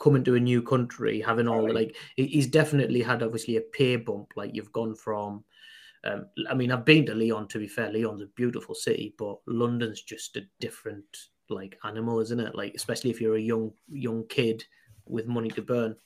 coming 0.00 0.24
to 0.24 0.36
a 0.36 0.40
new 0.40 0.62
country, 0.62 1.20
having 1.20 1.48
all 1.48 1.66
right. 1.66 1.74
like 1.74 1.96
he's 2.16 2.46
definitely 2.46 3.02
had 3.02 3.22
obviously 3.22 3.56
a 3.56 3.62
pay 3.62 3.96
bump. 3.96 4.32
Like 4.36 4.54
you've 4.54 4.72
gone 4.72 4.94
from 4.94 5.44
um, 6.04 6.26
I 6.48 6.54
mean, 6.54 6.70
I've 6.70 6.84
been 6.84 7.06
to 7.06 7.14
Lyon. 7.14 7.48
To 7.48 7.58
be 7.58 7.66
fair, 7.66 7.92
Lyon's 7.92 8.22
a 8.22 8.26
beautiful 8.26 8.74
city, 8.74 9.14
but 9.18 9.38
London's 9.46 10.02
just 10.02 10.36
a 10.36 10.42
different 10.60 11.04
like 11.48 11.78
animal, 11.84 12.20
isn't 12.20 12.40
it? 12.40 12.54
Like, 12.54 12.74
especially 12.74 13.10
if 13.10 13.20
you're 13.20 13.36
a 13.36 13.40
young 13.40 13.72
young 13.88 14.26
kid 14.28 14.64
with 15.06 15.26
money 15.26 15.48
to 15.50 15.62
burn. 15.62 15.96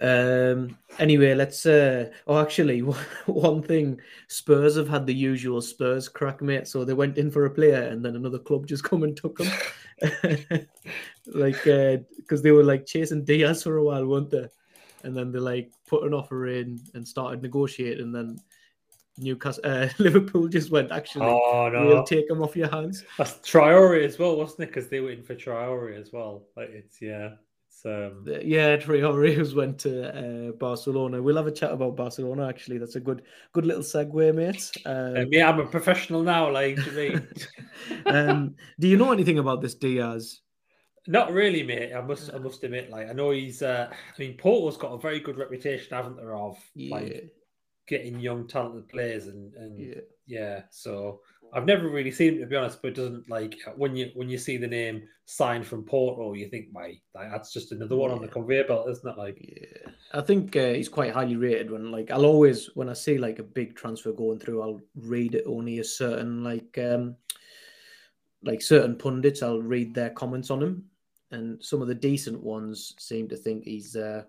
Um. 0.00 0.78
Anyway, 0.98 1.34
let's. 1.34 1.66
Uh, 1.66 2.10
oh, 2.26 2.38
actually, 2.40 2.80
one 3.26 3.62
thing: 3.62 4.00
Spurs 4.28 4.76
have 4.76 4.88
had 4.88 5.06
the 5.06 5.14
usual 5.14 5.60
Spurs 5.60 6.08
crack, 6.08 6.40
mate. 6.40 6.66
So 6.68 6.84
they 6.84 6.94
went 6.94 7.18
in 7.18 7.30
for 7.30 7.44
a 7.44 7.50
player, 7.50 7.82
and 7.82 8.04
then 8.04 8.16
another 8.16 8.38
club 8.38 8.66
just 8.66 8.84
come 8.90 9.02
and 9.02 9.16
took 9.16 9.40
him. 9.40 9.50
like, 11.26 11.62
because 11.64 12.40
uh, 12.40 12.42
they 12.42 12.50
were 12.50 12.64
like 12.64 12.86
chasing 12.86 13.24
Diaz 13.24 13.62
for 13.62 13.76
a 13.76 13.84
while, 13.84 14.06
weren't 14.06 14.30
they? 14.30 14.46
And 15.02 15.16
then 15.16 15.32
they 15.32 15.38
like 15.38 15.72
put 15.86 16.04
an 16.04 16.14
offer 16.14 16.48
in 16.48 16.80
and 16.94 17.06
started 17.06 17.42
negotiating. 17.42 18.04
And 18.04 18.14
then 18.14 18.38
Newcastle, 19.18 19.62
uh, 19.64 19.88
Liverpool 19.98 20.48
just 20.48 20.70
went, 20.70 20.90
actually, 20.92 21.26
oh, 21.26 21.70
no. 21.72 21.86
we'll 21.86 22.04
take 22.04 22.28
them 22.28 22.42
off 22.42 22.56
your 22.56 22.68
hands. 22.68 23.04
That's 23.18 23.34
Traore 23.34 24.04
as 24.04 24.18
well, 24.18 24.36
wasn't 24.36 24.60
it? 24.60 24.66
Because 24.66 24.88
they 24.88 25.00
were 25.00 25.10
in 25.10 25.22
for 25.22 25.34
Traore 25.34 25.98
as 25.98 26.12
well. 26.12 26.44
Like 26.56 26.70
it's 26.70 27.00
yeah. 27.00 27.30
Um... 27.84 28.24
Yeah, 28.26 28.76
Traore 28.76 29.36
has 29.36 29.54
went 29.54 29.78
to 29.80 30.48
uh, 30.48 30.52
Barcelona. 30.52 31.22
We'll 31.22 31.36
have 31.36 31.46
a 31.46 31.52
chat 31.52 31.72
about 31.72 31.96
Barcelona. 31.96 32.48
Actually, 32.48 32.78
that's 32.78 32.96
a 32.96 33.00
good, 33.00 33.22
good 33.52 33.66
little 33.66 33.82
segue, 33.82 34.34
mate. 34.34 34.70
Um, 34.86 35.16
um, 35.16 35.28
yeah, 35.30 35.48
I'm 35.48 35.60
a 35.60 35.66
professional 35.66 36.22
now. 36.22 36.50
Like, 36.50 36.76
do, 36.76 37.20
um, 38.06 38.54
do 38.78 38.88
you 38.88 38.96
know 38.96 39.12
anything 39.12 39.38
about 39.38 39.60
this 39.62 39.74
Diaz? 39.74 40.40
Not 41.06 41.32
really, 41.32 41.62
mate. 41.62 41.92
I 41.94 42.00
must, 42.00 42.32
I 42.32 42.38
must 42.38 42.62
admit. 42.62 42.90
Like, 42.90 43.08
I 43.08 43.12
know 43.12 43.30
he's. 43.30 43.62
Uh, 43.62 43.88
I 43.90 44.20
mean, 44.20 44.36
Porto's 44.36 44.76
got 44.76 44.92
a 44.92 44.98
very 44.98 45.20
good 45.20 45.38
reputation, 45.38 45.88
haven't 45.90 46.16
they? 46.16 46.22
Of 46.22 46.58
yeah. 46.74 46.94
like 46.94 47.32
getting 47.88 48.20
young 48.20 48.46
talented 48.46 48.88
players 48.88 49.26
and 49.26 49.52
and 49.54 49.80
yeah. 49.80 50.00
yeah. 50.26 50.62
So 50.70 51.20
I've 51.52 51.66
never 51.66 51.88
really 51.88 52.10
seen 52.10 52.34
him 52.34 52.40
to 52.40 52.46
be 52.46 52.56
honest, 52.56 52.80
but 52.80 52.88
it 52.88 52.96
doesn't 52.96 53.28
like 53.28 53.56
when 53.76 53.96
you 53.96 54.10
when 54.14 54.28
you 54.28 54.38
see 54.38 54.56
the 54.56 54.66
name 54.66 55.02
signed 55.26 55.66
from 55.66 55.84
Porto, 55.84 56.32
you 56.34 56.48
think, 56.48 56.72
my 56.72 56.98
that's 57.14 57.52
just 57.52 57.72
another 57.72 57.96
one 57.96 58.10
yeah. 58.10 58.16
on 58.16 58.22
the 58.22 58.28
conveyor 58.28 58.64
belt, 58.64 58.88
isn't 58.88 59.08
it?" 59.08 59.18
Like, 59.18 59.38
yeah, 59.40 59.92
I 60.12 60.20
think 60.20 60.54
uh, 60.56 60.72
he's 60.72 60.88
quite 60.88 61.12
highly 61.12 61.36
rated. 61.36 61.70
When 61.70 61.90
like 61.90 62.10
I'll 62.10 62.24
always 62.24 62.70
when 62.74 62.88
I 62.88 62.92
see 62.92 63.18
like 63.18 63.38
a 63.38 63.44
big 63.44 63.74
transfer 63.76 64.12
going 64.12 64.38
through, 64.38 64.62
I'll 64.62 64.80
read 64.94 65.34
it 65.34 65.44
only 65.46 65.78
a 65.78 65.84
certain 65.84 66.44
like 66.44 66.78
um 66.78 67.16
like 68.42 68.62
certain 68.62 68.96
pundits. 68.96 69.42
I'll 69.42 69.62
read 69.62 69.94
their 69.94 70.10
comments 70.10 70.50
on 70.50 70.62
him, 70.62 70.84
and 71.30 71.62
some 71.64 71.82
of 71.82 71.88
the 71.88 71.94
decent 71.94 72.42
ones 72.42 72.94
seem 72.98 73.28
to 73.28 73.36
think 73.36 73.64
he's 73.64 73.96
uh 73.96 74.22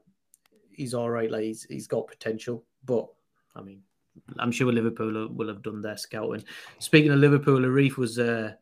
he's 0.72 0.94
all 0.94 1.10
right. 1.10 1.30
Like 1.30 1.44
he's 1.44 1.64
he's 1.64 1.88
got 1.88 2.08
potential, 2.08 2.64
but 2.86 3.08
I 3.56 3.62
mean, 3.62 3.82
I'm 4.40 4.52
sure 4.52 4.72
Liverpool 4.72 5.28
will 5.28 5.48
have 5.48 5.64
done 5.64 5.82
their 5.82 5.98
scouting. 5.98 6.44
Speaking 6.80 7.12
of 7.12 7.20
Liverpool, 7.20 7.60
Arif 7.60 7.98
was 7.98 8.20
uh, 8.20 8.54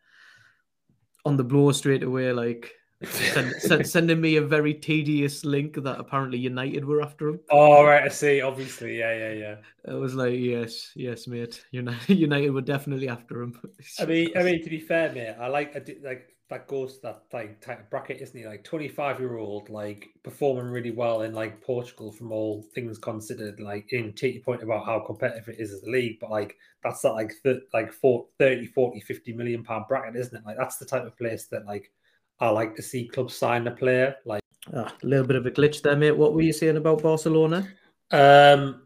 on 1.26 1.38
the 1.38 1.43
blow 1.43 1.72
straight 1.72 2.04
away, 2.04 2.32
like 2.32 2.74
send, 3.04 3.54
send, 3.62 3.88
sending 3.88 4.22
me 4.22 4.38
a 4.38 4.41
very 4.41 4.74
tedious 4.74 5.45
link 5.45 5.76
that 5.76 6.00
apparently 6.00 6.38
United 6.38 6.86
were 6.86 7.02
after 7.02 7.30
him. 7.30 7.39
Oh, 7.50 7.84
right, 7.86 8.04
I 8.04 8.10
see. 8.10 8.41
Obviously, 8.41 8.98
yeah, 8.98 9.15
yeah, 9.15 9.34
yeah. 9.34 9.56
I 9.88 9.95
was 9.95 10.15
like, 10.15 10.38
yes, 10.38 10.91
yes, 10.95 11.28
mate. 11.28 11.63
United, 11.72 12.17
United 12.17 12.50
were 12.52 12.62
definitely 12.62 13.10
after 13.10 13.41
him. 13.41 13.60
I 14.00 14.06
mean, 14.06 14.30
I 14.38 14.43
mean, 14.43 14.63
to 14.63 14.69
be 14.69 14.80
fair, 14.80 15.12
mate, 15.12 15.36
I 15.39 15.48
like, 15.48 15.76
I 15.76 15.80
did, 15.80 16.04
like 16.04 16.36
that 16.49 16.67
goes 16.67 16.95
to 16.95 17.01
that 17.03 17.23
like 17.31 17.62
type 17.62 17.79
of 17.79 17.89
bracket, 17.91 18.21
isn't 18.21 18.38
he? 18.38 18.47
Like 18.47 18.63
twenty 18.63 18.88
five 18.88 19.19
year 19.19 19.38
old, 19.38 19.69
like 19.69 20.09
performing 20.23 20.65
really 20.65 20.91
well 20.91 21.21
in 21.21 21.33
like 21.33 21.62
Portugal 21.62 22.12
from 22.12 22.31
all 22.31 22.65
things 22.73 22.97
considered. 22.97 23.59
Like 23.59 23.93
in 23.93 24.13
take 24.13 24.33
your 24.33 24.43
point 24.43 24.63
about 24.63 24.85
how 24.85 25.00
competitive 25.00 25.50
it 25.50 25.60
is 25.60 25.71
as 25.71 25.83
a 25.83 25.89
league, 25.89 26.17
but 26.19 26.31
like 26.31 26.58
that's 26.83 27.02
that 27.02 27.13
like 27.13 27.33
th- 27.43 27.63
like 27.73 27.93
30, 27.93 28.65
40, 28.65 29.00
50 29.00 29.33
million 29.33 29.63
pound 29.63 29.85
bracket, 29.87 30.15
isn't 30.15 30.35
it? 30.35 30.45
Like 30.45 30.58
that's 30.58 30.77
the 30.77 30.85
type 30.85 31.06
of 31.06 31.17
place 31.17 31.45
that 31.47 31.65
like 31.65 31.91
I 32.39 32.50
like 32.50 32.75
to 32.75 32.81
see 32.81 33.08
clubs 33.08 33.35
sign 33.35 33.67
a 33.67 33.71
player. 33.71 34.15
Like 34.25 34.41
ah, 34.75 34.91
a 35.04 35.06
little 35.06 35.27
bit 35.27 35.35
of 35.35 35.45
a 35.45 35.52
glitch 35.52 35.83
there, 35.83 35.95
mate. 35.95 36.17
What 36.17 36.33
were 36.33 36.41
you 36.41 36.54
saying 36.54 36.77
about 36.77 37.04
Barcelona? 37.04 37.67
Um, 38.12 38.83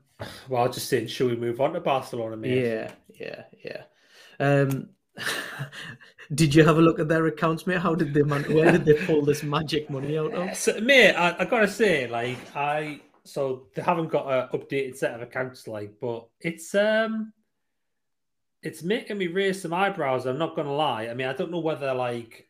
well, 0.50 0.70
just 0.70 0.90
saying, 0.90 1.08
should 1.08 1.30
we 1.30 1.38
move 1.38 1.62
on 1.62 1.74
to 1.74 1.80
Barcelona, 1.80 2.36
mate? 2.36 2.62
Yeah, 2.62 2.92
yeah, 3.10 3.44
yeah. 3.64 3.84
Um, 4.40 4.90
did 6.34 6.54
you 6.54 6.64
have 6.64 6.78
a 6.78 6.82
look 6.82 7.00
at 7.00 7.08
their 7.08 7.26
accounts, 7.28 7.66
mate? 7.68 7.80
How 7.80 7.96
did 7.96 8.14
they 8.14 8.24
man- 8.24 8.54
where 8.54 8.72
did 8.72 8.86
they 8.86 9.06
pull 9.06 9.24
this 9.24 9.44
magic 9.44 9.90
money 9.90 10.18
out 10.18 10.34
of? 10.34 10.56
So, 10.56 10.80
mate, 10.80 11.14
I, 11.14 11.36
I, 11.40 11.46
gotta 11.46 11.68
say, 11.68 12.08
like 12.08 12.38
I 12.56 13.02
so 13.24 13.68
they 13.76 13.82
haven't 13.82 14.10
got 14.10 14.28
an 14.28 14.60
updated 14.60 14.98
set 14.98 15.14
of 15.14 15.22
accounts, 15.22 15.68
like, 15.68 15.94
but 16.02 16.28
it's 16.42 16.76
um, 16.76 17.34
it's 18.62 18.84
making 18.84 19.18
me 19.18 19.28
raise 19.28 19.62
some 19.62 19.74
eyebrows. 19.74 20.26
I'm 20.26 20.38
not 20.38 20.56
gonna 20.56 20.74
lie. 20.74 21.08
I 21.08 21.14
mean, 21.14 21.28
I 21.28 21.34
don't 21.34 21.52
know 21.52 21.60
whether 21.60 21.94
like, 21.94 22.48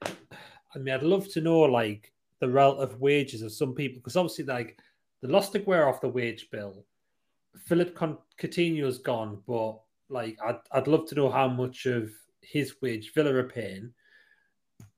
I 0.76 0.80
mean, 0.80 0.94
I'd 0.94 1.04
love 1.04 1.28
to 1.34 1.42
know 1.42 1.60
like 1.60 2.12
the 2.40 2.50
relative 2.50 3.00
wages 3.00 3.42
of 3.42 3.52
some 3.52 3.74
people 3.74 4.00
because 4.00 4.18
obviously 4.18 4.46
like 4.46 4.78
they 5.22 5.30
lost 5.30 5.54
Aguero 5.54 5.88
off 5.90 6.02
the 6.02 6.10
wage 6.10 6.50
bill. 6.52 6.86
Philippe 7.66 7.94
Coutinho's 8.40 8.98
gone, 8.98 9.42
but 9.48 9.80
like 10.10 10.38
I'd, 10.46 10.60
I'd 10.72 10.88
love 10.88 11.08
to 11.10 11.16
know 11.16 11.30
how 11.30 11.48
much 11.48 11.86
of 11.86 12.12
his 12.44 12.76
wage 12.82 13.14
Villa 13.14 13.34
are 13.36 13.44
paying. 13.44 13.94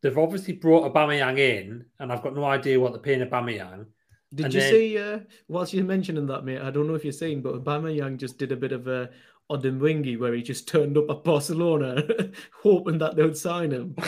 They've 0.02 0.18
obviously 0.18 0.54
brought 0.54 0.92
Aubameyang 0.94 1.40
in, 1.40 1.86
and 2.00 2.12
I've 2.12 2.22
got 2.22 2.36
no 2.36 2.46
idea 2.46 2.80
what 2.80 2.92
they're 2.94 3.02
paying 3.02 3.22
Aubameyang. 3.28 3.86
Did 4.34 4.46
And 4.46 4.54
you 4.54 4.60
then- 4.60 4.72
see, 4.72 4.98
uh, 4.98 5.20
whilst 5.48 5.74
you're 5.74 5.84
mentioning 5.86 6.26
that, 6.28 6.44
mate, 6.46 6.62
I 6.62 6.70
don't 6.72 6.88
know 6.88 6.96
if 6.96 7.04
you're 7.04 7.14
seen, 7.14 7.42
but 7.42 7.64
Aubameyang 7.64 8.18
just 8.18 8.38
did 8.38 8.52
a 8.52 8.58
bit 8.58 8.72
of 8.72 8.88
a 8.88 9.10
Odemwingie 9.50 10.18
where 10.20 10.34
he 10.34 10.42
just 10.42 10.68
turned 10.68 10.98
up 10.98 11.10
at 11.10 11.24
Barcelona 11.24 12.04
hoping 12.64 12.98
that 12.98 13.16
they 13.16 13.24
would 13.24 13.38
sign 13.38 13.72
him. 13.72 13.96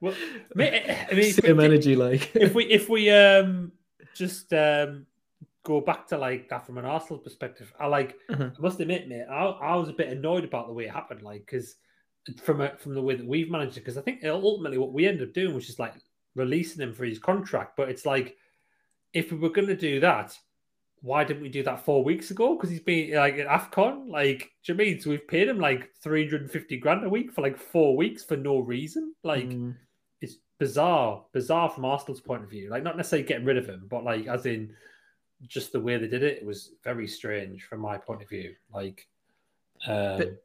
well, 0.00 0.14
mate, 0.54 0.84
I 1.10 1.14
mean, 1.14 1.32
Same 1.32 1.60
energy, 1.60 1.96
like. 1.96 2.34
if 2.36 2.54
we 2.54 2.64
if 2.66 2.88
we 2.88 3.10
um 3.10 3.72
just 4.14 4.52
um 4.52 5.06
go 5.64 5.80
back 5.80 6.06
to 6.08 6.18
like 6.18 6.48
that 6.50 6.64
from 6.66 6.78
an 6.78 6.84
Arsenal 6.84 7.18
perspective, 7.18 7.72
I 7.80 7.86
like 7.86 8.16
Uh-huh. 8.30 8.50
I 8.56 8.60
must 8.60 8.78
admit, 8.80 9.08
mate, 9.08 9.26
I, 9.30 9.44
I 9.46 9.76
was 9.76 9.88
a 9.88 9.92
bit 9.94 10.08
annoyed 10.08 10.44
about 10.44 10.66
the 10.68 10.72
way 10.72 10.84
it 10.84 10.90
happened, 10.92 11.22
like 11.22 11.44
because 11.46 11.76
from 12.42 12.60
a, 12.60 12.76
from 12.76 12.94
the 12.94 13.02
way 13.02 13.16
that 13.16 13.26
we've 13.26 13.50
managed 13.50 13.76
it, 13.76 13.80
because 13.80 13.98
I 13.98 14.02
think 14.02 14.22
ultimately 14.24 14.78
what 14.78 14.92
we 14.92 15.06
ended 15.06 15.28
up 15.28 15.34
doing 15.34 15.54
was 15.54 15.66
just 15.66 15.78
like 15.78 15.94
releasing 16.34 16.82
him 16.82 16.94
for 16.94 17.04
his 17.04 17.18
contract, 17.18 17.76
but 17.76 17.88
it's 17.88 18.06
like 18.06 18.36
if 19.12 19.30
we 19.32 19.38
were 19.38 19.50
going 19.50 19.68
to 19.68 19.76
do 19.76 20.00
that. 20.00 20.36
Why 21.00 21.22
didn't 21.22 21.42
we 21.42 21.50
do 21.50 21.62
that 21.64 21.84
four 21.84 22.02
weeks 22.02 22.30
ago? 22.30 22.56
Because 22.56 22.70
he's 22.70 22.80
been 22.80 23.12
like 23.14 23.34
at 23.34 23.46
AFCON. 23.46 24.08
Like, 24.08 24.52
do 24.64 24.72
you 24.72 24.74
mean? 24.74 24.98
So 24.98 25.10
we've 25.10 25.28
paid 25.28 25.48
him 25.48 25.58
like 25.60 25.90
350 26.02 26.78
grand 26.78 27.04
a 27.04 27.10
week 27.10 27.30
for 27.30 27.42
like 27.42 27.58
four 27.58 27.94
weeks 27.94 28.24
for 28.24 28.38
no 28.38 28.60
reason. 28.60 29.14
Like, 29.22 29.44
Mm. 29.50 29.74
it's 30.22 30.36
bizarre, 30.58 31.22
bizarre 31.34 31.68
from 31.68 31.84
Arsenal's 31.84 32.22
point 32.22 32.42
of 32.42 32.48
view. 32.48 32.70
Like 32.70 32.82
not 32.84 32.96
necessarily 32.96 33.28
getting 33.28 33.44
rid 33.44 33.58
of 33.58 33.66
him, 33.66 33.84
but 33.90 34.02
like 34.02 34.26
as 34.28 34.46
in 34.46 34.74
just 35.48 35.72
the 35.72 35.80
way 35.80 35.96
they 35.96 36.08
did 36.08 36.22
it, 36.22 36.38
it 36.38 36.46
was 36.46 36.72
very 36.82 37.06
strange 37.06 37.64
from 37.64 37.80
my 37.80 37.98
point 37.98 38.22
of 38.22 38.28
view. 38.28 38.54
Like, 38.72 39.06
um, 39.86 40.18
Bit- 40.18 40.44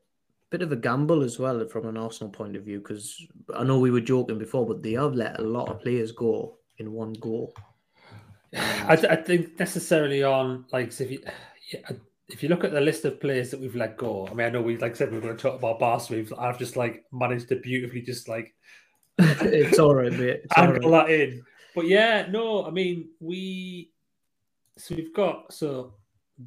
bit 0.50 0.62
of 0.62 0.72
a 0.72 0.76
gamble 0.76 1.22
as 1.22 1.38
well 1.38 1.64
from 1.68 1.86
an 1.88 1.98
Arsenal 1.98 2.32
point 2.32 2.56
of 2.56 2.64
view 2.64 2.80
because 2.80 3.22
I 3.54 3.64
know 3.64 3.80
we 3.80 3.92
were 3.92 4.02
joking 4.02 4.40
before, 4.40 4.66
but 4.66 4.82
they 4.82 4.94
have 4.94 5.14
let 5.14 5.40
a 5.40 5.44
lot 5.44 5.70
of 5.70 5.82
players 5.82 6.12
go 6.12 6.58
in 6.78 6.92
one 6.92 7.14
go. 7.14 7.54
I, 8.54 8.94
I 8.94 9.16
think 9.16 9.60
necessarily 9.60 10.24
on 10.24 10.66
like 10.72 11.00
if 11.00 11.12
you 11.12 11.22
yeah, 11.72 11.92
if 12.30 12.42
you 12.42 12.50
look 12.50 12.64
at 12.64 12.72
the 12.72 12.82
list 12.82 13.06
of 13.06 13.20
players 13.20 13.52
that 13.52 13.60
we've 13.60 13.76
let 13.76 13.98
go. 13.98 14.28
I 14.28 14.34
mean, 14.34 14.48
I 14.48 14.50
know 14.50 14.62
we 14.62 14.78
like 14.78 14.96
said 14.96 15.12
we 15.12 15.18
are 15.18 15.22
going 15.22 15.38
to 15.38 15.42
talk 15.42 15.60
about 15.60 15.80
Barca. 15.80 16.14
We've 16.14 16.34
I've 16.38 16.58
just 16.58 16.76
like 16.76 17.06
managed 17.12 17.50
to 17.50 17.58
beautifully 17.58 18.02
just 18.02 18.28
like 18.28 18.56
it's 19.20 19.78
all 19.78 19.94
right, 19.94 20.12
mate. 20.12 20.42
It's 20.44 20.54
all 20.58 20.72
right. 20.72 20.82
that 20.82 21.10
in. 21.12 21.44
But 21.76 21.88
yeah, 21.88 22.28
no, 22.30 22.66
I 22.66 22.72
mean 22.72 23.10
we 23.20 23.92
so 24.80 24.96
we've 24.96 25.14
got 25.14 25.52
so 25.54 25.94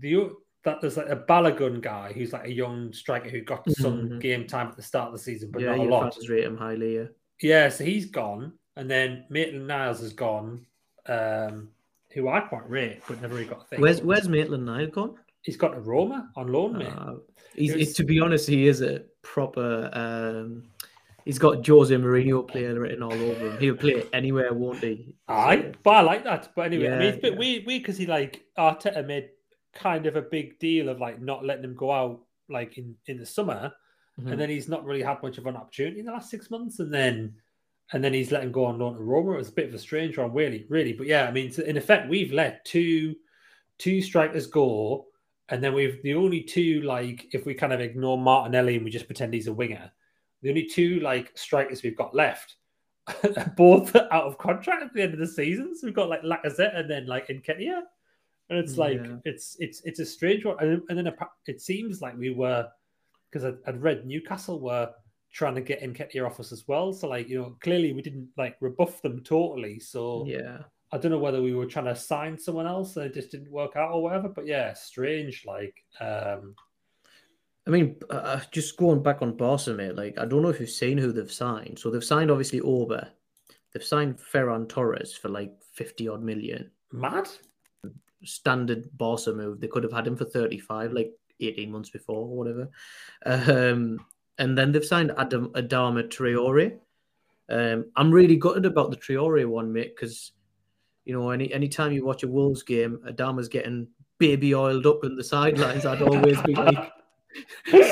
the 0.00 0.30
that 0.64 0.80
there's 0.80 0.96
like 0.96 1.08
a 1.08 1.16
Balogun 1.16 1.80
guy 1.80 2.12
who's 2.12 2.32
like 2.32 2.46
a 2.46 2.52
young 2.52 2.92
striker 2.92 3.28
who 3.28 3.40
got 3.42 3.68
some 3.72 4.08
Mhm. 4.08 4.20
game 4.20 4.46
time 4.46 4.68
at 4.68 4.76
the 4.76 4.82
start 4.82 5.08
of 5.08 5.12
the 5.12 5.18
season, 5.18 5.50
but 5.50 5.60
yeah, 5.62 5.74
not 5.74 5.78
a 5.78 5.88
lot. 5.88 6.16
rate 6.28 6.44
him 6.44 6.56
highly. 6.56 6.96
Yeah. 6.96 7.06
Yeah, 7.40 7.68
so 7.68 7.82
he's 7.84 8.06
gone, 8.06 8.52
and 8.76 8.88
then 8.88 9.24
Maitland 9.28 9.66
Niles 9.66 10.00
has 10.00 10.12
gone, 10.12 10.64
um, 11.06 11.68
who 12.14 12.28
I 12.28 12.40
quite 12.40 12.68
rate, 12.70 13.00
but 13.08 13.20
never 13.20 13.34
really 13.34 13.48
got 13.48 13.62
a 13.62 13.64
thing. 13.64 13.80
Where's 13.80 14.02
Where's 14.02 14.28
Maitland 14.28 14.64
Niles 14.66 14.90
gone? 14.90 15.16
he's 15.42 15.56
got 15.56 15.76
a 15.76 15.80
Roma 15.80 16.30
on 16.36 16.46
loan, 16.52 16.78
mate. 16.78 16.86
Uh, 16.96 17.14
he's, 17.56 17.74
was- 17.74 17.94
to 17.94 18.04
be 18.04 18.20
honest, 18.20 18.48
he 18.48 18.68
is 18.68 18.80
a 18.82 19.02
proper. 19.22 19.90
Um, 19.92 20.62
he's 21.24 21.38
got 21.38 21.66
Jose 21.66 21.94
Mourinho 21.94 22.46
player 22.46 22.78
written 22.78 23.02
all 23.02 23.12
over 23.12 23.50
him. 23.50 23.58
He'll 23.58 23.76
play 23.76 23.92
it 23.92 24.08
anywhere, 24.12 24.52
won't 24.52 24.78
he? 24.78 25.14
Aye, 25.28 25.72
but 25.82 25.90
I 25.90 26.00
like 26.02 26.24
that. 26.24 26.50
But 26.54 26.66
anyway, 26.66 26.88
I 26.92 26.98
mean, 26.98 27.08
it's 27.08 27.18
a 27.18 27.20
bit 27.20 27.32
Yeah, 27.34 27.38
yeah. 27.40 27.60
weird 27.66 27.82
because 27.82 27.96
he 27.96 28.06
like 28.06 28.44
Arteta 28.58 29.06
made 29.06 29.30
kind 29.74 30.06
of 30.06 30.16
a 30.16 30.22
big 30.22 30.58
deal 30.58 30.88
of 30.88 31.00
like 31.00 31.20
not 31.20 31.44
letting 31.44 31.64
him 31.64 31.74
go 31.74 31.90
out 31.92 32.20
like 32.48 32.76
in 32.78 32.94
in 33.06 33.18
the 33.18 33.26
summer, 33.26 33.72
Mhm. 34.20 34.32
and 34.32 34.40
then 34.40 34.50
he's 34.50 34.68
not 34.68 34.84
really 34.84 35.02
had 35.02 35.22
much 35.22 35.38
of 35.38 35.46
an 35.46 35.56
opportunity 35.56 36.00
in 36.00 36.06
the 36.06 36.12
last 36.12 36.30
six 36.30 36.50
months, 36.50 36.78
and 36.80 36.92
then 36.92 37.34
and 37.92 38.02
then 38.02 38.14
he's 38.14 38.32
letting 38.32 38.52
go 38.52 38.64
on 38.64 38.78
loan 38.78 38.94
to 38.96 39.02
Roma. 39.02 39.32
It 39.32 39.36
was 39.38 39.48
a 39.50 39.52
bit 39.52 39.68
of 39.68 39.74
a 39.74 39.78
strange 39.78 40.16
one, 40.16 40.32
really, 40.32 40.64
really. 40.70 40.92
But 40.94 41.06
yeah, 41.08 41.26
I 41.28 41.30
mean, 41.30 41.52
in 41.66 41.76
effect, 41.76 42.08
we've 42.08 42.32
let 42.32 42.64
two 42.64 43.16
two 43.78 44.00
strikers 44.00 44.46
go, 44.46 45.06
and 45.48 45.62
then 45.62 45.74
we've 45.74 46.02
the 46.02 46.14
only 46.14 46.42
two 46.42 46.82
like 46.82 47.28
if 47.34 47.44
we 47.46 47.54
kind 47.54 47.72
of 47.72 47.80
ignore 47.80 48.16
Martinelli 48.18 48.76
and 48.76 48.84
we 48.84 48.90
just 48.90 49.06
pretend 49.06 49.34
he's 49.34 49.46
a 49.48 49.52
winger, 49.52 49.90
the 50.42 50.48
only 50.50 50.66
two 50.66 51.00
like 51.00 51.30
strikers 51.36 51.82
we've 51.82 51.96
got 51.96 52.14
left. 52.14 52.56
are 53.08 53.52
Both 53.56 53.96
out 53.96 54.24
of 54.24 54.38
contract 54.38 54.82
at 54.82 54.92
the 54.94 55.02
end 55.02 55.12
of 55.14 55.18
the 55.20 55.26
season, 55.26 55.74
so 55.76 55.86
we've 55.86 55.94
got 55.94 56.08
like 56.08 56.22
Lacazette 56.22 56.76
and 56.78 56.88
then 56.90 57.06
like 57.06 57.28
Nketiah, 57.28 57.82
and 58.50 58.58
it's 58.58 58.76
like 58.78 58.98
Yeah. 59.04 59.16
it's 59.24 59.56
it's 59.58 59.80
it's 59.84 59.98
a 60.00 60.06
strange 60.06 60.44
one. 60.44 60.56
And, 60.60 60.82
and 60.88 60.98
then 60.98 61.12
it 61.46 61.60
seems 61.60 62.00
like 62.00 62.16
we 62.16 62.30
were 62.30 62.68
because 63.30 63.44
I'd, 63.44 63.58
I'd 63.66 63.82
read 63.82 64.06
Newcastle 64.06 64.60
were 64.60 64.90
trying 65.32 65.54
to 65.54 65.62
get 65.62 65.82
Nketiah 65.82 66.26
off 66.26 66.38
us 66.38 66.52
as 66.52 66.68
well. 66.68 66.92
So 66.92 67.08
like 67.08 67.28
you 67.28 67.40
know 67.40 67.56
clearly 67.60 67.92
we 67.92 68.02
didn't 68.02 68.28
like 68.36 68.56
rebuff 68.60 69.00
them 69.02 69.22
totally. 69.24 69.80
So 69.80 70.24
Yeah. 70.26 70.58
I 70.92 70.98
don't 70.98 71.10
know 71.10 71.18
whether 71.18 71.40
we 71.40 71.54
were 71.54 71.64
trying 71.64 71.86
to 71.86 71.96
sign 71.96 72.38
someone 72.38 72.66
else 72.66 72.96
and 72.98 73.06
it 73.06 73.14
just 73.14 73.30
didn't 73.30 73.50
work 73.50 73.76
out 73.76 73.92
or 73.92 74.02
whatever. 74.02 74.28
But 74.28 74.46
yeah, 74.46 74.74
strange. 74.74 75.44
Like 75.46 75.74
um 76.00 76.54
I 77.66 77.70
mean, 77.70 77.96
uh, 78.10 78.40
just 78.50 78.76
going 78.76 79.02
back 79.02 79.22
on 79.22 79.36
Barca, 79.36 79.72
mate. 79.72 79.94
Like, 79.94 80.18
I 80.18 80.24
don't 80.24 80.42
know 80.42 80.48
if 80.48 80.58
you've 80.58 80.70
seen 80.70 80.98
who 80.98 81.12
they've 81.12 81.30
signed. 81.30 81.78
So 81.78 81.90
they've 81.90 82.02
signed 82.02 82.30
obviously 82.30 82.60
Auba. 82.60 83.10
They've 83.72 83.84
signed 83.84 84.18
Ferran 84.18 84.68
Torres 84.68 85.14
for 85.14 85.28
like 85.28 85.52
fifty 85.72 86.08
odd 86.08 86.22
million. 86.22 86.70
mad. 86.92 87.28
Standard 88.24 88.88
Barca 88.96 89.32
move. 89.32 89.60
They 89.60 89.68
could 89.68 89.82
have 89.82 89.92
had 89.92 90.06
him 90.06 90.16
for 90.16 90.24
thirty-five, 90.24 90.92
like 90.92 91.12
eighteen 91.40 91.72
months 91.72 91.90
before 91.90 92.26
or 92.26 92.36
whatever. 92.36 92.70
Um, 93.26 94.04
and 94.38 94.56
then 94.56 94.72
they've 94.72 94.84
signed 94.84 95.12
Adam 95.16 95.48
Adama 95.54 96.08
Traore. 96.08 96.78
Um, 97.48 97.90
I'm 97.96 98.10
really 98.10 98.36
gutted 98.36 98.66
about 98.66 98.90
the 98.90 98.96
Traore 98.96 99.46
one, 99.46 99.72
mate, 99.72 99.94
because 99.96 100.32
you 101.04 101.12
know, 101.12 101.30
any 101.30 101.52
anytime 101.52 101.92
you 101.92 102.04
watch 102.04 102.22
a 102.22 102.28
Wolves 102.28 102.62
game, 102.62 102.98
Adama's 103.08 103.48
getting 103.48 103.88
baby 104.18 104.54
oiled 104.54 104.86
up 104.86 105.04
in 105.04 105.16
the 105.16 105.24
sidelines. 105.24 105.86
I'd 105.86 106.02
always 106.02 106.40
be 106.42 106.54
like 106.54 106.92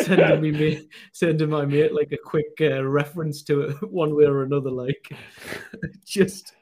sending 0.04 0.40
me 0.40 0.50
mate, 0.52 0.88
sending 1.12 1.50
my 1.50 1.64
mate 1.64 1.94
like 1.94 2.12
a 2.12 2.16
quick 2.16 2.52
uh, 2.60 2.84
reference 2.84 3.42
to 3.44 3.62
it 3.62 3.76
one 3.90 4.14
way 4.14 4.24
or 4.24 4.42
another. 4.42 4.70
Like, 4.70 5.12
just 6.04 6.52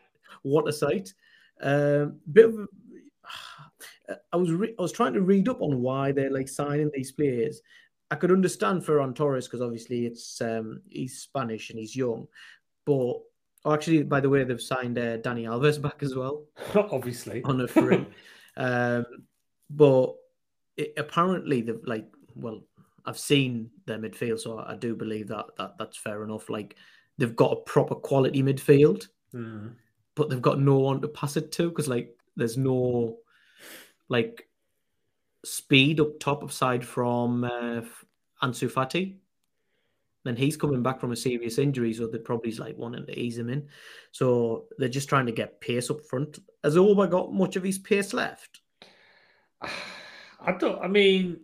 what 0.42 0.68
a 0.68 0.72
sight. 0.72 1.12
Um, 1.60 2.20
bit 2.32 2.46
of. 2.46 2.54
I 4.32 4.36
was 4.36 4.52
re- 4.52 4.74
I 4.78 4.82
was 4.82 4.92
trying 4.92 5.12
to 5.14 5.20
read 5.20 5.48
up 5.48 5.60
on 5.60 5.82
why 5.82 6.12
they're 6.12 6.30
like 6.30 6.48
signing 6.48 6.90
these 6.94 7.12
players. 7.12 7.60
I 8.10 8.14
could 8.14 8.32
understand 8.32 8.82
Ferran 8.82 9.14
Torres 9.14 9.46
because 9.46 9.60
obviously 9.60 10.06
it's 10.06 10.40
um, 10.40 10.80
he's 10.88 11.18
Spanish 11.20 11.68
and 11.70 11.78
he's 11.78 11.94
young, 11.94 12.26
but 12.86 13.20
oh, 13.64 13.72
actually, 13.74 14.02
by 14.02 14.20
the 14.20 14.30
way, 14.30 14.44
they've 14.44 14.60
signed 14.60 14.98
uh, 14.98 15.18
Dani 15.18 15.44
Alves 15.44 15.80
back 15.82 16.02
as 16.02 16.14
well 16.14 16.44
Not 16.74 16.90
Obviously. 16.90 17.42
on 17.44 17.60
a 17.60 17.68
free. 17.68 18.06
um, 18.56 19.04
but 19.68 20.14
it, 20.78 20.94
apparently, 20.96 21.60
they've 21.60 21.84
like, 21.84 22.06
well, 22.38 22.62
I've 23.04 23.18
seen 23.18 23.70
their 23.86 23.98
midfield, 23.98 24.40
so 24.40 24.58
I 24.58 24.74
do 24.76 24.94
believe 24.94 25.28
that 25.28 25.46
that 25.58 25.74
that's 25.78 25.96
fair 25.96 26.22
enough. 26.24 26.48
Like, 26.48 26.76
they've 27.18 27.36
got 27.36 27.52
a 27.52 27.56
proper 27.56 27.94
quality 27.94 28.42
midfield, 28.42 29.08
Mm. 29.34 29.74
but 30.14 30.30
they've 30.30 30.40
got 30.42 30.58
no 30.60 30.78
one 30.78 31.00
to 31.02 31.08
pass 31.08 31.36
it 31.36 31.52
to 31.52 31.68
because 31.68 31.86
like 31.88 32.16
there's 32.36 32.56
no 32.56 33.18
like 34.08 34.48
speed 35.44 36.00
up 36.00 36.18
top 36.18 36.42
aside 36.42 36.84
from 36.84 37.44
uh, 37.44 37.82
Ansu 38.42 38.70
Fati. 38.70 39.16
Then 40.24 40.34
he's 40.36 40.56
coming 40.56 40.82
back 40.82 41.00
from 41.00 41.12
a 41.12 41.16
serious 41.16 41.58
injury, 41.58 41.92
so 41.94 42.06
they're 42.06 42.20
probably 42.20 42.52
like 42.52 42.76
wanting 42.76 43.06
to 43.06 43.18
ease 43.18 43.38
him 43.38 43.48
in. 43.50 43.68
So 44.12 44.66
they're 44.78 44.88
just 44.88 45.08
trying 45.08 45.26
to 45.26 45.32
get 45.32 45.60
pace 45.60 45.90
up 45.90 46.04
front. 46.04 46.38
Has 46.64 46.76
Auba 46.76 47.08
got 47.10 47.32
much 47.32 47.56
of 47.56 47.62
his 47.62 47.78
pace 47.78 48.12
left? 48.12 48.60
I 49.62 50.52
don't. 50.58 50.80
I 50.82 50.88
mean, 50.88 51.40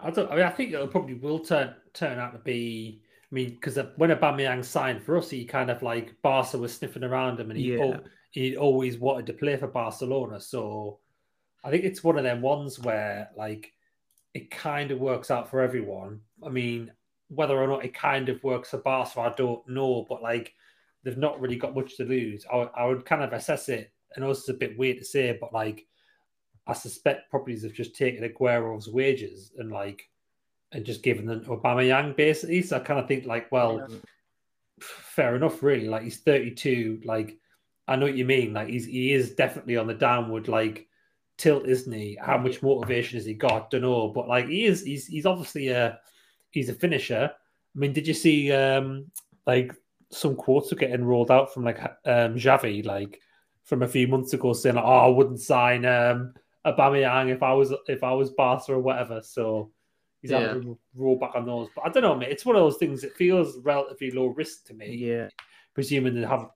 I 0.00 0.10
don't. 0.10 0.30
I 0.30 0.36
mean, 0.36 0.44
I 0.44 0.50
think 0.50 0.72
it 0.72 0.90
probably 0.90 1.14
will 1.14 1.40
turn 1.40 1.74
turn 1.94 2.18
out 2.18 2.32
to 2.32 2.38
be. 2.38 3.02
I 3.30 3.34
mean, 3.34 3.50
because 3.50 3.78
when 3.96 4.10
Aubameyang 4.10 4.64
signed 4.64 5.02
for 5.02 5.18
us, 5.18 5.28
he 5.28 5.44
kind 5.44 5.70
of 5.70 5.82
like 5.82 6.14
Barca 6.22 6.56
was 6.56 6.74
sniffing 6.74 7.04
around 7.04 7.38
him, 7.40 7.50
and 7.50 7.58
he 7.58 7.74
Yeah. 7.74 7.82
al- 7.84 8.04
he 8.30 8.56
always 8.56 8.98
wanted 8.98 9.26
to 9.26 9.32
play 9.34 9.56
for 9.56 9.66
Barcelona. 9.66 10.40
So 10.40 10.98
I 11.64 11.70
think 11.70 11.84
it's 11.84 12.04
one 12.04 12.16
of 12.18 12.24
them 12.24 12.40
ones 12.40 12.78
where 12.78 13.30
like 13.36 13.72
it 14.34 14.50
kind 14.50 14.90
of 14.90 14.98
works 15.00 15.30
out 15.30 15.50
for 15.50 15.60
everyone. 15.60 16.20
I 16.44 16.48
mean, 16.50 16.92
whether 17.28 17.56
or 17.58 17.66
not 17.66 17.84
it 17.84 17.94
kind 17.94 18.28
of 18.28 18.42
works 18.44 18.70
for 18.70 18.78
Barca, 18.78 19.20
I 19.20 19.34
don't 19.34 19.66
know. 19.68 20.06
But 20.08 20.22
like 20.22 20.54
they've 21.02 21.16
not 21.18 21.40
really 21.40 21.56
got 21.56 21.74
much 21.74 21.96
to 21.96 22.04
lose. 22.04 22.44
I, 22.52 22.56
would- 22.56 22.70
I 22.74 22.84
would 22.86 23.04
kind 23.04 23.22
of 23.22 23.32
assess 23.32 23.68
it 23.68 23.92
and 24.16 24.24
also 24.24 24.40
it's 24.40 24.48
a 24.48 24.54
bit 24.54 24.78
weird 24.78 24.98
to 24.98 25.04
say, 25.04 25.36
but 25.40 25.52
like 25.52 25.86
I 26.68 26.74
suspect 26.74 27.30
properties 27.30 27.62
have 27.62 27.72
just 27.72 27.96
taken 27.96 28.22
Aguero's 28.22 28.88
wages 28.88 29.52
and 29.56 29.72
like 29.72 30.08
and 30.72 30.84
just 30.84 31.02
given 31.02 31.24
them 31.24 31.42
to 31.44 31.50
Aubameyang 31.50 32.14
basically. 32.14 32.60
So 32.62 32.76
I 32.76 32.80
kind 32.80 33.00
of 33.00 33.08
think 33.08 33.24
like, 33.24 33.50
well, 33.50 33.86
yeah. 33.88 33.96
fair 34.78 35.34
enough, 35.34 35.62
really. 35.62 35.88
Like 35.88 36.02
he's 36.02 36.18
32. 36.18 37.00
Like 37.04 37.38
I 37.88 37.96
know 37.96 38.04
what 38.04 38.16
you 38.16 38.26
mean. 38.26 38.52
Like 38.52 38.68
he's 38.68 38.84
he 38.84 39.12
is 39.12 39.34
definitely 39.34 39.78
on 39.78 39.86
the 39.86 39.94
downward 39.94 40.46
like 40.46 40.86
tilt, 41.38 41.66
isn't 41.66 41.92
he? 41.92 42.18
How 42.20 42.36
much 42.36 42.62
motivation 42.62 43.16
has 43.18 43.24
he 43.24 43.32
got? 43.32 43.70
Don't 43.70 43.80
know, 43.80 44.08
but 44.08 44.28
like 44.28 44.48
he 44.48 44.66
is, 44.66 44.84
he's 44.84 45.06
he's 45.06 45.26
obviously 45.26 45.68
a 45.68 45.98
he's 46.50 46.68
a 46.68 46.74
finisher. 46.74 47.30
I 47.32 47.78
mean, 47.78 47.94
did 47.94 48.06
you 48.06 48.14
see 48.14 48.52
um 48.52 49.10
like 49.46 49.74
some 50.10 50.36
quotes 50.36 50.70
are 50.70 50.76
getting 50.76 51.04
rolled 51.04 51.30
out 51.30 51.54
from 51.54 51.64
like 51.64 51.80
um 51.80 52.34
Xavi 52.34 52.84
like 52.84 53.20
from 53.64 53.82
a 53.82 53.88
few 53.88 54.06
months 54.06 54.34
ago 54.34 54.52
saying, 54.52 54.76
like, 54.76 54.84
"Oh, 54.84 55.06
I 55.06 55.08
wouldn't 55.08 55.40
sign 55.40 55.86
um 55.86 56.34
Aubameyang 56.76 57.34
if 57.34 57.42
I 57.42 57.52
was 57.52 57.72
if 57.86 58.02
I 58.02 58.12
was 58.12 58.30
Barca 58.30 58.72
or 58.72 58.78
whatever." 58.78 59.20
So 59.22 59.70
he's 60.22 60.30
yeah. 60.30 60.40
having 60.40 60.62
to 60.62 60.78
roll 60.94 61.16
back 61.16 61.34
on 61.34 61.46
those. 61.46 61.68
But 61.74 61.86
I 61.86 61.90
don't 61.90 62.02
know, 62.02 62.14
mate. 62.14 62.30
It's 62.30 62.46
one 62.46 62.56
of 62.56 62.62
those 62.62 62.76
things. 62.76 63.04
It 63.04 63.16
feels 63.16 63.58
relatively 63.58 64.10
low 64.10 64.26
risk 64.26 64.66
to 64.66 64.74
me. 64.74 64.94
Yeah, 64.94 65.28
presuming 65.74 66.14
they 66.14 66.26
have 66.26 66.50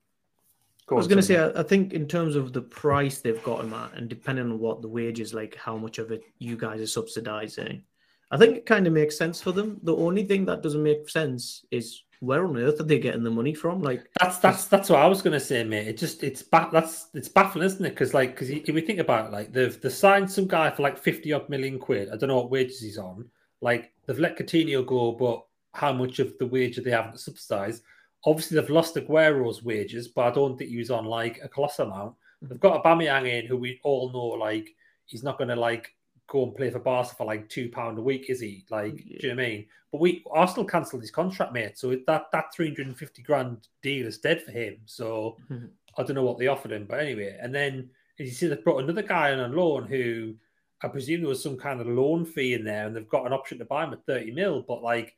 I 0.90 0.94
was 0.94 1.06
going 1.06 1.18
to 1.18 1.22
say, 1.22 1.38
I, 1.38 1.60
I, 1.60 1.62
think 1.62 1.92
in 1.92 2.06
terms 2.06 2.36
of 2.36 2.52
the 2.52 2.60
price 2.60 3.20
they've 3.20 3.42
got 3.44 3.64
him 3.64 3.72
at, 3.72 3.94
and 3.94 4.08
depending 4.08 4.46
on 4.46 4.58
what 4.58 4.82
the 4.82 4.88
wage 4.88 5.20
is, 5.20 5.32
like 5.32 5.54
how 5.54 5.76
much 5.76 5.98
of 5.98 6.10
it 6.10 6.22
you 6.38 6.56
guys 6.56 6.80
are 6.80 6.86
subsidizing, 6.86 7.82
I 8.30 8.36
think 8.36 8.56
it 8.56 8.66
kind 8.66 8.86
of 8.86 8.92
makes 8.92 9.16
sense 9.16 9.40
for 9.40 9.52
them. 9.52 9.78
The 9.82 9.96
only 9.96 10.24
thing 10.24 10.44
that 10.46 10.62
doesn't 10.62 10.82
make 10.82 11.08
sense 11.08 11.64
is 11.70 12.02
where 12.22 12.46
on 12.46 12.56
earth 12.56 12.78
are 12.78 12.84
they 12.84 13.00
getting 13.00 13.24
the 13.24 13.30
money 13.30 13.52
from? 13.52 13.82
Like 13.82 14.06
that's 14.20 14.38
that's 14.38 14.66
that's 14.66 14.88
what 14.88 15.00
I 15.00 15.08
was 15.08 15.22
going 15.22 15.32
to 15.32 15.40
say, 15.40 15.64
mate. 15.64 15.88
It 15.88 15.98
just 15.98 16.22
it's 16.22 16.40
ba- 16.40 16.70
that's 16.72 17.08
it's 17.14 17.28
baffling, 17.28 17.64
isn't 17.64 17.84
it? 17.84 17.90
Because 17.90 18.14
like 18.14 18.30
because 18.30 18.48
if 18.48 18.68
we 18.68 18.80
think 18.80 19.00
about 19.00 19.26
it, 19.26 19.32
like 19.32 19.52
they've 19.52 19.78
they 19.80 19.88
signed 19.88 20.30
some 20.30 20.46
guy 20.46 20.70
for 20.70 20.82
like 20.82 20.96
fifty 20.96 21.32
odd 21.32 21.48
million 21.48 21.80
quid. 21.80 22.10
I 22.10 22.16
don't 22.16 22.28
know 22.28 22.36
what 22.36 22.50
wages 22.50 22.80
he's 22.80 22.96
on. 22.96 23.28
Like 23.60 23.92
they've 24.06 24.20
let 24.20 24.38
Coutinho 24.38 24.86
go, 24.86 25.12
but 25.12 25.44
how 25.72 25.92
much 25.92 26.20
of 26.20 26.38
the 26.38 26.46
wage 26.46 26.78
are 26.78 26.82
they 26.82 26.92
having 26.92 27.10
to 27.10 27.18
subsidize? 27.18 27.82
Obviously, 28.24 28.54
they've 28.54 28.70
lost 28.70 28.94
Aguero's 28.94 29.64
wages, 29.64 30.06
but 30.06 30.26
I 30.26 30.30
don't 30.30 30.56
think 30.56 30.70
he 30.70 30.78
was 30.78 30.92
on 30.92 31.06
like 31.06 31.40
a 31.42 31.48
colossal 31.48 31.90
amount. 31.90 32.14
Mm. 32.44 32.50
They've 32.50 32.60
got 32.60 32.76
a 32.76 32.88
Aubameyang 32.88 33.28
in, 33.28 33.46
who 33.46 33.56
we 33.56 33.80
all 33.82 34.12
know 34.12 34.38
like 34.38 34.68
he's 35.06 35.24
not 35.24 35.38
going 35.38 35.48
to 35.48 35.56
like 35.56 35.92
go 36.32 36.44
and 36.44 36.56
play 36.56 36.70
for 36.70 36.78
Barca 36.78 37.14
for 37.14 37.26
like 37.26 37.46
two 37.50 37.68
pound 37.68 37.98
a 37.98 38.02
week, 38.02 38.30
is 38.30 38.40
he? 38.40 38.64
Like, 38.70 38.94
yeah. 39.04 39.18
do 39.20 39.26
you 39.26 39.34
know 39.34 39.42
what 39.42 39.44
I 39.44 39.48
mean? 39.48 39.66
But 39.92 40.00
we 40.00 40.24
Arsenal 40.32 40.64
cancelled 40.64 41.02
his 41.02 41.10
contract, 41.10 41.52
mate. 41.52 41.78
So 41.78 41.94
that 42.06 42.32
that 42.32 42.54
three 42.54 42.68
hundred 42.68 42.86
and 42.86 42.96
fifty 42.96 43.22
grand 43.22 43.68
deal 43.82 44.06
is 44.06 44.18
dead 44.18 44.42
for 44.42 44.50
him. 44.50 44.78
So 44.86 45.36
mm-hmm. 45.50 45.66
I 45.98 46.02
don't 46.02 46.16
know 46.16 46.24
what 46.24 46.38
they 46.38 46.46
offered 46.46 46.72
him, 46.72 46.86
but 46.88 47.00
anyway. 47.00 47.36
And 47.40 47.54
then 47.54 47.90
you 48.16 48.30
see, 48.30 48.46
they've 48.46 48.64
brought 48.64 48.82
another 48.82 49.02
guy 49.02 49.32
on 49.32 49.40
a 49.40 49.54
loan 49.54 49.86
who 49.86 50.34
I 50.82 50.88
presume 50.88 51.20
there 51.20 51.28
was 51.28 51.42
some 51.42 51.58
kind 51.58 51.80
of 51.80 51.86
loan 51.86 52.24
fee 52.24 52.54
in 52.54 52.64
there, 52.64 52.86
and 52.86 52.96
they've 52.96 53.08
got 53.08 53.26
an 53.26 53.34
option 53.34 53.58
to 53.58 53.66
buy 53.66 53.84
him 53.84 53.92
at 53.92 54.06
thirty 54.06 54.30
mil. 54.30 54.62
But 54.66 54.82
like 54.82 55.14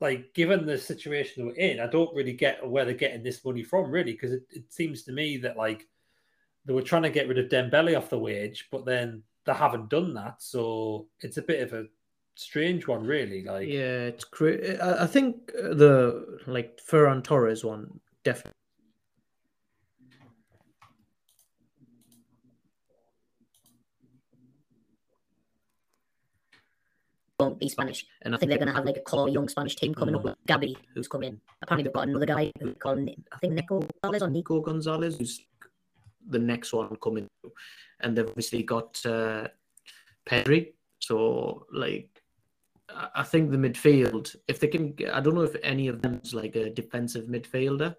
like 0.00 0.32
given 0.34 0.66
the 0.66 0.78
situation 0.78 1.46
we're 1.46 1.54
in, 1.54 1.80
I 1.80 1.88
don't 1.88 2.14
really 2.14 2.32
get 2.32 2.64
where 2.64 2.84
they're 2.84 2.94
getting 2.94 3.24
this 3.24 3.44
money 3.44 3.64
from, 3.64 3.90
really, 3.90 4.12
because 4.12 4.32
it, 4.32 4.42
it, 4.50 4.72
seems 4.72 5.02
to 5.04 5.12
me 5.12 5.36
that 5.38 5.56
like 5.56 5.88
they 6.66 6.72
were 6.72 6.82
trying 6.82 7.02
to 7.02 7.10
get 7.10 7.28
rid 7.28 7.38
of 7.38 7.48
Dembele 7.48 7.96
off 7.96 8.10
the 8.10 8.18
wage, 8.18 8.68
but 8.70 8.84
then 8.84 9.22
they 9.44 9.52
haven't 9.54 9.90
done 9.90 10.14
that, 10.14 10.42
so 10.42 11.06
it's 11.20 11.36
a 11.36 11.42
bit 11.42 11.60
of 11.60 11.72
a 11.72 11.86
strange 12.34 12.86
one, 12.86 13.04
really. 13.06 13.44
Like, 13.44 13.68
yeah, 13.68 14.06
it's 14.06 14.24
crazy. 14.24 14.80
I 14.80 15.06
think 15.06 15.52
uh, 15.58 15.74
the 15.74 16.40
like 16.46 16.80
Ferran 16.88 17.22
Torres 17.22 17.64
one 17.64 18.00
definitely 18.24 18.52
won't 27.38 27.58
be 27.58 27.68
Spanish. 27.68 28.06
And 28.22 28.34
I 28.34 28.38
think 28.38 28.48
they're 28.48 28.58
going 28.58 28.68
to 28.68 28.74
have 28.74 28.84
like 28.84 28.96
a 28.96 29.00
core 29.00 29.28
young 29.28 29.48
Spanish 29.48 29.76
team 29.76 29.94
coming 29.94 30.14
up 30.14 30.24
with 30.24 30.34
Gavi, 30.48 30.76
who's 30.94 31.08
coming. 31.08 31.40
Apparently, 31.62 31.84
they've 31.84 31.92
got 31.92 32.08
another 32.08 32.26
guy 32.26 32.52
who's 32.60 32.74
called, 32.78 32.98
I 33.32 33.38
think, 33.38 33.54
Nico 33.54 33.80
Gonzalez 34.02 34.22
or 34.22 34.30
Nico 34.30 34.60
Gonzalez, 34.60 35.16
who's 35.16 35.40
the 36.28 36.38
next 36.38 36.72
one 36.72 36.94
coming. 37.02 37.26
And 38.00 38.16
they've 38.16 38.28
obviously 38.28 38.62
got 38.62 39.00
uh, 39.06 39.48
Pedri. 40.26 40.72
So, 41.00 41.66
like, 41.72 42.22
I 43.14 43.22
think 43.22 43.50
the 43.50 43.56
midfield, 43.56 44.36
if 44.48 44.60
they 44.60 44.68
can, 44.68 44.94
I 45.12 45.20
don't 45.20 45.34
know 45.34 45.42
if 45.42 45.56
any 45.62 45.88
of 45.88 46.02
them's 46.02 46.34
like 46.34 46.56
a 46.56 46.70
defensive 46.70 47.26
midfielder, 47.26 47.94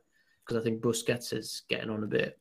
because 0.45 0.61
I 0.61 0.63
think 0.63 0.81
Busquets 0.81 1.33
is 1.33 1.63
getting 1.69 1.89
on 1.89 2.03
a 2.03 2.07
bit. 2.07 2.39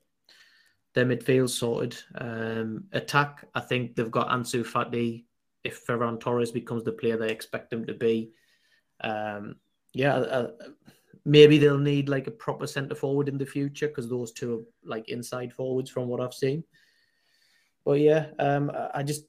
Their 0.94 1.06
midfield 1.06 1.50
sorted. 1.50 1.96
Um, 2.14 2.84
attack, 2.92 3.46
I 3.54 3.60
think 3.60 3.96
they've 3.96 4.10
got 4.10 4.28
Ansu 4.28 4.64
Fati, 4.64 5.24
if 5.64 5.86
Ferran 5.86 6.20
Torres 6.20 6.52
becomes 6.52 6.84
the 6.84 6.92
player 6.92 7.16
they 7.16 7.30
expect 7.30 7.72
him 7.72 7.86
to 7.86 7.94
be. 7.94 8.32
Um, 9.00 9.56
yeah, 9.94 10.46
maybe 11.24 11.58
they'll 11.58 11.78
need 11.78 12.08
like 12.08 12.26
a 12.26 12.32
proper 12.32 12.66
centre 12.66 12.94
forward 12.94 13.28
in 13.28 13.38
the 13.38 13.46
future 13.46 13.88
because 13.88 14.08
those 14.08 14.32
two 14.32 14.54
are 14.54 14.88
like 14.88 15.08
inside 15.08 15.52
forwards 15.52 15.90
from 15.90 16.08
what 16.08 16.20
I've 16.20 16.34
seen. 16.34 16.64
But 17.84 18.00
yeah, 18.00 18.26
um, 18.38 18.72
I 18.94 19.02
just, 19.02 19.26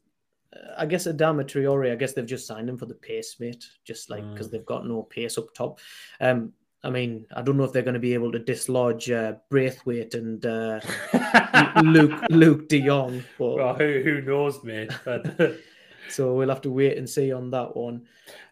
I 0.78 0.86
guess 0.86 1.08
Adama 1.08 1.44
Traore, 1.44 1.92
I 1.92 1.96
guess 1.96 2.14
they've 2.14 2.26
just 2.26 2.48
signed 2.48 2.70
him 2.70 2.78
for 2.78 2.86
the 2.86 2.96
pace, 2.96 3.36
mate, 3.40 3.66
just 3.84 4.10
like 4.10 4.30
because 4.32 4.48
mm. 4.48 4.52
they've 4.52 4.66
got 4.66 4.88
no 4.88 5.04
pace 5.04 5.38
up 5.38 5.54
top. 5.54 5.80
Um, 6.22 6.54
I 6.84 6.92
mean, 6.92 7.26
I 7.36 7.42
don't 7.42 7.58
know 7.58 7.64
if 7.64 7.74
they're 7.74 7.82
going 7.82 7.96
to 7.96 8.00
be 8.00 8.14
able 8.14 8.32
to 8.32 8.40
dislodge 8.40 9.10
uh, 9.10 9.34
Braithwaite 9.50 10.14
and 10.14 10.46
uh, 10.46 10.80
Luke 11.84 12.22
Luuk 12.30 12.68
De 12.68 12.80
Jong. 12.80 13.24
But... 13.40 13.56
Well, 13.56 13.74
who 13.74 14.02
who 14.04 14.22
knows, 14.22 14.64
mate? 14.64 14.92
But 15.04 15.58
so 16.10 16.36
we'll 16.36 16.50
have 16.50 16.62
to 16.62 16.72
wait 16.72 16.98
and 16.98 17.10
see 17.10 17.34
on 17.34 17.50
that 17.52 17.76
one. 17.76 18.06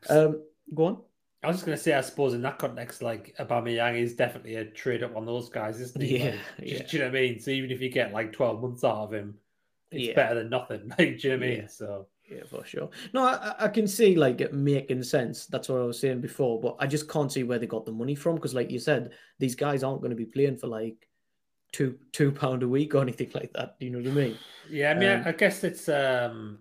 Um, 0.10 0.42
go 0.74 0.86
on. 0.86 0.98
I 1.44 1.48
was 1.48 1.58
just 1.58 1.66
going 1.66 1.78
to 1.78 1.84
say, 1.84 1.94
I 1.94 2.02
suppose 2.02 2.34
in 2.34 2.42
that 2.44 2.58
context, 2.58 3.02
like 3.02 3.36
Aubameyang 3.38 4.00
is 4.00 4.16
definitely 4.16 4.56
a 4.56 4.66
trade 4.66 5.04
up 5.04 5.16
on 5.16 5.26
those 5.26 5.50
guys, 5.50 5.82
isn't 5.82 6.02
he? 6.02 6.20
Yeah, 6.20 6.32
like, 6.32 6.40
yeah. 6.60 6.84
Do 6.84 6.98
you 6.98 7.00
know 7.00 7.10
what 7.10 7.18
I 7.18 7.22
mean? 7.22 7.40
So 7.40 7.52
even 7.52 7.72
if 7.72 7.82
you 7.82 7.90
get 7.90 8.14
like 8.14 8.32
twelve 8.32 8.62
months 8.62 8.84
out 8.84 8.98
of 8.98 9.14
him, 9.14 9.36
it's 9.92 10.08
yeah. 10.08 10.16
better 10.16 10.36
than 10.36 10.50
nothing. 10.50 10.94
Like, 10.98 11.20
do 11.20 11.28
you 11.28 11.30
know 11.30 11.38
what 11.38 11.46
I 11.46 11.50
mean? 11.50 11.60
Yeah. 11.62 11.68
So 11.68 12.08
yeah, 12.30 12.44
for 12.50 12.66
sure. 12.66 12.90
No, 13.14 13.26
I, 13.26 13.56
I 13.60 13.68
can 13.68 13.88
see 13.88 14.16
like 14.16 14.42
it 14.42 14.54
making 14.54 15.04
sense. 15.04 15.46
That's 15.46 15.70
what 15.70 15.82
I 15.82 15.86
was 15.86 16.00
saying 16.00 16.22
before, 16.22 16.62
but 16.62 16.78
I 16.80 16.88
just 16.88 17.10
can't 17.10 17.32
see 17.32 17.44
where 17.44 17.60
they 17.60 17.68
got 17.68 17.86
the 17.86 17.92
money 17.92 18.16
from 18.16 18.36
because, 18.36 18.54
like 18.54 18.72
you 18.72 18.80
said, 18.80 19.12
these 19.40 19.56
guys 19.56 19.84
aren't 19.84 20.02
going 20.02 20.12
to 20.12 20.16
be 20.16 20.26
playing 20.26 20.58
for 20.58 20.68
like 20.68 21.08
two 21.74 21.98
two 22.12 22.32
pound 22.32 22.64
a 22.64 22.68
week 22.68 22.96
or 22.96 23.02
anything 23.02 23.32
like 23.36 23.52
that. 23.54 23.78
Do 23.80 23.86
you 23.86 23.92
know 23.92 24.00
what 24.00 24.08
I 24.08 24.28
mean? 24.28 24.38
Yeah, 24.70 24.92
I 24.92 24.94
mean, 24.94 25.10
um, 25.10 25.24
I 25.26 25.34
guess 25.34 25.64
it's 25.64 25.90
um 25.90 26.60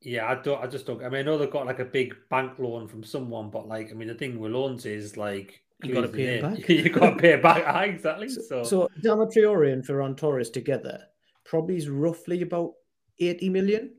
yeah, 0.00 0.30
I 0.30 0.36
don't. 0.36 0.62
I 0.62 0.66
just 0.66 0.86
don't. 0.86 1.02
I 1.02 1.08
mean, 1.08 1.20
I 1.20 1.22
know 1.22 1.38
they've 1.38 1.50
got 1.50 1.66
like 1.66 1.78
a 1.78 1.84
big 1.84 2.14
bank 2.30 2.58
loan 2.58 2.86
from 2.86 3.02
someone, 3.02 3.50
but 3.50 3.66
like, 3.66 3.90
I 3.90 3.94
mean, 3.94 4.08
the 4.08 4.14
thing 4.14 4.38
with 4.38 4.52
loans 4.52 4.86
is 4.86 5.16
like 5.16 5.62
you 5.82 5.94
got 5.94 6.02
to 6.02 6.08
pay 6.08 6.36
it 6.38 6.44
eh? 6.44 6.48
back. 6.48 6.68
you 6.68 6.90
got 6.90 7.10
to 7.10 7.16
pay 7.16 7.32
it 7.32 7.42
back. 7.42 7.64
Ah, 7.66 7.80
exactly. 7.82 8.28
So, 8.28 8.62
so 8.62 8.88
Adama 9.00 9.32
Traore 9.32 9.72
and 9.72 9.84
Ferran 9.84 10.16
Torres 10.16 10.50
together 10.50 11.00
probably 11.44 11.76
is 11.76 11.88
roughly 11.88 12.42
about 12.42 12.72
eighty 13.18 13.48
million. 13.48 13.94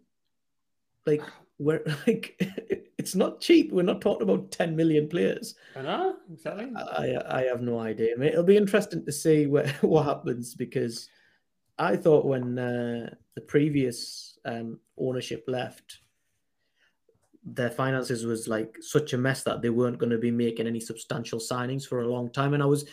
Like, 1.06 1.22
ah. 1.24 1.34
we're 1.58 1.84
like, 2.08 2.36
it's 2.98 3.16
not 3.16 3.41
cheap. 3.41 3.72
We're 3.72 3.84
not 3.84 4.02
talking 4.02 4.30
about 4.30 4.52
ten 4.52 4.76
million 4.76 5.10
players. 5.10 5.56
I 5.76 5.82
know 5.82 6.16
exactly. 6.32 6.72
I 6.76 7.18
I 7.28 7.43
have 7.43 7.62
no 7.62 7.80
idea. 7.80 8.14
I 8.14 8.20
mean, 8.20 8.30
it'll 8.30 8.43
be 8.43 8.58
interesting 8.58 9.04
to 9.06 9.12
see 9.12 9.48
where 9.48 9.68
what 9.82 10.06
happens 10.06 10.54
because 10.54 11.10
I 11.80 11.95
thought 11.95 12.26
when 12.26 12.58
uh, 12.58 13.14
the 13.36 13.41
previous 13.41 14.37
um, 14.48 14.80
ownership 14.98 15.43
left, 15.48 16.00
their 17.43 17.70
finances 17.70 18.26
was 18.26 18.48
like 18.48 18.78
such 18.82 19.14
a 19.14 19.18
mess 19.18 19.43
that 19.43 19.62
they 19.62 19.70
weren't 19.70 20.00
going 20.00 20.10
to 20.10 20.18
be 20.18 20.32
making 20.32 20.68
any 20.68 20.80
substantial 20.80 21.39
signings 21.39 21.86
for 21.88 22.02
a 22.02 22.08
long 22.08 22.30
time. 22.32 22.54
And 22.54 22.64
I 22.64 22.66
was 22.66 22.86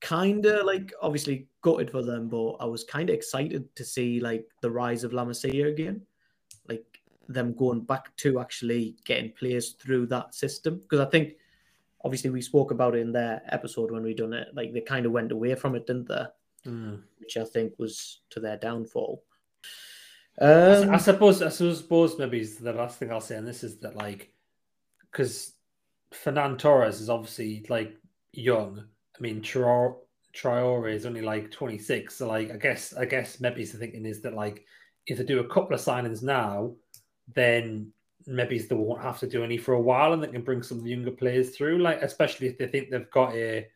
kind 0.00 0.46
of 0.46 0.64
like 0.64 0.92
obviously 1.02 1.48
gutted 1.62 1.90
for 1.90 2.02
them, 2.02 2.28
but 2.28 2.52
I 2.60 2.64
was 2.64 2.84
kind 2.84 3.10
of 3.10 3.14
excited 3.14 3.74
to 3.74 3.84
see 3.84 4.20
like 4.20 4.46
the 4.62 4.70
rise 4.70 5.04
of 5.04 5.12
La 5.12 5.24
Masia 5.24 5.68
again, 5.68 6.00
like 6.68 6.84
them 7.28 7.52
going 7.54 7.80
back 7.80 8.16
to 8.18 8.40
actually 8.40 8.96
getting 9.04 9.32
players 9.32 9.72
through 9.72 10.06
that 10.06 10.34
system. 10.34 10.78
Because 10.78 11.00
I 11.00 11.10
think 11.10 11.34
obviously 12.04 12.30
we 12.30 12.40
spoke 12.40 12.70
about 12.70 12.94
it 12.94 13.00
in 13.00 13.12
their 13.12 13.42
episode 13.48 13.90
when 13.90 14.02
we 14.02 14.14
done 14.14 14.32
it, 14.32 14.48
like 14.54 14.72
they 14.72 14.80
kind 14.80 15.04
of 15.04 15.12
went 15.12 15.32
away 15.32 15.54
from 15.54 15.74
it, 15.74 15.86
didn't 15.86 16.08
they? 16.08 16.24
Mm. 16.66 17.02
Which 17.18 17.36
I 17.36 17.44
think 17.44 17.74
was 17.78 18.20
to 18.30 18.40
their 18.40 18.56
downfall. 18.56 19.22
Um, 20.40 20.90
I, 20.90 20.98
suppose. 20.98 21.42
I 21.42 21.48
suppose 21.48 22.18
maybe 22.18 22.44
the 22.44 22.72
last 22.72 22.98
thing 22.98 23.10
I'll 23.10 23.20
say, 23.20 23.36
on 23.36 23.44
this 23.44 23.64
is 23.64 23.78
that 23.80 23.96
like, 23.96 24.32
because 25.10 25.54
Ferran 26.14 26.58
Torres 26.58 27.00
is 27.00 27.10
obviously 27.10 27.66
like 27.68 27.96
young. 28.32 28.78
I 28.78 29.20
mean, 29.20 29.40
Traore, 29.42 29.96
Traore 30.34 30.92
is 30.92 31.06
only 31.06 31.22
like 31.22 31.50
twenty 31.50 31.78
six. 31.78 32.16
So 32.16 32.28
like, 32.28 32.52
I 32.52 32.56
guess, 32.56 32.94
I 32.94 33.04
guess 33.04 33.40
maybe 33.40 33.64
the 33.64 33.78
thinking 33.78 34.06
is 34.06 34.20
that 34.22 34.34
like, 34.34 34.64
if 35.06 35.18
they 35.18 35.24
do 35.24 35.40
a 35.40 35.48
couple 35.48 35.74
of 35.74 35.80
signings 35.80 36.22
now, 36.22 36.74
then 37.34 37.92
maybe 38.26 38.58
they 38.58 38.74
won't 38.76 39.02
have 39.02 39.18
to 39.20 39.26
do 39.26 39.42
any 39.42 39.56
for 39.58 39.74
a 39.74 39.80
while, 39.80 40.12
and 40.12 40.22
they 40.22 40.28
can 40.28 40.42
bring 40.42 40.62
some 40.62 40.86
younger 40.86 41.10
players 41.10 41.56
through. 41.56 41.78
Like, 41.78 42.02
especially 42.02 42.46
if 42.46 42.58
they 42.58 42.68
think 42.68 42.90
they've 42.90 43.10
got 43.10 43.34
a 43.34 43.66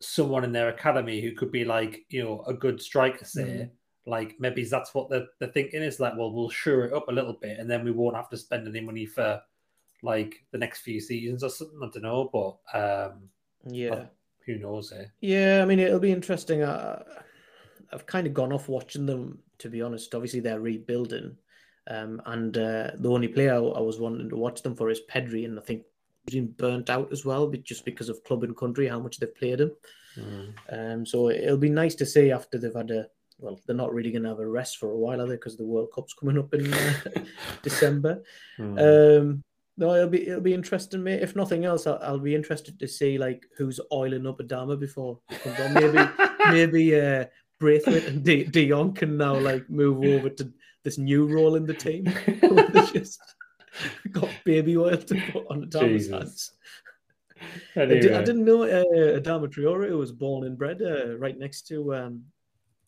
someone 0.00 0.42
in 0.42 0.52
their 0.52 0.70
academy 0.70 1.20
who 1.20 1.36
could 1.36 1.52
be 1.52 1.64
like, 1.64 2.00
you 2.08 2.24
know, 2.24 2.42
a 2.48 2.54
good 2.54 2.80
striker, 2.80 3.24
say. 3.24 3.42
Mm 3.42 3.70
like 4.06 4.36
maybe 4.38 4.64
that's 4.64 4.94
what 4.94 5.08
the 5.08 5.28
the 5.38 5.48
thinking 5.48 5.82
is. 5.82 6.00
Like, 6.00 6.16
well, 6.16 6.32
we'll 6.32 6.50
shore 6.50 6.84
it 6.84 6.92
up 6.92 7.08
a 7.08 7.12
little 7.12 7.34
bit, 7.34 7.58
and 7.58 7.70
then 7.70 7.84
we 7.84 7.90
won't 7.90 8.16
have 8.16 8.30
to 8.30 8.36
spend 8.36 8.66
any 8.66 8.80
money 8.80 9.06
for 9.06 9.40
like 10.02 10.44
the 10.50 10.58
next 10.58 10.80
few 10.80 11.00
seasons 11.00 11.42
or 11.44 11.50
something. 11.50 11.78
I 11.82 11.88
don't 11.92 12.02
know, 12.02 12.30
but 12.32 12.78
um, 12.78 13.28
Yeah. 13.66 13.90
but 13.90 14.14
who 14.46 14.58
knows? 14.58 14.92
Eh? 14.92 15.04
Yeah, 15.20 15.60
I 15.62 15.66
mean, 15.66 15.78
it'll 15.78 15.98
be 16.00 16.12
interesting. 16.12 16.62
Uh, 16.62 17.02
I've 17.92 18.06
kind 18.06 18.26
of 18.26 18.32
gone 18.34 18.52
off 18.52 18.68
watching 18.68 19.04
them, 19.04 19.38
to 19.58 19.68
be 19.68 19.82
honest. 19.82 20.14
Obviously, 20.14 20.40
they're 20.40 20.60
rebuilding. 20.60 21.36
Um, 21.88 22.22
and 22.26 22.56
uh, 22.56 22.92
the 22.98 23.10
only 23.10 23.28
player 23.28 23.54
I, 23.54 23.58
I 23.58 23.80
was 23.80 23.98
wanting 23.98 24.28
to 24.30 24.36
watch 24.36 24.62
them 24.62 24.76
for 24.76 24.90
is 24.90 25.00
Pedri, 25.10 25.44
and 25.44 25.58
I 25.58 25.62
think 25.62 25.82
he's 26.26 26.36
been 26.40 26.52
burnt 26.52 26.88
out 26.88 27.12
as 27.12 27.24
well, 27.24 27.46
but 27.48 27.62
just 27.64 27.84
because 27.84 28.08
of 28.08 28.22
club 28.24 28.44
and 28.44 28.56
country, 28.56 28.86
how 28.88 29.00
much 29.00 29.18
they've 29.18 29.34
played 29.34 29.60
him. 29.60 29.72
Um, 30.70 31.04
so 31.06 31.30
it'll 31.30 31.56
be 31.56 31.68
nice 31.70 31.94
to 31.96 32.06
see 32.06 32.30
after 32.32 32.58
they've 32.58 32.74
had 32.74 32.90
a 32.90 33.06
well, 33.40 33.58
they're 33.66 33.76
not 33.76 33.92
really 33.92 34.10
going 34.10 34.22
to 34.22 34.28
have 34.30 34.40
a 34.40 34.46
rest 34.46 34.78
for 34.78 34.90
a 34.90 34.96
while, 34.96 35.20
are 35.20 35.26
they? 35.26 35.34
Because 35.34 35.56
the 35.56 35.64
World 35.64 35.88
Cup's 35.94 36.14
coming 36.14 36.38
up 36.38 36.52
in 36.54 36.72
uh, 36.72 36.94
December. 37.62 38.22
Mm. 38.58 39.18
Um, 39.20 39.42
no, 39.76 39.94
it'll 39.94 40.08
be 40.08 40.28
it'll 40.28 40.42
be 40.42 40.52
interesting, 40.52 41.02
mate. 41.02 41.22
If 41.22 41.34
nothing 41.34 41.64
else, 41.64 41.86
I'll, 41.86 41.98
I'll 42.02 42.18
be 42.18 42.34
interested 42.34 42.78
to 42.78 42.86
see 42.86 43.16
like 43.16 43.46
who's 43.56 43.80
oiling 43.90 44.26
up 44.26 44.38
Adama 44.38 44.78
before 44.78 45.18
he 45.30 45.36
comes 45.36 45.58
on. 45.58 45.74
Maybe 45.74 46.10
maybe 46.50 47.00
uh, 47.00 47.24
Braithwaite 47.58 48.06
and 48.06 48.22
De, 48.22 48.68
Jong 48.68 48.92
can 48.92 49.16
now 49.16 49.38
like 49.38 49.68
move 49.70 50.04
over 50.04 50.28
to 50.28 50.52
this 50.84 50.98
new 50.98 51.26
role 51.26 51.56
in 51.56 51.64
the 51.64 51.74
team. 51.74 52.04
just 52.92 53.20
got 54.12 54.28
baby 54.44 54.76
oil 54.76 54.96
to 54.96 55.22
put 55.32 55.46
on 55.48 55.64
Adama's 55.64 56.08
Jesus. 56.08 56.10
hands. 56.10 56.52
Anyway. 57.74 58.14
I 58.14 58.22
didn't 58.22 58.44
know 58.44 58.64
uh, 58.64 59.18
Adama 59.18 59.48
Traore 59.48 59.96
was 59.96 60.12
born 60.12 60.44
and 60.44 60.58
bred 60.58 60.82
uh, 60.82 61.16
right 61.16 61.38
next 61.38 61.66
to 61.68 61.94
um, 61.94 62.24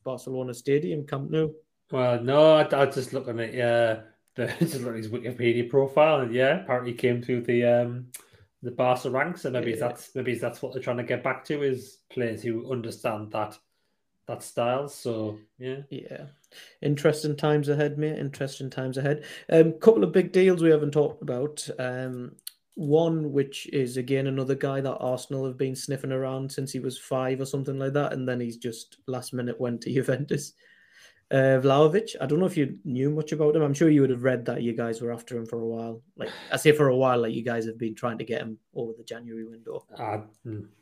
Barcelona 0.05 0.55
Stadium, 0.55 1.07
Camp 1.07 1.31
Nou. 1.31 1.53
Well, 1.91 2.23
no, 2.23 2.55
I, 2.57 2.63
I 2.65 2.85
was 2.87 2.95
just 2.95 3.13
looking 3.13 3.39
at 3.41 3.53
yeah, 3.55 4.03
the 4.35 4.47
just 4.59 4.75
looking 4.75 4.89
at 4.89 4.97
his 4.97 5.09
Wikipedia 5.09 5.69
profile, 5.69 6.21
and 6.21 6.35
yeah, 6.35 6.63
apparently 6.63 6.95
came 6.95 7.23
through 7.23 7.43
the 7.43 7.65
um 7.65 8.07
the 8.63 8.71
Barca 8.71 9.11
ranks, 9.11 9.45
and 9.45 9.53
maybe 9.55 9.73
Yeah. 9.73 9.77
that's 9.77 10.15
maybe 10.15 10.35
that's 10.37 10.63
what 10.63 10.73
they're 10.73 10.83
trying 10.83 10.99
to 10.99 11.03
get 11.05 11.23
back 11.23 11.45
to 11.47 11.63
is 11.63 11.99
players 12.11 12.43
who 12.43 12.71
understand 12.73 13.33
that 13.33 13.59
that 14.27 14.43
style. 14.43 14.89
So 14.89 15.39
yeah, 15.59 15.83
Yeah, 15.91 16.27
interesting 16.81 17.37
times 17.37 17.69
ahead, 17.69 17.99
mate. 17.99 18.19
Interesting 18.19 18.71
times 18.71 18.97
ahead. 18.99 19.25
Um, 19.51 19.73
couple 19.75 20.05
of 20.05 20.13
big 20.13 20.33
deals 20.33 20.63
we 20.63 20.71
haven't 20.71 20.93
talked 20.93 21.23
about. 21.23 21.69
Um, 21.79 22.37
one 22.75 23.33
which 23.33 23.67
is 23.73 23.97
again 23.97 24.27
another 24.27 24.55
guy 24.55 24.81
that 24.81 24.97
Arsenal 24.97 25.45
have 25.45 25.59
been 25.59 25.77
sniffing 25.77 26.13
around 26.13 26.51
since 26.51 26.73
he 26.73 26.81
was 26.81 26.99
five 26.99 27.41
or 27.41 27.45
something 27.45 27.79
like 27.79 27.93
that, 27.93 28.13
and 28.13 28.29
then 28.29 28.41
he's 28.41 28.57
just 28.57 28.99
last 29.07 29.33
minute 29.33 29.61
went 29.61 29.81
to 29.83 29.93
Juventus. 29.95 30.53
Uh, 31.31 31.59
Vlahovic. 31.63 32.15
I 32.21 32.27
don't 32.27 32.41
know 32.41 32.47
if 32.47 32.59
you 32.59 32.79
knew 32.85 33.09
much 33.09 33.33
about 33.33 33.57
him. 33.57 33.63
I'm 33.63 33.73
sure 33.73 33.89
you 33.89 34.03
would 34.03 34.11
have 34.11 34.23
read 34.23 34.45
that 34.45 34.63
you 34.63 34.75
guys 34.75 35.01
were 35.01 35.11
after 35.11 35.35
him 35.35 35.47
for 35.47 35.61
a 35.61 35.67
while. 35.67 36.03
Like 36.15 36.29
I 36.53 36.59
say, 36.59 36.73
for 36.73 36.89
a 36.89 36.97
while, 36.97 37.23
like 37.23 37.33
you 37.33 37.43
guys 37.43 37.65
have 37.65 37.79
been 37.79 37.95
trying 37.95 38.19
to 38.19 38.25
get 38.25 38.43
him 38.43 38.59
over 38.75 38.93
the 38.93 39.03
January 39.03 39.47
window. 39.47 39.87
I 39.99 40.21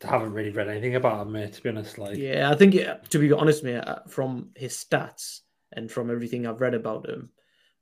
haven't 0.02 0.32
really 0.32 0.50
read 0.50 0.66
anything 0.66 0.96
about 0.96 1.24
him, 1.24 1.32
mate. 1.32 1.52
To 1.52 1.62
be 1.62 1.68
honest, 1.68 1.98
like 1.98 2.16
Yeah, 2.16 2.50
I 2.50 2.56
think 2.56 2.74
to 3.10 3.18
be 3.20 3.30
honest, 3.30 3.62
mate, 3.62 3.76
uh, 3.76 4.00
from 4.08 4.50
his 4.56 4.72
stats 4.74 5.42
and 5.72 5.88
from 5.88 6.10
everything 6.10 6.48
I've 6.48 6.60
read 6.60 6.74
about 6.74 7.08
him, 7.08 7.30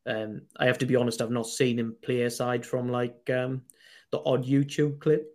um, 0.04 0.42
I 0.58 0.66
have 0.66 0.78
to 0.78 0.86
be 0.86 0.96
honest, 0.96 1.22
I've 1.22 1.30
not 1.30 1.46
seen 1.46 1.78
him 1.78 1.96
play 2.02 2.22
aside 2.22 2.66
from 2.66 2.90
like 2.90 3.30
um, 3.30 3.62
the 4.10 4.20
odd 4.24 4.44
YouTube 4.44 4.98
clip. 5.00 5.34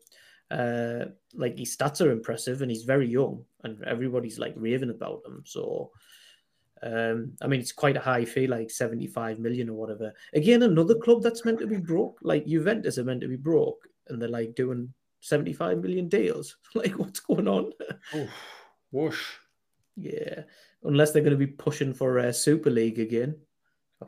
Uh, 0.51 1.05
like 1.33 1.57
his 1.57 1.75
stats 1.75 2.05
are 2.05 2.11
impressive, 2.11 2.61
and 2.61 2.69
he's 2.69 2.83
very 2.83 3.07
young, 3.07 3.43
and 3.63 3.83
everybody's 3.85 4.37
like 4.37 4.53
raving 4.55 4.91
about 4.91 5.21
him. 5.25 5.41
So, 5.45 5.91
um, 6.83 7.33
I 7.41 7.47
mean, 7.47 7.59
it's 7.59 7.71
quite 7.71 7.97
a 7.97 8.01
high 8.01 8.25
fee, 8.25 8.47
like 8.47 8.69
seventy-five 8.69 9.39
million 9.39 9.69
or 9.69 9.73
whatever. 9.73 10.13
Again, 10.33 10.61
another 10.63 10.95
club 10.95 11.23
that's 11.23 11.45
meant 11.45 11.59
to 11.59 11.67
be 11.67 11.77
broke, 11.77 12.19
like 12.21 12.45
Juventus 12.45 12.97
are 12.97 13.03
meant 13.03 13.21
to 13.21 13.27
be 13.27 13.35
broke, 13.35 13.87
and 14.07 14.21
they're 14.21 14.29
like 14.29 14.53
doing 14.53 14.93
seventy-five 15.21 15.79
million 15.79 16.07
deals. 16.07 16.57
like, 16.75 16.99
what's 16.99 17.19
going 17.19 17.47
on? 17.47 17.71
oof, 18.15 18.29
whoosh. 18.91 19.23
Yeah, 19.95 20.41
unless 20.83 21.11
they're 21.11 21.23
going 21.23 21.37
to 21.37 21.37
be 21.37 21.47
pushing 21.47 21.93
for 21.93 22.19
a 22.19 22.33
Super 22.33 22.69
League 22.69 22.99
again. 22.99 23.35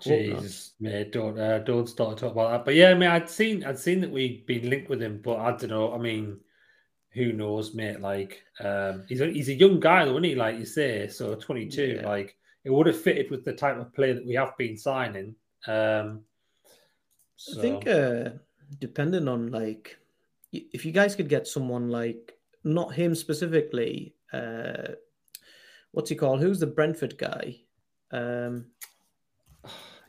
Jesus, 0.02 0.74
mate, 0.80 1.12
don't 1.12 1.40
uh, 1.40 1.60
don't 1.60 1.88
start 1.88 2.18
to 2.18 2.22
talk 2.22 2.34
about 2.34 2.52
that. 2.52 2.66
But 2.66 2.76
yeah, 2.76 2.90
I 2.90 2.94
mean, 2.94 3.10
I'd 3.10 3.30
seen 3.30 3.64
I'd 3.64 3.80
seen 3.80 4.02
that 4.02 4.12
we'd 4.12 4.46
been 4.46 4.70
linked 4.70 4.90
with 4.90 5.02
him, 5.02 5.22
but 5.24 5.40
I 5.40 5.52
don't 5.52 5.70
know. 5.70 5.94
I 5.94 5.98
mean, 5.98 6.40
who 7.12 7.34
knows, 7.34 7.74
mate? 7.74 8.02
Like, 8.02 8.44
um, 8.60 9.04
he's 9.08 9.22
a, 9.22 9.28
he's 9.28 9.50
a 9.50 9.54
young 9.54 9.80
guy, 9.80 10.06
though, 10.06 10.12
isn't 10.12 10.24
he? 10.24 10.36
Like 10.36 10.58
you 10.58 10.66
say, 10.66 11.08
so 11.08 11.36
twenty 11.36 11.68
two. 11.68 12.00
Yeah. 12.02 12.08
Like, 12.08 12.36
it 12.64 12.72
would 12.72 12.88
have 12.88 13.00
fitted 13.00 13.32
with 13.32 13.46
the 13.46 13.54
type 13.54 13.78
of 13.78 13.94
player 13.94 14.14
that 14.14 14.26
we 14.26 14.34
have 14.36 14.58
been 14.58 14.78
signing. 14.78 15.36
Um, 15.68 16.22
I 17.58 17.62
think, 17.62 17.88
uh, 17.88 18.30
depending 18.80 19.28
on 19.28 19.52
like, 19.52 19.98
if 20.52 20.86
you 20.86 20.92
guys 20.92 21.16
could 21.16 21.30
get 21.30 21.48
someone 21.48 21.90
like 21.90 22.38
not 22.64 22.94
him 22.94 23.14
specifically, 23.14 24.16
uh, 24.34 24.94
what's 25.92 26.10
he 26.10 26.16
called? 26.16 26.42
Who's 26.42 26.60
the 26.60 26.68
Brentford 26.68 27.18
guy? 27.18 27.58
Um, 28.12 28.68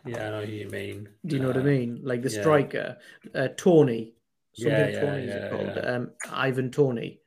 yeah, 0.06 0.26
I 0.28 0.30
know 0.30 0.46
who 0.46 0.52
you 0.52 0.68
mean. 0.68 1.08
do 1.26 1.36
you 1.36 1.42
know 1.42 1.48
what 1.48 1.56
I 1.56 1.60
Uh, 1.60 1.64
mean? 1.64 2.00
Like 2.02 2.22
the 2.22 2.30
yeah. 2.30 2.40
striker, 2.40 2.98
uh, 3.34 3.48
Toney. 3.56 4.12
Something 4.52 4.72
Yeah, 4.72 4.88
yeah, 4.88 5.14
is 5.16 5.28
yeah, 5.28 5.48
called? 5.50 5.84
Um, 5.84 6.10
Ivan 6.30 6.70
Toney. 6.70 7.20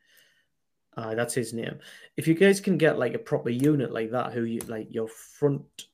Uh, 0.97 1.13
that's 1.15 1.33
his 1.35 1.53
name. 1.53 1.79
If 2.17 2.27
you 2.27 2.33
guys 2.33 2.59
can 2.59 2.77
get 2.77 2.97
like 2.97 3.13
a 3.13 3.19
proper 3.19 3.49
unit 3.51 3.91
like 3.91 4.11
that, 4.11 4.33
who 4.33 4.43
you 4.43 4.59
like 4.61 4.87
your 4.93 5.07
front 5.07 5.85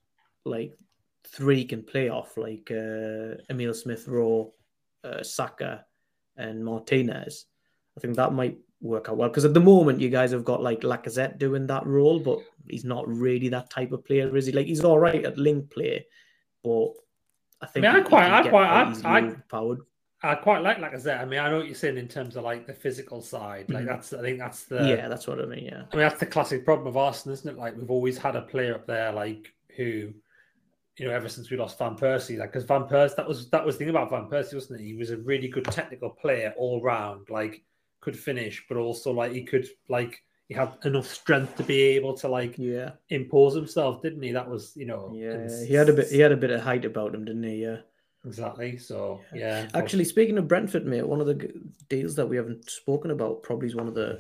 like 0.46 0.74
three 1.28 1.66
can 1.66 1.84
play 1.84 2.10
off, 2.10 2.38
like 2.38 2.72
uh, 2.72 3.36
Emile 3.50 3.74
Smith 3.74 4.08
Rowe, 4.08 4.54
uh, 5.04 5.22
Saka, 5.24 5.86
and 6.38 6.64
Martinez, 6.64 7.46
I 7.98 8.00
think 8.00 8.16
that 8.16 8.34
might 8.34 8.58
work 8.82 9.10
out 9.10 9.18
well. 9.18 9.30
Because 9.30 9.46
at 9.46 9.54
the 9.54 9.60
moment, 9.60 10.00
you 10.02 10.10
guys 10.10 10.32
have 10.32 10.46
got 10.46 10.64
like 10.64 10.82
Lacazette 10.82 11.38
doing 11.38 11.68
that 11.68 11.86
role, 11.86 12.20
but 12.20 12.40
he's 12.70 12.86
not 12.86 13.08
really 13.08 13.50
that 13.50 13.70
type 13.70 13.92
of 13.92 14.06
player, 14.06 14.36
is 14.36 14.46
he? 14.46 14.54
Like 14.54 14.68
he's 14.68 14.84
all 14.86 15.00
right 15.00 15.24
at 15.26 15.38
link 15.38 15.70
play, 15.70 16.06
but 16.66 16.94
I 17.62 17.68
think 17.68 17.86
I, 17.86 17.94
mean, 17.94 18.04
I 18.06 18.08
quite- 18.10 18.32
I 18.32 18.50
quite- 18.50 19.06
I- 19.06 19.58
I- 19.58 19.76
I 20.24 20.34
quite 20.34 20.64
like, 20.64 20.80
like 20.80 20.94
I 20.96 20.98
said. 20.98 21.22
I 21.22 21.26
mean, 21.26 21.40
I 21.40 21.50
know 21.52 21.58
what 21.58 21.68
you're 21.68 21.76
saying 21.76 21.98
in 22.00 22.08
terms 22.08 22.36
of 22.36 22.44
like 22.44 22.66
the 22.66 22.74
physical 22.74 23.22
side. 23.22 23.70
Like 23.70 23.84
Mhm. 23.84 23.88
that's, 23.88 24.12
I 24.12 24.22
think 24.22 24.40
that's 24.40 24.64
the 24.66 24.78
yeah, 24.88 25.08
that's 25.08 25.28
what 25.28 25.40
I 25.40 25.46
mean. 25.46 25.66
Yeah. 25.66 25.84
I 25.92 25.96
mean, 25.96 26.08
that's 26.08 26.20
the 26.20 26.26
classic 26.26 26.66
problem 26.66 26.88
of 26.88 26.98
Arsenal, 26.98 27.34
isn't 27.34 27.48
it? 27.52 27.58
Like 27.58 27.78
we've 27.78 27.92
always 27.92 28.18
had 28.18 28.36
a 28.36 28.42
player 28.42 28.74
up 28.74 28.88
there, 28.88 29.12
like 29.12 29.54
who, 29.78 30.14
you 30.98 31.06
know, 31.06 31.12
ever 31.12 31.30
since 31.30 31.52
we 31.52 31.58
lost 31.58 31.78
Van 31.78 31.96
Persie, 31.96 32.40
like 32.40 32.52
because 32.52 32.64
Van 32.64 32.84
Persie, 32.86 33.16
that 33.18 33.28
was 33.28 33.50
that 33.52 33.64
was 33.66 33.76
the 33.76 33.80
thing 33.86 33.90
about 33.90 34.10
Van 34.10 34.28
Persie, 34.28 34.56
wasn't 34.56 34.80
it? 34.82 34.84
He 34.84 34.96
was 34.96 35.12
a 35.12 35.18
really 35.18 35.48
good 35.48 35.66
technical 35.66 36.10
player 36.10 36.56
all 36.58 36.82
round, 36.82 37.30
like 37.30 37.62
could 38.02 38.18
finish, 38.18 38.66
but 38.68 38.78
also 38.78 39.12
like 39.12 39.32
he 39.34 39.44
could 39.44 39.68
like 39.90 40.24
he 40.48 40.54
had 40.54 40.74
enough 40.86 41.08
strength 41.08 41.56
to 41.58 41.64
be 41.64 41.82
able 41.82 42.14
to 42.18 42.28
like 42.28 42.58
Yeah. 42.58 42.92
impose 43.10 43.56
himself, 43.56 44.02
didn't 44.02 44.22
he? 44.22 44.32
That 44.32 44.50
was, 44.50 44.74
you 44.76 44.86
know, 44.86 45.12
Yeah, 45.14 45.48
he 45.66 45.74
had 45.74 45.90
a 45.90 45.94
bit. 45.94 46.10
He 46.10 46.20
had 46.20 46.32
a 46.32 46.38
bit 46.38 46.52
of 46.52 46.62
height 46.62 46.86
about 46.86 47.16
him, 47.16 47.26
didn't 47.26 47.44
he? 47.44 47.64
Yeah. 47.64 47.78
exactly. 48.26 48.78
So 48.78 49.22
yeah, 49.34 49.68
Actually, 49.74 50.06
speaking 50.06 50.38
of 50.38 50.48
Brentford, 50.48 50.86
mate, 50.86 51.08
one 51.08 51.22
of 51.22 51.28
the 51.28 51.52
deals 51.90 52.16
that 52.16 52.28
we 52.28 52.38
haven't 52.38 52.70
spoken 52.70 53.12
about 53.12 53.44
probably 53.44 53.68
is 53.68 53.76
one 53.76 53.88
of 53.88 53.96
the. 53.96 54.20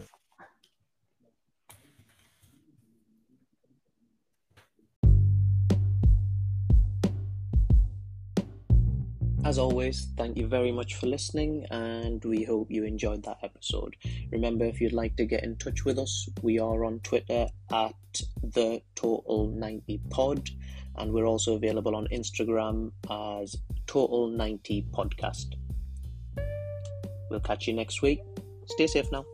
As 9.46 9.60
always, 9.60 10.08
thank 10.18 10.38
you 10.38 10.48
very 10.48 10.72
much 10.72 10.96
for 10.96 11.06
listening, 11.06 11.68
and 11.70 12.26
we 12.26 12.43
hope 12.43 12.72
you 12.72 12.84
enjoyed 12.84 13.22
that 13.26 13.38
episode. 13.43 13.96
Remember, 14.32 14.66
if 14.66 14.82
you'd 14.82 14.91
like 14.91 15.16
to 15.18 15.26
get 15.26 15.43
in 15.43 15.56
touch 15.58 15.86
with 15.86 16.00
us, 16.00 16.28
we 16.41 16.58
are 16.58 16.84
on 16.84 17.00
Twitter 17.02 17.46
at 17.72 17.93
the 18.41 18.82
Total 18.96 19.48
90 19.48 20.02
Pod, 20.10 20.50
and 20.96 21.14
we're 21.14 21.28
also 21.28 21.54
available 21.54 21.96
on 21.96 22.08
Instagram 22.12 22.91
as 23.12 23.56
Total 23.86 24.30
90 24.30 24.88
Podcast. 24.91 25.54
We'll 27.30 27.39
catch 27.39 27.68
you 27.68 27.76
next 27.76 28.02
week. 28.02 28.22
Stay 28.66 28.88
safe 28.88 29.12
now. 29.12 29.26